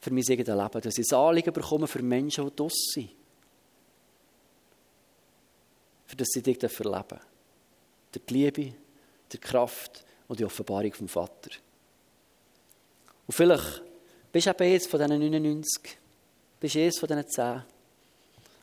für 0.00 0.12
mein 0.12 0.24
eigenes 0.28 0.46
Leben. 0.46 0.80
Dass 0.80 0.98
ich 0.98 1.12
ein 1.12 1.18
Anliegen 1.18 1.52
bekomme 1.52 1.86
für 1.88 2.02
Menschen, 2.02 2.44
die 2.44 2.54
draussen 2.54 2.92
sind. 2.92 3.10
Für 6.06 6.16
das 6.16 6.28
sie 6.28 6.42
dich 6.42 6.62
erleben 6.62 7.08
dürfen. 7.08 7.35
Durch 8.16 8.26
die 8.28 8.34
Liebe, 8.34 8.72
die 9.30 9.38
Kraft 9.38 10.02
und 10.26 10.40
die 10.40 10.44
Offenbarung 10.46 10.92
vom 10.94 11.06
Vater. 11.06 11.50
Und 13.26 13.34
vielleicht 13.34 13.82
bist 14.32 14.46
du 14.46 14.50
eben 14.50 14.72
jetzt 14.72 14.88
von 14.88 15.00
diesen 15.00 15.20
99, 15.20 15.98
bist 16.58 16.74
du 16.74 16.78
jetzt 16.78 16.98
von 16.98 17.08
diesen 17.08 17.28
10. 17.28 17.62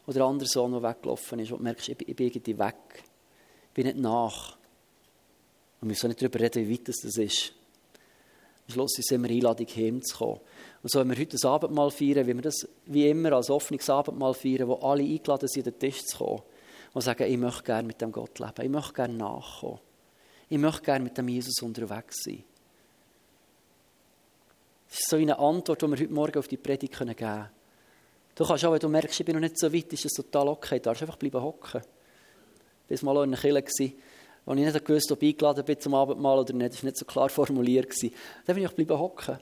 Oder 0.07 0.13
der 0.13 0.23
andere 0.23 0.49
Sohn, 0.49 0.71
der 0.71 0.81
weggelaufen 0.81 1.37
ist, 1.37 1.51
und 1.51 1.59
du 1.59 1.63
merkst, 1.63 1.87
ich 1.89 1.97
bin, 1.97 2.09
ich 2.09 2.15
bin 2.15 2.27
irgendwie 2.27 2.57
weg. 2.57 3.03
Ich 3.67 3.73
bin 3.75 3.85
nicht 3.85 3.99
nach. 3.99 4.53
Und 5.79 5.81
wir 5.81 5.87
müssen 5.89 6.07
nicht 6.07 6.19
darüber 6.19 6.39
reden, 6.39 6.67
wie 6.67 6.73
weit 6.73 6.87
das 6.87 7.03
ist. 7.03 7.53
Am 8.67 8.73
Schluss 8.73 8.97
ist 8.97 9.11
immer 9.11 9.29
Einladung, 9.29 9.67
heimzukommen. 9.67 10.39
Und 10.81 10.91
so, 10.91 10.99
wenn 10.99 11.11
wir 11.11 11.17
heute 11.17 11.37
ein 11.37 11.47
Abendmahl 11.47 11.91
feiern, 11.91 12.25
wie 12.25 12.33
wir 12.33 12.41
das 12.41 12.67
wie 12.87 13.07
immer 13.07 13.33
als 13.33 13.51
offenes 13.51 13.87
Abendmahl 13.87 14.33
feiern, 14.33 14.67
wo 14.67 14.75
alle 14.75 15.03
eingeladen 15.03 15.47
sind, 15.47 15.67
an 15.67 15.73
den 15.73 15.79
Tisch 15.79 16.03
zu 16.05 16.17
kommen 16.17 16.41
und 16.93 17.01
sagen, 17.01 17.23
ich 17.23 17.37
möchte 17.37 17.63
gerne 17.63 17.87
mit 17.87 18.01
dem 18.01 18.11
Gott 18.11 18.39
leben, 18.39 18.61
ich 18.61 18.69
möchte 18.69 18.93
gerne 18.93 19.15
nachkommen. 19.15 19.79
Ich 20.49 20.57
möchte 20.57 20.83
gerne 20.83 21.03
mit 21.03 21.17
dem 21.17 21.27
Jesus 21.27 21.61
unterwegs 21.61 22.23
sein. 22.23 22.43
Das 24.89 24.99
ist 24.99 25.09
so 25.09 25.15
eine 25.15 25.39
Antwort, 25.39 25.81
die 25.81 25.87
wir 25.87 25.97
heute 25.97 26.13
Morgen 26.13 26.37
auf 26.37 26.47
die 26.47 26.57
Predigt 26.57 26.97
geben 26.97 27.15
können. 27.15 27.49
Du 28.35 28.45
kannst 28.45 28.65
auch, 28.65 28.71
wenn 28.71 28.79
du 28.79 28.89
merkst, 28.89 29.19
ich 29.19 29.25
bin 29.25 29.35
noch 29.35 29.41
nicht 29.41 29.57
so 29.57 29.73
weit, 29.73 29.91
ist 29.91 30.05
das 30.05 30.11
total 30.11 30.49
okay. 30.49 30.77
Du 30.77 30.83
darfst 30.83 31.01
einfach 31.01 31.17
bleiben 31.17 31.41
hocken. 31.41 31.81
Ich 32.89 33.03
war 33.03 33.13
mal 33.13 33.23
in 33.23 33.33
einer 33.33 33.41
Kirche, 33.41 33.95
wo 34.45 34.53
ich 34.53 34.59
nicht 34.59 34.85
gewusst 34.85 35.11
ob 35.11 35.23
ich 35.23 35.33
eingeladen 35.33 35.65
bin 35.65 35.79
zum 35.79 35.95
Abendmahl 35.95 36.39
oder 36.39 36.53
nicht. 36.53 36.73
Das 36.73 36.83
war 36.83 36.89
nicht 36.89 36.97
so 36.97 37.05
klar 37.05 37.29
formuliert. 37.29 37.91
Dann 38.01 38.55
bin 38.55 38.59
ich 38.59 38.67
auch 38.67 38.73
bleiben 38.73 38.99
hocken. 38.99 39.39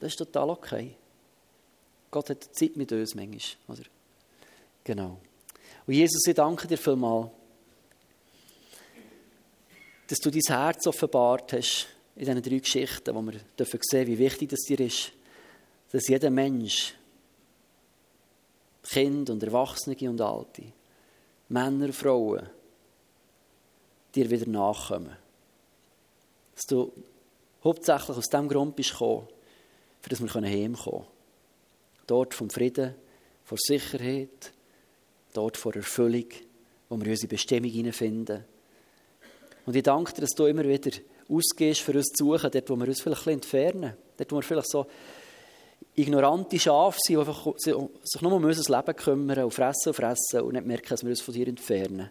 Das 0.00 0.12
ist 0.12 0.16
total 0.16 0.50
okay. 0.50 0.96
Gott 2.10 2.30
hat 2.30 2.42
Zeit 2.52 2.76
mit 2.76 2.90
uns 2.90 3.14
manchmal. 3.14 3.42
Oder? 3.68 3.86
Genau. 4.82 5.20
Und 5.90 5.96
Jesus, 5.96 6.24
ich 6.24 6.36
danke 6.36 6.68
dir 6.68 6.78
vielmals, 6.78 7.30
dass 10.06 10.20
du 10.20 10.30
dein 10.30 10.40
Herz 10.46 10.86
offenbart 10.86 11.52
hast 11.52 11.88
in 12.14 12.26
diesen 12.26 12.42
drei 12.42 12.58
Geschichten, 12.60 13.12
wo 13.12 13.20
wir 13.22 13.40
dürfen 13.58 13.80
sehen, 13.82 14.06
wie 14.06 14.16
wichtig 14.16 14.50
das 14.50 14.60
dir 14.60 14.78
ist, 14.78 15.10
dass 15.90 16.06
jeder 16.06 16.30
Mensch, 16.30 16.94
Kind 18.84 19.30
und 19.30 19.42
Erwachsene 19.42 19.96
und 20.08 20.20
Alte, 20.20 20.62
Männer 21.48 21.92
Frauen, 21.92 22.48
dir 24.14 24.30
wieder 24.30 24.48
nachkommen. 24.48 25.16
Dass 26.54 26.66
du 26.68 26.92
hauptsächlich 27.64 28.16
aus 28.16 28.28
dem 28.28 28.48
Grund 28.48 28.76
bist 28.76 28.92
gekommen, 28.92 29.26
für 30.00 30.10
das 30.10 30.22
wir 30.22 30.30
heimkommen 30.30 30.76
können. 30.76 31.06
Dort 32.06 32.32
vom 32.32 32.48
Frieden, 32.48 32.94
vor 33.42 33.58
Sicherheit, 33.58 34.52
dort 35.32 35.56
vor 35.56 35.74
Erfüllung, 35.74 36.26
wo 36.88 37.00
wir 37.00 37.10
unsere 37.10 37.28
Bestimmung 37.28 37.70
hineinfinden. 37.70 38.44
Und 39.66 39.76
ich 39.76 39.82
danke 39.82 40.12
dir, 40.14 40.22
dass 40.22 40.30
du 40.30 40.46
immer 40.46 40.64
wieder 40.64 40.90
ausgehst, 41.28 41.80
für 41.80 41.92
uns 41.92 42.08
zu 42.08 42.24
suchen, 42.24 42.50
dort, 42.50 42.70
wo 42.70 42.76
wir 42.76 42.88
uns 42.88 43.00
vielleicht 43.00 43.26
ein 43.26 43.38
bisschen 43.38 43.64
entfernen. 43.64 43.96
Dort, 44.16 44.32
wo 44.32 44.36
wir 44.36 44.42
vielleicht 44.42 44.70
so 44.70 44.86
ignorante 45.94 46.58
Schafe 46.58 46.98
sind, 47.00 47.26
die 47.26 47.60
sich 48.04 48.22
nur 48.22 48.32
um 48.32 48.44
unser 48.44 48.76
Leben 48.76 48.96
kümmern 48.96 49.44
und 49.44 49.54
fressen 49.54 49.88
und 49.88 49.94
fressen 49.94 50.40
und 50.40 50.54
nicht 50.54 50.66
merken, 50.66 50.88
dass 50.88 51.02
wir 51.02 51.10
uns 51.10 51.20
von 51.20 51.34
dir 51.34 51.48
entfernen. 51.48 52.10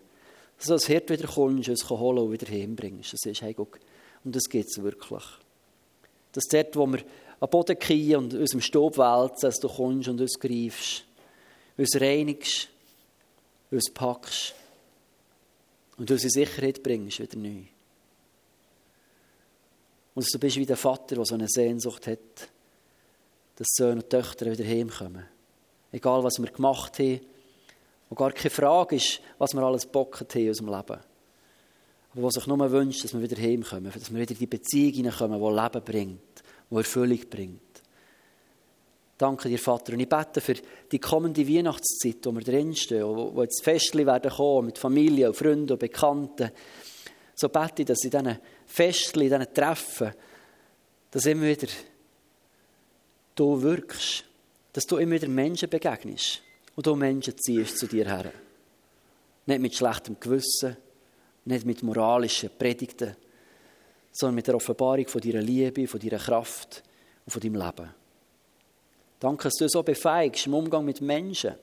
Dass 0.57 0.67
du 0.67 0.73
als 0.73 0.87
Hirt 0.87 1.09
wieder 1.09 1.27
kommst, 1.27 1.69
uns 1.69 1.89
holen 1.89 2.19
und 2.19 2.31
wieder 2.31 2.51
heimbringst. 2.51 3.13
Das 3.13 3.25
ist, 3.25 3.41
hey, 3.41 3.53
guck, 3.53 3.79
und 4.23 4.35
das 4.35 4.49
geht 4.49 4.67
es 4.67 4.81
wirklich. 4.81 5.23
Dass 6.33 6.45
dort, 6.45 6.75
wo 6.75 6.85
wir 6.87 6.99
am 7.39 7.49
Boden 7.49 7.79
kriegen 7.79 8.17
und 8.17 8.33
uns 8.33 8.53
im 8.53 8.61
Staub 8.61 8.97
wälzen, 8.97 9.41
dass 9.41 9.59
du 9.59 9.69
kommst 9.69 10.09
und 10.09 10.19
uns 10.19 10.39
greifst, 10.39 11.05
uns 11.77 11.99
reinigst, 11.99 12.69
uns 13.71 13.91
packst 13.93 14.55
und 15.97 16.09
uns 16.09 16.23
in 16.23 16.29
Sicherheit 16.29 16.81
bringst, 16.81 17.19
wieder 17.19 17.37
neu. 17.37 17.63
Und 20.15 20.33
du 20.33 20.39
bist 20.39 20.57
wie 20.57 20.65
der 20.65 20.77
Vater, 20.77 21.15
der 21.15 21.25
so 21.25 21.35
eine 21.35 21.47
Sehnsucht 21.47 22.07
hat, 22.07 22.49
dass 23.55 23.67
Söhne 23.71 24.01
und 24.01 24.09
Töchter 24.09 24.51
wieder 24.51 24.65
heimkommen. 24.65 25.25
Egal, 25.91 26.23
was 26.23 26.39
wir 26.39 26.51
gemacht 26.51 26.99
haben, 26.99 27.21
und 28.09 28.17
gar 28.17 28.31
keine 28.31 28.49
Frage 28.49 28.95
ist, 28.95 29.21
was 29.37 29.53
wir 29.53 29.61
alles 29.61 29.85
bocken 29.85 30.27
haben 30.27 30.49
aus 30.49 30.57
dem 30.57 30.67
Leben. 30.67 30.99
Aber 32.11 32.23
was 32.23 32.33
sich 32.33 32.47
nur 32.47 32.71
wünscht, 32.71 33.03
dass 33.03 33.13
wir 33.13 33.21
wieder 33.21 33.39
heimkommen, 33.39 33.91
dass 33.91 34.11
wir 34.11 34.19
wieder 34.19 34.31
in 34.31 34.39
die 34.39 34.47
Beziehung 34.47 34.93
hineinkommen, 34.93 35.39
die 35.39 35.61
Leben 35.61 35.85
bringt, 35.85 36.43
die 36.71 36.75
Erfüllung 36.75 37.19
bringt. 37.29 37.61
Danke 39.19 39.49
dir, 39.49 39.59
Vater. 39.59 39.91
Und 39.91 39.99
ich 39.99 40.07
bete 40.07 40.39
für 40.39 40.55
die 40.89 40.99
kommende 40.99 41.45
Weihnachtszeit, 41.45 42.19
wo 42.23 42.31
wir 42.31 42.41
drinstehen, 42.41 43.03
wo, 43.03 43.35
wo 43.35 43.43
jetzt 43.43 43.61
Festchen 43.61 44.05
werden 44.05 44.31
kommen, 44.31 44.67
mit 44.67 44.77
Familie 44.77 45.27
und 45.27 45.35
Freunden 45.35 45.73
und 45.73 45.77
Bekannten. 45.77 46.49
So 47.35 47.49
bete 47.49 47.81
ich, 47.81 47.85
dass 47.85 48.01
in 48.05 48.11
diesen 48.11 48.39
Festchen, 48.65 49.23
in 49.23 49.29
diesen 49.29 49.53
Treffen, 49.53 50.13
dass 51.11 51.25
immer 51.25 51.47
wieder 51.47 51.67
du 53.35 53.61
wirkst, 53.61 54.23
dass 54.71 54.85
du 54.85 54.95
immer 54.95 55.15
wieder 55.15 55.27
Menschen 55.27 55.69
begegnest 55.69 56.41
und 56.77 56.87
du 56.87 56.95
Menschen 56.95 57.37
ziehst 57.37 57.77
zu 57.77 57.87
dir 57.87 58.05
her. 58.05 58.31
Nicht 59.47 59.59
mit 59.59 59.75
schlechtem 59.75 60.17
Gewissen, 60.17 60.77
nicht 61.43 61.65
mit 61.65 61.83
moralischen 61.83 62.51
Predigten, 62.57 63.17
sondern 64.13 64.35
mit 64.35 64.47
der 64.47 64.55
Offenbarung 64.55 65.09
von 65.09 65.19
deiner 65.19 65.41
Liebe, 65.41 65.87
von 65.87 65.99
deiner 65.99 66.19
Kraft 66.19 66.83
und 67.25 67.33
von 67.33 67.41
deinem 67.41 67.55
Leben. 67.55 67.99
Danke, 69.19 69.43
dass 69.43 69.55
du 69.55 69.67
so 69.67 69.83
befeigst 69.83 70.47
im 70.47 70.53
Umgang 70.53 70.85
mit 70.85 71.01
Menschen, 71.01 71.55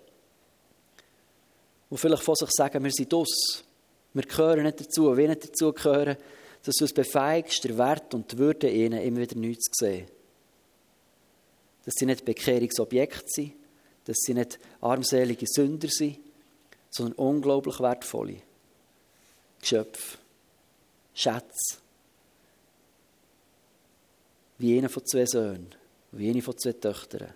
die 1.91 1.97
vielleicht 1.97 2.23
von 2.23 2.35
sich 2.35 2.51
sagen, 2.51 2.85
wir 2.85 2.91
sind 2.91 3.15
aus, 3.15 3.65
wir 4.13 4.23
gehören 4.23 4.65
nicht 4.65 4.81
dazu, 4.81 5.17
wir 5.17 5.29
nicht 5.29 5.49
dazu 5.49 5.73
gehören, 5.73 6.17
dass 6.63 6.77
du 6.77 6.85
es 6.85 6.93
befeigst, 6.93 7.65
der 7.65 7.79
Wert 7.79 8.13
und 8.13 8.33
die 8.33 8.39
Würde 8.39 8.69
ihnen 8.69 9.01
immer 9.01 9.21
wieder 9.21 9.37
neu 9.37 9.55
zu 9.55 9.71
sehen. 9.73 10.07
Dass 11.85 11.95
sie 11.97 12.07
nicht 12.07 12.25
Bekehrungsobjekte 12.25 13.25
sind, 13.27 13.53
dass 14.05 14.17
sie 14.19 14.35
nicht 14.35 14.59
armselige 14.81 15.47
Sünder 15.47 15.89
sind, 15.89 16.19
sondern 16.91 17.15
unglaublich 17.15 17.79
wertvolle 17.81 18.43
Geschöpfe, 19.61 20.19
Schätze. 21.15 21.79
Wie 24.59 24.77
einer 24.77 24.89
von 24.89 25.07
zwei 25.07 25.27
Söhnen, 25.27 25.75
wie 26.13 26.31
eine 26.31 26.43
von 26.43 26.57
zwei 26.59 26.73
Töchtern. 26.73 27.35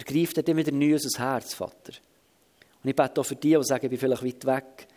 Er 0.00 0.04
greift 0.04 0.38
dort 0.38 0.48
immer 0.48 0.62
neu 0.72 0.94
unser 0.94 1.18
Herz, 1.18 1.52
Vater. 1.52 1.92
Und 2.82 2.88
ich 2.88 2.96
bete 2.96 3.20
auch 3.20 3.24
für 3.24 3.36
die, 3.36 3.54
die 3.54 3.64
sagen, 3.64 3.84
ich 3.84 3.90
bin 3.90 3.98
vielleicht 3.98 4.24
weit 4.24 4.46
weg, 4.46 4.88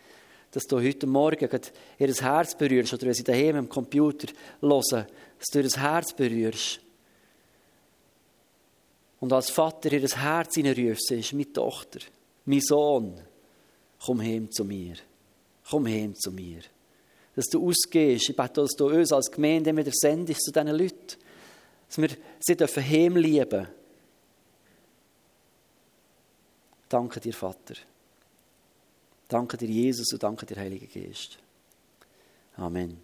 dass 0.50 0.64
du 0.64 0.80
heute 0.80 1.06
Morgen 1.06 1.60
ihr 1.98 2.14
Herz 2.14 2.56
berührst 2.56 2.94
oder 2.94 3.06
wenn 3.06 3.12
sie 3.12 3.22
daheim 3.22 3.56
am 3.56 3.68
Computer 3.68 4.28
hören, 4.62 5.06
dass 5.38 5.48
du 5.52 5.60
ihr 5.60 5.70
Herz 5.70 6.14
berührst. 6.14 6.80
Und 9.20 9.30
als 9.30 9.50
Vater 9.50 9.92
ihr 9.92 10.08
Herz 10.08 10.54
hineinrufst, 10.54 11.10
ist 11.10 11.34
meine 11.34 11.52
Tochter, 11.52 11.98
mein 12.46 12.62
Sohn, 12.62 13.20
komm 14.02 14.22
heim 14.22 14.50
zu 14.50 14.64
mir. 14.64 14.94
Komm 15.68 15.86
heim 15.86 16.14
zu 16.14 16.30
mir. 16.30 16.60
Dass 17.36 17.46
du 17.46 17.68
ausgehst, 17.68 18.30
ich 18.30 18.36
bete, 18.36 18.62
dass 18.62 18.72
du 18.72 18.86
uns 18.86 19.12
als 19.12 19.30
Gemeinde 19.30 19.76
wieder 19.76 19.92
sendest 19.92 20.44
zu 20.44 20.50
diesen 20.50 20.68
Leuten. 20.68 21.18
Dass 21.88 21.98
wir 21.98 22.08
sie 22.40 22.56
dürfen 22.56 22.82
heim 22.82 23.16
lieben. 23.16 23.66
Danke 26.94 27.18
dir, 27.18 27.34
Vater. 27.34 27.74
Danke 29.26 29.56
dir, 29.56 29.66
Jesus, 29.66 30.12
und 30.12 30.22
danke 30.22 30.46
dir, 30.46 30.54
Heiliger 30.54 30.86
Geist. 30.86 31.38
Amen. 32.56 33.02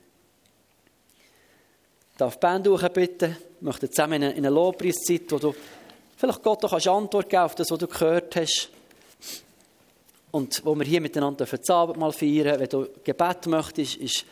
Darf 2.16 2.36
die 2.36 2.38
Band 2.38 2.94
bitten? 2.94 3.36
Ich 3.56 3.62
möchte 3.62 3.90
zusammen 3.90 4.22
in 4.22 4.36
eine 4.36 4.48
Lobpreiszeit, 4.48 5.32
wo 5.32 5.38
du 5.40 5.52
vielleicht 6.16 6.40
Gott 6.40 6.64
auch 6.66 6.86
Antwort 6.86 7.28
geben 7.28 7.42
auf 7.42 7.56
das, 7.56 7.68
was 7.68 7.78
du 7.80 7.88
gehört 7.88 8.36
hast. 8.36 8.68
Und 10.30 10.64
wo 10.64 10.76
wir 10.76 10.86
hier 10.86 11.00
miteinander 11.00 11.44
das 11.44 11.70
Abendmahl 11.70 12.12
feiern, 12.12 12.60
wenn 12.60 12.68
du 12.68 12.86
Gebet 13.02 13.48
möchtest, 13.48 13.96
ist, 13.96 14.24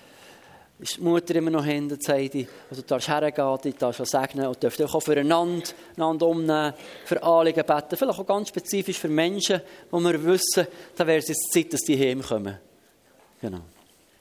ist 0.80 0.96
die 0.98 1.00
Mutter 1.00 1.34
immer 1.34 1.50
noch 1.50 1.64
hinter, 1.64 1.96
sagt 2.00 2.34
die, 2.34 2.46
wo 2.70 2.76
du 2.76 2.82
darfst 2.82 3.08
hergehen, 3.08 3.58
du 3.62 3.72
darfst 3.72 4.06
segnen 4.06 4.46
und 4.46 4.62
dürft 4.62 4.80
auch 4.82 5.02
füreinander, 5.02 5.68
einander 5.96 6.26
umnehmen, 6.26 6.72
für 7.04 7.22
Anliegen 7.22 7.64
beten, 7.66 7.96
vielleicht 7.96 8.18
auch 8.18 8.26
ganz 8.26 8.48
spezifisch 8.48 8.98
für 8.98 9.08
Menschen, 9.08 9.60
wo 9.90 9.98
wir 10.00 10.22
wissen, 10.24 10.66
da 10.96 11.06
wäre 11.06 11.18
es 11.18 11.28
jetzt 11.28 11.52
Zeit, 11.52 11.72
dass 11.72 11.80
die 11.80 11.98
heimkommen. 11.98 12.58
Genau. 13.40 13.60